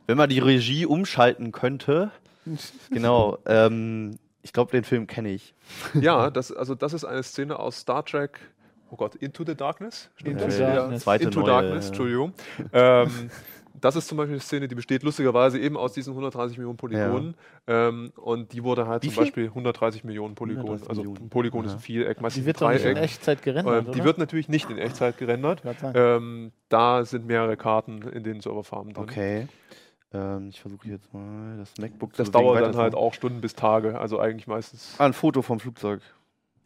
Wenn 0.07 0.17
man 0.17 0.29
die 0.29 0.39
Regie 0.39 0.85
umschalten 0.85 1.51
könnte, 1.51 1.88
genau, 2.89 3.37
ähm, 3.45 4.17
ich 4.41 4.53
glaube, 4.53 4.71
den 4.71 4.83
Film 4.83 5.07
kenne 5.07 5.29
ich. 5.29 5.53
Ja, 5.93 6.29
das, 6.29 6.51
also 6.51 6.75
das 6.75 6.93
ist 6.93 7.05
eine 7.05 7.23
Szene 7.23 7.59
aus 7.59 7.79
Star 7.79 8.05
Trek 8.05 8.39
oh 8.91 8.95
Gott, 8.95 9.15
Into 9.15 9.43
the 9.45 9.55
Darkness? 9.55 10.09
Into, 10.23 10.45
das? 10.45 10.59
Ja, 10.59 11.15
Into 11.15 11.39
neue, 11.41 11.49
Darkness, 11.49 11.87
Entschuldigung. 11.87 12.33
ähm, 12.73 13.29
das 13.79 13.95
ist 13.95 14.07
zum 14.07 14.17
Beispiel 14.17 14.35
eine 14.35 14.41
Szene, 14.41 14.67
die 14.67 14.75
besteht 14.75 15.03
lustigerweise 15.03 15.57
eben 15.57 15.77
aus 15.77 15.93
diesen 15.93 16.11
130 16.11 16.57
Millionen 16.57 16.77
Polygonen. 16.77 17.35
Ja. 17.67 17.87
Ähm, 17.87 18.11
und 18.17 18.51
die 18.51 18.63
wurde 18.63 18.87
halt 18.87 19.03
Wie 19.03 19.07
zum 19.07 19.13
viel? 19.13 19.23
Beispiel 19.23 19.45
130 19.45 20.03
Millionen 20.03 20.35
Polygonen. 20.35 20.81
Also 20.87 21.03
ein 21.03 21.29
Polygon 21.29 21.61
Aha. 21.61 21.69
ist 21.69 21.73
ein 21.77 21.79
Viereck, 21.79 22.17
Die 22.17 22.45
wird 22.45 22.61
doch 22.61 22.71
nicht 22.71 22.83
in 22.83 22.97
Echtzeit 22.97 23.41
gerendert, 23.41 23.87
ähm, 23.87 23.93
Die 23.93 24.03
wird 24.03 24.17
natürlich 24.17 24.49
nicht 24.49 24.69
in 24.69 24.77
Echtzeit 24.77 25.17
gerendert. 25.17 25.61
Ähm, 25.93 26.51
da 26.67 27.05
sind 27.05 27.25
mehrere 27.25 27.55
Karten 27.55 28.01
in 28.01 28.23
den 28.23 28.41
Serverfarmen 28.41 28.93
drin. 28.93 29.03
Okay. 29.03 29.47
Ähm, 30.13 30.49
ich 30.49 30.59
versuche 30.59 30.87
jetzt 30.87 31.13
mal 31.13 31.57
das 31.57 31.73
MacBook 31.77 32.11
das 32.11 32.27
zu 32.27 32.31
Das 32.31 32.41
dauert 32.41 32.61
dann 32.61 32.75
halt 32.75 32.95
auch 32.95 33.13
Stunden 33.13 33.41
bis 33.41 33.53
Tage. 33.53 33.99
Also 33.99 34.19
eigentlich 34.19 34.47
meistens... 34.47 34.95
Ah, 34.97 35.05
ein 35.05 35.13
Foto 35.13 35.41
vom 35.41 35.59
Flugzeug. 35.59 36.01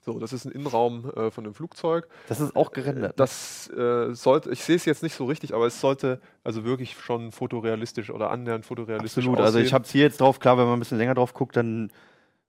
So, 0.05 0.19
das 0.19 0.33
ist 0.33 0.43
ein 0.45 0.51
Innenraum 0.51 1.09
äh, 1.15 1.31
von 1.31 1.45
einem 1.45 1.53
Flugzeug. 1.53 2.09
Das 2.27 2.41
ist 2.41 2.55
auch 2.57 2.71
gerendert. 2.71 3.17
Das 3.19 3.69
äh, 3.69 4.13
sollte, 4.13 4.51
ich 4.51 4.61
sehe 4.61 4.75
es 4.75 4.83
jetzt 4.83 5.01
nicht 5.01 5.15
so 5.15 5.25
richtig, 5.25 5.53
aber 5.53 5.65
es 5.65 5.79
sollte 5.79 6.19
also 6.43 6.65
wirklich 6.65 6.97
schon 6.97 7.31
fotorealistisch 7.31 8.09
oder 8.09 8.29
annähernd 8.29 8.65
fotorealistisch 8.65 9.23
Absolut, 9.23 9.39
aussehen. 9.39 9.45
also 9.45 9.59
ich 9.59 9.73
habe 9.73 9.85
es 9.85 9.91
hier 9.91 10.01
jetzt 10.01 10.19
drauf, 10.19 10.39
klar, 10.39 10.57
wenn 10.57 10.65
man 10.65 10.73
ein 10.73 10.79
bisschen 10.79 10.97
länger 10.97 11.15
drauf 11.15 11.33
guckt, 11.33 11.55
dann 11.55 11.89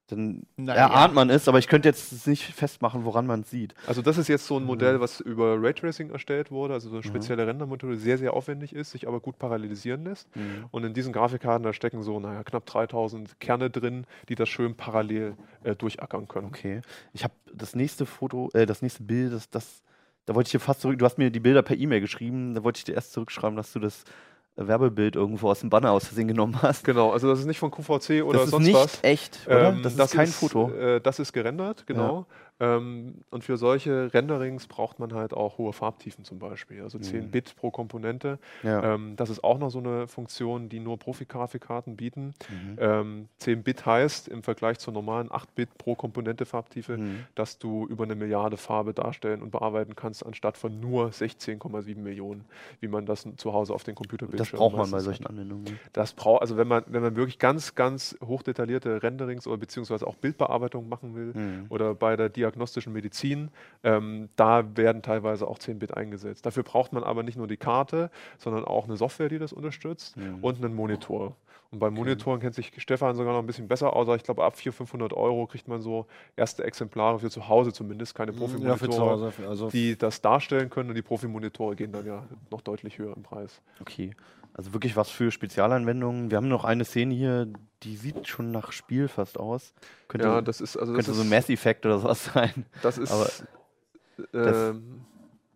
dann 0.09 0.43
Na, 0.57 0.75
erahnt 0.75 1.15
man 1.15 1.31
es, 1.31 1.49
aber 1.49 1.59
ich 1.59 1.69
könnte 1.69 1.89
jetzt 1.89 2.27
nicht 2.27 2.45
festmachen, 2.45 3.05
woran 3.05 3.27
man 3.27 3.41
es 3.41 3.51
sieht. 3.51 3.75
Also 3.87 4.03
das 4.03 4.19
ist 4.19 4.29
jetzt 4.29 4.47
so 4.47 4.57
ein 4.57 4.63
mhm. 4.63 4.69
Modell, 4.69 5.01
was 5.01 5.21
über 5.21 5.61
Raytracing 5.61 6.11
erstellt 6.11 6.51
wurde, 6.51 6.75
also 6.75 6.91
so 6.91 6.97
eine 6.97 7.05
mhm. 7.05 7.09
spezielle 7.09 7.43
mhm. 7.43 7.49
Rendermethode, 7.49 7.97
sehr, 7.97 8.19
sehr 8.19 8.35
aufwendig 8.35 8.75
ist, 8.75 8.91
sich 8.91 9.09
aber 9.09 9.21
gut 9.21 9.39
parallelisieren 9.39 10.05
lässt. 10.05 10.35
Mhm. 10.37 10.67
Und 10.71 10.85
in 10.85 10.93
diesen 10.93 11.13
Grafikkarten, 11.13 11.63
da 11.63 11.73
stecken 11.73 12.03
so 12.03 12.21
naja, 12.21 12.43
knapp 12.45 12.67
3000 12.67 13.41
Kerne 13.41 13.71
drin, 13.71 14.07
die 14.29 14.35
das 14.35 14.49
schön 14.49 14.77
parallel 14.77 15.37
äh, 15.63 15.75
durchackern 15.75 16.29
können. 16.29 16.49
Okay. 16.49 16.83
Ich 17.15 17.25
habe 17.25 17.35
das 17.53 17.75
nächste 17.75 18.05
Foto, 18.05 18.51
äh, 18.53 18.67
das 18.67 18.83
nächste 18.83 19.05
Bild, 19.05 19.33
das, 19.33 19.49
das, 19.49 19.83
da 20.27 20.35
wollte 20.35 20.49
ich 20.49 20.53
dir 20.53 20.61
fast 20.61 20.83
zurück, 20.83 20.99
du 20.99 21.05
hast 21.07 21.17
mir 21.17 21.31
die 21.31 21.41
Bilder 21.41 21.63
per 21.63 21.79
E-Mail 21.79 22.01
geschrieben, 22.01 22.55
da 22.55 22.63
wollte 22.63 22.79
ich 22.79 22.85
dir 22.85 22.95
erst 22.95 23.13
zurückschreiben, 23.15 23.57
dass 23.57 23.73
du 23.73 23.81
das 23.81 24.05
Werbebild 24.57 25.17
irgendwo 25.17 25.51
aus 25.51 25.61
dem 25.61 25.71
Banner 25.71 25.91
aus 25.93 26.07
Versehen 26.07 26.29
genommen 26.29 26.57
hast. 26.63 26.85
Genau, 26.85 27.11
also 27.13 27.29
das 27.29 27.41
ist 27.41 27.47
nicht 27.47 27.59
von 27.59 27.71
QVC 27.71 28.23
oder 28.25 28.41
das 28.41 28.51
sonst 28.51 28.69
ist 28.69 28.75
nicht 28.75 28.99
echt, 29.05 29.41
oder? 29.47 29.71
Ähm, 29.71 29.83
das 29.83 29.93
ist 29.93 29.99
das 29.99 30.13
kein 30.13 30.29
ist, 30.29 30.37
Foto. 30.37 30.71
Äh, 30.71 31.01
das 31.01 31.19
ist 31.19 31.33
gerendert, 31.33 31.87
genau. 31.87 32.27
Ja. 32.29 32.37
Ähm, 32.65 33.15
und 33.31 33.45
für 33.45 33.57
solche 33.57 34.13
Renderings 34.13 34.67
braucht 34.67 34.99
man 34.99 35.13
halt 35.13 35.35
auch 35.35 35.59
hohe 35.59 35.73
Farbtiefen 35.73 36.25
zum 36.25 36.39
Beispiel, 36.39 36.83
also 36.83 36.99
10 36.99 37.27
mhm. 37.27 37.31
Bit 37.31 37.57
pro 37.57 37.71
Komponente. 37.71 38.39
Ja. 38.63 38.95
Ähm, 38.95 39.17
das 39.17 39.31
ist 39.31 39.45
auch 39.45 39.59
noch 39.59 39.71
so 39.71 39.79
eine 39.79 40.07
Funktion, 40.07 40.69
die 40.69 40.81
nur 40.81 40.99
Profi-Grafikkarten 40.99 41.97
bieten. 41.97 42.35
Mhm. 42.49 42.77
Ähm, 42.79 43.29
10 43.39 43.63
Bit 43.63 43.87
heißt 43.87 44.29
im 44.29 44.43
Vergleich 44.43 44.79
zur 44.79 44.93
normalen 44.93 45.31
8 45.31 45.55
Bit 45.55 45.79
pro 45.79 45.95
Komponente 45.95 46.47
Farbtiefe, 46.47 46.97
mhm. 46.97 47.25
dass 47.35 47.59
du 47.59 47.87
über 47.87 48.05
eine 48.05 48.15
Milliarde 48.15 48.57
Farbe 48.57 48.95
darstellen 48.95 49.43
und 49.43 49.51
bearbeiten 49.51 49.97
kannst, 49.97 50.25
anstatt 50.25 50.57
von 50.57 50.81
nur 50.81 51.09
16,7 51.09 51.97
Millionen, 51.99 52.45
wie 52.81 52.89
man 52.89 53.07
das 53.07 53.27
zu 53.37 53.53
Hause 53.53 53.75
auf 53.75 53.85
den 53.85 53.95
Computerbildschirmen 53.95 54.51
Das 54.51 54.59
braucht 54.59 54.77
man 54.77 54.91
bei 54.91 55.01
solchen 55.01 55.27
Anwendungen. 55.27 55.79
Das 55.93 56.13
braucht, 56.13 56.43
also 56.43 56.57
wenn 56.57 56.69
man, 56.69 56.85
wenn 56.87 57.03
man 57.03 57.17
wirklich 57.17 57.39
ganz, 57.39 57.75
ganz 57.75 58.17
hochdetaillierte 58.25 59.03
Renderings 59.03 59.47
oder 59.47 59.59
beziehungsweise 59.59 60.07
auch 60.07 60.17
Bildbearbeitung 60.17 60.89
machen 60.89 61.15
will 61.15 61.33
mhm. 61.35 61.67
oder 61.69 61.95
bei 61.95 62.17
der 62.17 62.29
diagnostischen 62.55 62.93
Medizin, 62.93 63.51
ähm, 63.83 64.29
da 64.37 64.65
werden 64.77 65.03
teilweise 65.03 65.47
auch 65.47 65.59
10-Bit 65.59 65.95
eingesetzt. 65.95 66.47
Dafür 66.47 66.63
braucht 66.63 66.93
man 66.93 67.03
aber 67.03 67.23
nicht 67.23 67.37
nur 67.37 67.49
die 67.49 67.57
Karte, 67.57 68.11
sondern 68.39 68.65
auch 68.65 68.85
eine 68.85 68.97
Software, 68.97 69.29
die 69.29 69.39
das 69.39 69.53
unterstützt 69.53 70.17
mhm. 70.17 70.39
und 70.41 70.65
einen 70.65 70.75
Monitor. 70.75 71.37
Und 71.71 71.81
bei 71.81 71.91
Monitoren 71.91 72.39
kennt 72.39 72.55
sich 72.55 72.71
Stefan 72.77 73.17
sogar 73.17 73.33
noch 73.33 73.41
ein 73.41 73.47
bisschen 73.47 73.67
besser 73.67 73.97
aus. 73.97 74.07
Ich 74.17 74.23
glaube, 74.23 74.45
ab 74.45 74.57
400, 74.57 74.77
500 74.77 75.13
Euro 75.13 75.47
kriegt 75.49 75.67
man 75.67 75.81
so 75.81 76.07
erste 76.37 76.63
Exemplare 76.63 77.19
für 77.19 77.31
zu 77.31 77.49
Hause 77.49 77.73
zumindest, 77.73 78.15
keine 78.15 78.33
Profimonitore, 78.33 79.33
ja, 79.43 79.49
also 79.49 79.71
die 79.71 79.99
das 79.99 80.21
darstellen 80.21 80.71
können. 80.71 80.91
Und 80.91 80.95
die 80.95 81.03
Profimonitore 81.03 81.75
gehen 81.75 81.91
dann 81.91 82.07
ja 82.07 82.23
noch 82.53 82.61
deutlich 82.61 82.99
höher 82.99 83.17
im 83.17 83.25
Preis. 83.25 83.61
Okay. 83.81 84.15
Also 84.55 84.73
wirklich 84.73 84.97
was 84.97 85.11
für 85.11 85.33
Spezialanwendungen. 85.33 86.31
Wir 86.31 86.37
haben 86.37 86.49
noch 86.49 86.65
eine 86.65 86.85
Szene 86.85 87.13
hier, 87.13 87.53
die 87.83 87.97
sieht 87.97 88.29
schon 88.29 88.53
nach 88.53 88.71
Spiel 88.71 89.09
fast 89.09 89.39
aus. 89.39 89.75
Könnte, 90.07 90.29
ja, 90.29 90.41
das 90.41 90.61
ist 90.61 90.77
also 90.77 90.93
könnte 90.93 91.09
das 91.09 91.17
so 91.17 91.23
ein 91.23 91.29
Mass 91.29 91.51
Effect 91.51 91.85
oder 91.85 91.99
sowas 91.99 92.25
sein. 92.35 92.65
Das 92.81 92.97
ist. 92.97 93.11
Aber 93.11 93.29
das, 94.33 94.71
ähm, 94.71 95.05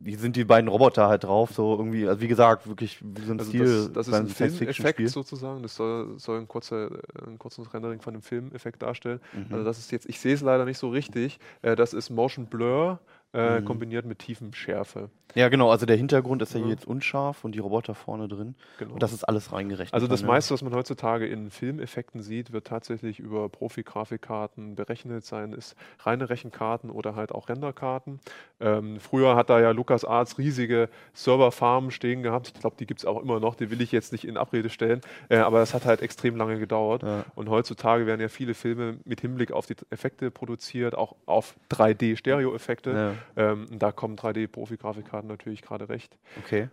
die 0.01 0.15
sind 0.15 0.37
die 0.37 0.45
beiden 0.45 0.69
Roboter 0.69 1.09
halt 1.09 1.25
drauf, 1.25 1.53
so 1.53 1.77
irgendwie, 1.77 2.07
also 2.07 2.21
wie 2.21 2.29
gesagt, 2.29 2.69
wirklich 2.69 2.99
wie 3.03 3.23
so 3.23 3.33
ein 3.33 3.39
also 3.39 3.51
Stil. 3.51 3.65
Das, 3.65 3.93
das 3.93 4.09
ist 4.09 4.15
ein 4.15 4.29
Filmeffekt 4.29 5.09
sozusagen, 5.09 5.63
das 5.63 5.75
soll, 5.75 6.19
soll 6.19 6.39
ein, 6.39 6.47
kurzer, 6.47 6.91
ein 7.27 7.39
kurzes 7.39 7.73
Rendering 7.75 8.01
von 8.01 8.15
dem 8.15 8.23
Filmeffekt 8.23 8.83
darstellen. 8.83 9.21
Mhm. 9.33 9.47
Also 9.51 9.65
das 9.65 9.79
ist 9.79 9.91
jetzt, 9.91 10.09
ich 10.09 10.21
sehe 10.21 10.35
es 10.35 10.41
leider 10.41 10.65
nicht 10.65 10.79
so 10.79 10.89
richtig, 10.89 11.39
äh, 11.63 11.75
das 11.75 11.95
ist 11.95 12.11
Motion 12.11 12.47
Blur 12.47 13.01
äh, 13.35 13.61
mhm. 13.61 13.65
kombiniert 13.65 14.07
mit 14.07 14.21
tiefem 14.21 14.53
Schärfe. 14.55 15.11
Ja, 15.35 15.49
genau, 15.51 15.71
also 15.71 15.85
der 15.85 15.97
Hintergrund 15.97 16.41
ist 16.41 16.55
ja, 16.55 16.61
hier 16.61 16.71
jetzt 16.71 16.87
unscharf 16.87 17.45
und 17.45 17.55
die 17.55 17.59
Roboter 17.59 17.95
vorne 17.95 18.29
drin. 18.29 18.55
Genau. 18.79 18.95
Und 18.95 19.03
das 19.03 19.13
ist 19.13 19.25
alles 19.25 19.53
reingerechnet. 19.53 19.93
Also 19.93 20.07
das 20.07 20.23
meiste, 20.23 20.55
was 20.55 20.63
man 20.63 20.75
heutzutage 20.75 21.27
in 21.27 21.51
Filmeffekten 21.51 22.23
sieht, 22.23 22.53
wird 22.53 22.67
tatsächlich 22.67 23.19
über 23.19 23.49
Profi-Grafikkarten 23.51 24.75
berechnet 24.75 25.27
sein, 25.27 25.53
ist 25.53 25.77
reine 26.01 26.31
Rechenkarten 26.31 26.91
oder 26.91 27.15
halt 27.15 27.33
auch 27.33 27.51
Renderkarten. 27.51 28.21
Ähm, 28.61 28.99
früher 29.01 29.37
hat 29.37 29.51
da 29.51 29.61
ja 29.61 29.73
Lukas 29.73 30.05
Arts 30.07 30.39
riesige 30.39 30.89
Serverfarmen 31.13 31.91
stehen 31.91 32.23
gehabt. 32.23 32.49
Ich 32.49 32.55
glaube, 32.55 32.77
die 32.79 32.87
gibt 32.87 33.01
es 33.01 33.07
auch 33.07 33.21
immer 33.23 33.39
noch, 33.39 33.55
die 33.55 33.71
will 33.71 33.83
ich 33.83 33.93
jetzt 33.93 34.13
nicht 34.13 34.27
in 34.27 34.39
Abrede 34.39 34.71
stellen, 34.71 35.03
äh, 35.29 35.37
aber 35.37 35.59
das 35.59 35.75
hat 35.75 35.85
halt 35.85 36.01
extrem 36.01 36.37
lange 36.37 36.59
gedauert. 36.59 37.03
Ja. 37.03 37.25
Und 37.35 37.51
heutzutage 37.51 38.07
werden 38.07 38.23
ja 38.23 38.29
viele 38.29 38.55
Filme 38.55 38.97
mit 39.05 39.21
Hinblick 39.21 39.53
auf 39.53 39.67
die 39.67 39.77
Effekte 39.91 40.31
produziert, 40.31 40.97
auch 40.97 41.15
auf 41.27 41.55
3D-Stereo-Effekte. 41.71 43.18
Ähm, 43.37 43.67
da 43.79 43.93
kommen 43.93 44.17
3D-Profi-Grafikkarten 44.17 45.29
natürlich 45.29 45.63
gerade 45.63 45.89
recht. 45.89 46.19
Okay. 46.45 46.69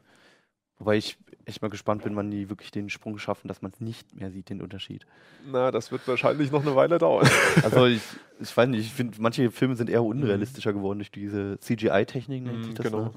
Wobei 0.78 0.98
ich 0.98 1.18
echt 1.46 1.62
mal 1.62 1.70
gespannt 1.70 2.04
bin, 2.04 2.16
wann 2.16 2.30
die 2.30 2.50
wirklich 2.50 2.72
den 2.72 2.90
Sprung 2.90 3.18
schaffen, 3.18 3.48
dass 3.48 3.62
man 3.62 3.72
es 3.72 3.80
nicht 3.80 4.14
mehr 4.16 4.30
sieht, 4.30 4.50
den 4.50 4.62
Unterschied. 4.62 5.06
Na, 5.50 5.72
das 5.72 5.92
wird 5.92 6.06
wahrscheinlich 6.08 6.52
noch 6.52 6.64
eine 6.64 6.76
Weile 6.76 6.98
dauern. 6.98 7.28
Also 7.64 7.86
ich, 7.86 8.02
ich 8.40 8.56
weiß 8.56 8.68
nicht, 8.68 8.82
ich 8.82 8.94
finde, 8.94 9.22
manche 9.22 9.52
Filme 9.52 9.76
sind 9.76 9.90
eher 9.90 10.04
unrealistischer 10.04 10.72
mhm. 10.72 10.78
geworden 10.78 11.00
durch 11.00 11.12
diese 11.12 11.58
CGI-Technik, 11.60 12.44
nennt 12.44 12.60
mhm, 12.60 12.64
sich 12.64 12.74
das. 12.74 12.86
Genau, 12.86 13.04
ne? 13.04 13.12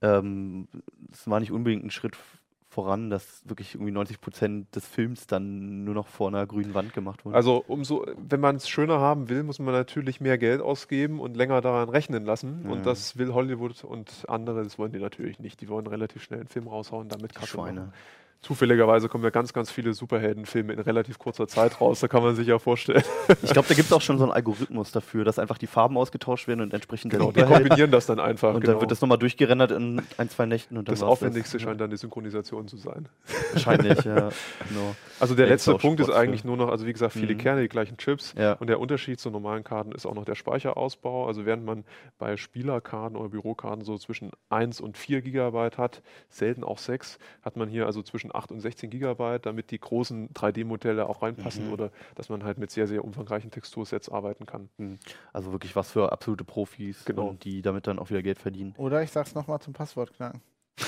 ja. 0.00 0.18
ähm, 0.18 0.68
das 1.10 1.28
war 1.28 1.40
nicht 1.40 1.50
unbedingt 1.50 1.84
ein 1.84 1.90
Schritt 1.90 2.16
voran, 2.72 3.10
dass 3.10 3.42
wirklich 3.44 3.74
irgendwie 3.74 3.92
90 3.92 4.20
Prozent 4.20 4.74
des 4.74 4.86
Films 4.86 5.26
dann 5.26 5.84
nur 5.84 5.94
noch 5.94 6.08
vor 6.08 6.28
einer 6.28 6.46
grünen 6.46 6.74
Wand 6.74 6.94
gemacht 6.94 7.24
wurde. 7.24 7.36
Also 7.36 7.62
umso, 7.68 8.06
wenn 8.16 8.40
man 8.40 8.56
es 8.56 8.68
schöner 8.68 8.98
haben 8.98 9.28
will, 9.28 9.42
muss 9.42 9.58
man 9.58 9.74
natürlich 9.74 10.20
mehr 10.20 10.38
Geld 10.38 10.62
ausgeben 10.62 11.20
und 11.20 11.36
länger 11.36 11.60
daran 11.60 11.90
rechnen 11.90 12.24
lassen. 12.24 12.62
Ja. 12.64 12.70
Und 12.70 12.86
das 12.86 13.18
will 13.18 13.34
Hollywood 13.34 13.84
und 13.84 14.24
andere, 14.28 14.64
das 14.64 14.78
wollen 14.78 14.92
die 14.92 14.98
natürlich 14.98 15.38
nicht. 15.38 15.60
Die 15.60 15.68
wollen 15.68 15.86
relativ 15.86 16.22
schnell 16.22 16.40
einen 16.40 16.48
Film 16.48 16.66
raushauen, 16.66 17.08
damit 17.08 17.34
Kasse 17.34 17.48
Schweine. 17.48 17.80
Machen 17.80 17.92
zufälligerweise 18.42 19.08
kommen 19.08 19.22
ja 19.24 19.30
ganz, 19.30 19.52
ganz 19.52 19.70
viele 19.70 19.94
Superheldenfilme 19.94 20.72
in 20.72 20.80
relativ 20.80 21.18
kurzer 21.18 21.46
Zeit 21.46 21.80
raus. 21.80 22.00
Da 22.00 22.08
kann 22.08 22.22
man 22.22 22.34
sich 22.34 22.48
ja 22.48 22.58
vorstellen. 22.58 23.02
Ich 23.42 23.52
glaube, 23.52 23.68
da 23.68 23.74
gibt 23.74 23.86
es 23.86 23.92
auch 23.92 24.00
schon 24.00 24.18
so 24.18 24.24
einen 24.24 24.32
Algorithmus 24.32 24.90
dafür, 24.90 25.24
dass 25.24 25.38
einfach 25.38 25.58
die 25.58 25.68
Farben 25.68 25.96
ausgetauscht 25.96 26.48
werden 26.48 26.60
und 26.60 26.74
entsprechend 26.74 27.12
genau, 27.12 27.30
die 27.30 27.42
kombinieren 27.42 27.92
das 27.92 28.06
dann 28.06 28.18
einfach. 28.18 28.42
Und 28.54 28.60
genau. 28.60 28.72
dann 28.72 28.80
wird 28.80 28.90
das 28.90 29.00
nochmal 29.00 29.18
durchgerendert 29.18 29.70
in 29.70 30.02
ein, 30.18 30.28
zwei 30.28 30.46
Nächten. 30.46 30.76
Und 30.76 30.88
dann 30.88 30.94
das 30.94 31.02
Aufwendigste 31.02 31.56
das. 31.56 31.62
scheint 31.62 31.80
dann 31.80 31.90
die 31.90 31.96
Synchronisation 31.96 32.66
zu 32.66 32.76
sein. 32.76 33.08
Wahrscheinlich, 33.52 34.04
ja. 34.04 34.30
Genau. 34.68 34.94
Also 35.20 35.34
der 35.34 35.46
letzte 35.46 35.74
Punkt 35.76 36.00
ist 36.00 36.10
eigentlich 36.10 36.44
nur 36.44 36.56
noch, 36.56 36.68
also 36.68 36.86
wie 36.86 36.92
gesagt, 36.92 37.12
viele 37.12 37.34
mhm. 37.34 37.38
Kerne, 37.38 37.62
die 37.62 37.68
gleichen 37.68 37.96
Chips. 37.96 38.34
Ja. 38.36 38.54
Und 38.54 38.66
der 38.66 38.80
Unterschied 38.80 39.20
zu 39.20 39.30
normalen 39.30 39.62
Karten 39.62 39.92
ist 39.92 40.04
auch 40.06 40.14
noch 40.14 40.24
der 40.24 40.34
Speicherausbau. 40.34 41.26
Also 41.26 41.46
während 41.46 41.64
man 41.64 41.84
bei 42.18 42.36
Spielerkarten 42.36 43.16
oder 43.16 43.28
Bürokarten 43.28 43.84
so 43.84 43.96
zwischen 43.98 44.32
1 44.50 44.80
und 44.80 44.98
4 44.98 45.22
Gigabyte 45.22 45.78
hat, 45.78 46.02
selten 46.28 46.64
auch 46.64 46.78
6, 46.78 47.18
hat 47.42 47.56
man 47.56 47.68
hier 47.68 47.86
also 47.86 48.02
zwischen 48.02 48.31
8 48.34 48.52
und 48.52 48.60
16 48.60 48.90
Gigabyte 48.90 49.02
Gigabyte, 49.02 49.46
damit 49.46 49.70
die 49.70 49.78
großen 49.78 50.30
3D-Modelle 50.30 51.08
auch 51.08 51.22
reinpassen 51.22 51.66
mhm. 51.66 51.72
oder 51.72 51.90
dass 52.14 52.28
man 52.28 52.44
halt 52.44 52.58
mit 52.58 52.70
sehr, 52.70 52.86
sehr 52.86 53.04
umfangreichen 53.04 53.50
Textursets 53.50 54.08
arbeiten 54.08 54.46
kann. 54.46 54.68
Mhm. 54.78 54.98
Also 55.32 55.52
wirklich 55.52 55.76
was 55.76 55.90
für 55.90 56.12
absolute 56.12 56.44
Profis, 56.44 57.04
genau. 57.04 57.34
die 57.42 57.62
damit 57.62 57.86
dann 57.86 57.98
auch 57.98 58.10
wieder 58.10 58.22
Geld 58.22 58.38
verdienen. 58.38 58.74
Oder 58.76 59.02
ich 59.02 59.10
sag's 59.10 59.34
nochmal 59.34 59.60
zum 59.60 59.72
Passwort 59.72 60.14
knacken. 60.14 60.40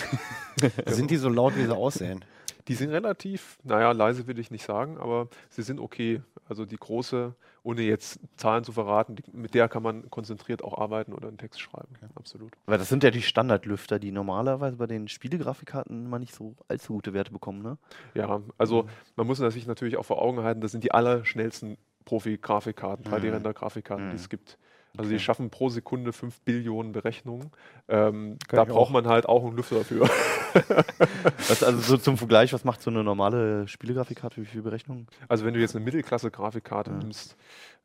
Sind 0.87 1.11
die 1.11 1.17
so 1.17 1.29
laut, 1.29 1.57
wie 1.57 1.65
sie 1.65 1.77
aussehen? 1.77 2.25
Die 2.69 2.75
sind 2.75 2.91
relativ, 2.91 3.59
naja, 3.63 3.93
leise 3.93 4.27
will 4.27 4.39
ich 4.39 4.51
nicht 4.51 4.65
sagen, 4.65 4.99
aber 4.99 5.29
sie 5.51 5.63
sind 5.63 5.81
okay. 5.81 6.23
Also 6.47 6.67
die 6.67 6.77
große, 6.77 7.35
ohne 7.63 7.83
jetzt 7.83 8.21
Zahlen 8.37 8.65
zu 8.65 8.73
verraten, 8.73 9.17
die, 9.17 9.23
mit 9.33 9.55
der 9.55 9.69
kann 9.69 9.83
man 9.83 10.11
konzentriert 10.11 10.63
auch 10.63 10.79
arbeiten 10.79 11.13
oder 11.13 11.29
einen 11.29 11.39
Text 11.39 11.61
schreiben. 11.61 11.89
Okay. 11.97 12.13
Absolut. 12.15 12.53
Weil 12.67 12.79
das 12.79 12.89
sind 12.89 13.03
ja 13.03 13.11
die 13.11 13.23
Standardlüfter, 13.23 13.99
die 13.99 14.13
normalerweise 14.13 14.77
bei 14.77 14.87
den 14.87 15.09
Spielegrafikkarten 15.09 16.07
immer 16.07 16.19
nicht 16.19 16.35
so 16.35 16.55
allzu 16.69 16.95
gute 16.95 17.15
Werte 17.15 17.33
bekommen, 17.33 17.63
ne? 17.63 17.79
Ja, 18.15 18.43
also 18.59 18.83
mhm. 18.83 18.89
man 19.17 19.27
muss 19.27 19.39
sich 19.39 19.67
natürlich 19.67 19.97
auch 19.97 20.05
vor 20.05 20.21
Augen 20.21 20.43
halten, 20.43 20.61
das 20.61 20.73
sind 20.73 20.85
die 20.85 20.93
allerschnellsten 20.93 21.79
Profi-Grafikkarten, 22.05 23.05
3D-Render-Grafikkarten, 23.07 24.07
mhm. 24.07 24.11
die 24.11 24.17
es 24.17 24.29
gibt. 24.29 24.59
Also 24.97 25.09
okay. 25.09 25.19
die 25.19 25.25
schaffen 25.25 25.51
pro 25.51 25.69
Sekunde 25.71 26.13
5 26.13 26.43
Billionen 26.43 26.93
Berechnungen. 26.93 27.51
Ähm, 27.89 28.39
da 28.49 28.65
braucht 28.65 28.89
auch. 28.89 28.91
man 28.91 29.09
halt 29.09 29.27
auch 29.27 29.45
einen 29.45 29.57
Lüfter 29.57 29.79
dafür. 29.79 30.09
also 31.49 31.79
so 31.79 31.97
zum 31.97 32.17
Vergleich, 32.17 32.53
was 32.53 32.65
macht 32.65 32.81
so 32.81 32.91
eine 32.91 33.03
normale 33.03 33.67
Spielegrafikkarte? 33.67 34.41
Wie 34.41 34.47
viele 34.47 34.63
Berechnungen? 34.63 35.09
Also 35.27 35.45
wenn 35.45 35.55
du 35.55 35.61
jetzt 35.61 35.75
eine 35.75 35.85
Mittelklasse-Grafikkarte 35.85 36.93
ja. 36.93 36.97
nimmst, 36.99 37.37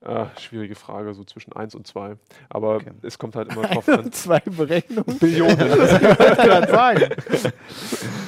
äh, 0.01 0.25
schwierige 0.39 0.75
Frage, 0.75 1.13
so 1.13 1.23
zwischen 1.25 1.51
1 1.53 1.75
und 1.75 1.85
2. 1.85 2.15
Aber 2.49 2.75
okay. 2.75 2.91
es 3.01 3.19
kommt 3.19 3.35
halt 3.35 3.51
immer 3.51 3.63
drauf 3.67 3.87
an. 3.89 4.11
zwei 4.11 4.39
Berechnungen? 4.39 5.19
Billionen. 5.19 5.57
das 5.57 5.99
kann 5.99 6.31
ich 6.31 6.37
gerade 6.37 6.71
sagen. 6.71 7.09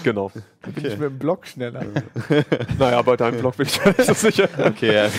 genau. 0.03 0.31
Da 0.61 0.71
bin 0.71 0.85
ich 0.85 0.97
mit 0.97 1.09
dem 1.09 1.19
Block 1.19 1.47
schneller. 1.47 1.85
naja, 2.77 3.01
bei 3.01 3.15
deinem 3.15 3.39
Block 3.39 3.55
bin 3.55 3.67
ich 3.67 3.85
nicht 3.85 4.03
so 4.03 4.13
sicher. 4.13 4.49
Okay, 4.57 4.93
ja. 4.93 5.09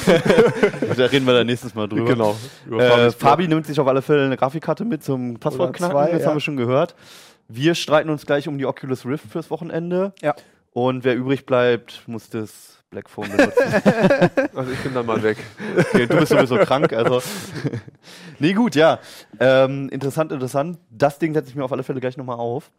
da 0.95 1.07
reden 1.07 1.27
wir 1.27 1.35
dann 1.35 1.47
nächstes 1.47 1.75
Mal 1.75 1.89
drüber. 1.89 2.11
Genau. 2.11 2.37
Äh, 2.71 3.11
Fabi 3.13 3.49
nimmt 3.49 3.67
sich 3.67 3.81
auf 3.81 3.87
alle 3.89 4.03
Fälle 4.03 4.27
eine 4.27 4.37
Grafikkarte 4.37 4.85
mit 4.85 5.03
zum 5.03 5.39
Passwortknacken, 5.39 5.97
zwei, 5.97 6.11
das 6.11 6.23
ja. 6.23 6.29
haben 6.29 6.37
wir 6.37 6.41
schon 6.41 6.57
gehört. 6.57 6.95
Wir 7.49 7.75
streiten 7.75 8.11
uns 8.11 8.27
gleich 8.27 8.47
um 8.47 8.59
die 8.59 8.67
Oculus 8.67 9.07
Rift 9.07 9.27
fürs 9.31 9.51
Wochenende. 9.51 10.13
Ja. 10.21 10.35
Und 10.73 11.05
wer 11.05 11.17
übrig 11.17 11.45
bleibt, 11.45 12.03
muss 12.07 12.31
das 12.31 12.82
Blackphone 12.93 13.30
benutzen. 13.30 13.62
also 14.55 14.70
ich 14.70 14.78
bin 14.80 14.95
dann 14.95 15.07
mal 15.07 15.20
weg. 15.22 15.38
Okay, 15.76 16.07
du 16.07 16.18
bist 16.18 16.30
sowieso 16.30 16.59
krank, 16.59 16.93
also. 16.93 17.20
nee, 18.38 18.53
gut, 18.53 18.76
ja. 18.76 19.01
Ähm, 19.40 19.88
interessant, 19.88 20.30
interessant. 20.30 20.78
Das 20.90 21.18
Ding 21.18 21.34
setze 21.34 21.49
ich 21.49 21.57
mir 21.57 21.64
auf 21.64 21.72
alle 21.72 21.82
Fälle 21.82 22.01
gleich 22.01 22.16
nochmal 22.16 22.36
auf. 22.36 22.70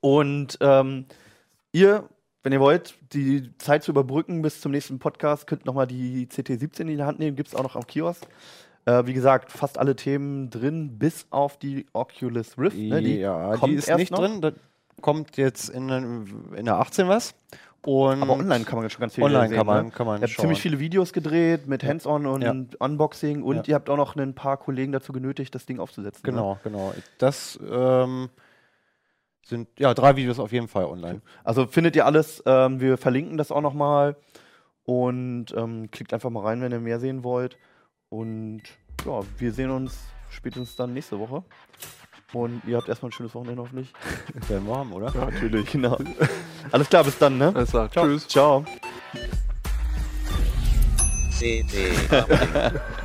Und 0.00 0.58
ähm, 0.60 1.06
ihr, 1.72 2.08
wenn 2.42 2.52
ihr 2.52 2.60
wollt, 2.60 2.94
die 3.12 3.50
Zeit 3.58 3.82
zu 3.82 3.90
überbrücken 3.90 4.42
bis 4.42 4.60
zum 4.60 4.72
nächsten 4.72 4.98
Podcast, 4.98 5.46
könnt 5.46 5.66
nochmal 5.66 5.86
die 5.86 6.26
CT17 6.28 6.80
in 6.82 6.86
die 6.86 7.02
Hand 7.02 7.18
nehmen. 7.18 7.36
Gibt 7.36 7.48
es 7.48 7.54
auch 7.54 7.64
noch 7.64 7.76
am 7.76 7.86
Kiosk. 7.86 8.24
Äh, 8.84 9.06
wie 9.06 9.12
gesagt, 9.12 9.50
fast 9.50 9.76
alle 9.76 9.96
Themen 9.96 10.50
drin, 10.50 10.98
bis 10.98 11.26
auf 11.30 11.58
die 11.58 11.86
Oculus 11.92 12.56
Rift. 12.58 12.76
Ne? 12.76 13.02
Die 13.02 13.18
ja, 13.18 13.56
die 13.56 13.74
ist 13.74 13.94
nicht 13.96 14.12
noch. 14.12 14.20
drin. 14.20 14.40
Da 14.40 14.52
kommt 15.00 15.36
jetzt 15.36 15.68
in, 15.68 15.88
in 16.54 16.64
der 16.64 16.76
18 16.76 17.08
was. 17.08 17.34
Und 17.84 18.22
Aber 18.22 18.34
online 18.34 18.64
kann 18.64 18.78
man 18.78 18.88
schon 18.90 19.00
ganz 19.00 19.14
viel 19.14 19.24
online 19.24 19.48
sehen. 19.48 19.58
Online 19.58 19.60
kann 19.60 19.66
man, 19.66 19.86
ne? 19.86 19.90
kann 19.90 20.06
man 20.06 20.20
Ihr 20.20 20.28
habt 20.28 20.38
ziemlich 20.38 20.62
viele 20.62 20.78
Videos 20.78 21.12
gedreht 21.12 21.66
mit 21.66 21.82
Hands-on 21.82 22.26
und 22.26 22.42
ja. 22.42 22.54
Unboxing 22.78 23.42
und 23.42 23.56
ja. 23.56 23.62
ihr 23.66 23.74
habt 23.74 23.90
auch 23.90 23.96
noch 23.96 24.14
ein 24.14 24.34
paar 24.34 24.56
Kollegen 24.56 24.92
dazu 24.92 25.12
genötigt, 25.12 25.52
das 25.54 25.66
Ding 25.66 25.80
aufzusetzen. 25.80 26.22
Genau, 26.22 26.54
ne? 26.54 26.60
genau. 26.62 26.94
Das 27.18 27.58
ähm, 27.68 28.30
sind 29.44 29.68
ja 29.80 29.94
drei 29.94 30.14
Videos 30.14 30.38
auf 30.38 30.52
jeden 30.52 30.68
Fall 30.68 30.84
online. 30.84 31.22
Also 31.42 31.66
findet 31.66 31.96
ihr 31.96 32.06
alles. 32.06 32.40
Ähm, 32.46 32.80
wir 32.80 32.98
verlinken 32.98 33.36
das 33.36 33.50
auch 33.50 33.60
nochmal 33.60 34.16
und 34.84 35.46
ähm, 35.56 35.90
klickt 35.90 36.14
einfach 36.14 36.30
mal 36.30 36.44
rein, 36.44 36.60
wenn 36.60 36.70
ihr 36.70 36.78
mehr 36.78 37.00
sehen 37.00 37.24
wollt. 37.24 37.58
Und 38.08 38.62
ja, 39.04 39.20
wir 39.38 39.52
sehen 39.52 39.70
uns 39.70 39.98
spätestens 40.30 40.76
dann 40.76 40.92
nächste 40.92 41.18
Woche. 41.18 41.42
Und 42.32 42.62
ihr 42.66 42.76
habt 42.78 42.88
erstmal 42.88 43.10
ein 43.10 43.12
schönes 43.12 43.34
Wochenende 43.34 43.62
hoffentlich. 43.62 43.92
Werden 44.48 44.66
wir 44.66 44.76
haben, 44.76 44.92
oder? 44.92 45.12
Ja, 45.14 45.26
natürlich, 45.26 45.70
genau. 45.70 45.98
Alles 46.70 46.88
klar, 46.88 47.04
bis 47.04 47.18
dann, 47.18 47.38
ne? 47.38 47.52
Alles 47.54 47.70
klar, 47.70 47.90
Ciao. 47.90 48.06
tschüss. 48.06 48.28
Ciao. 48.28 48.64
CD. 51.38 51.92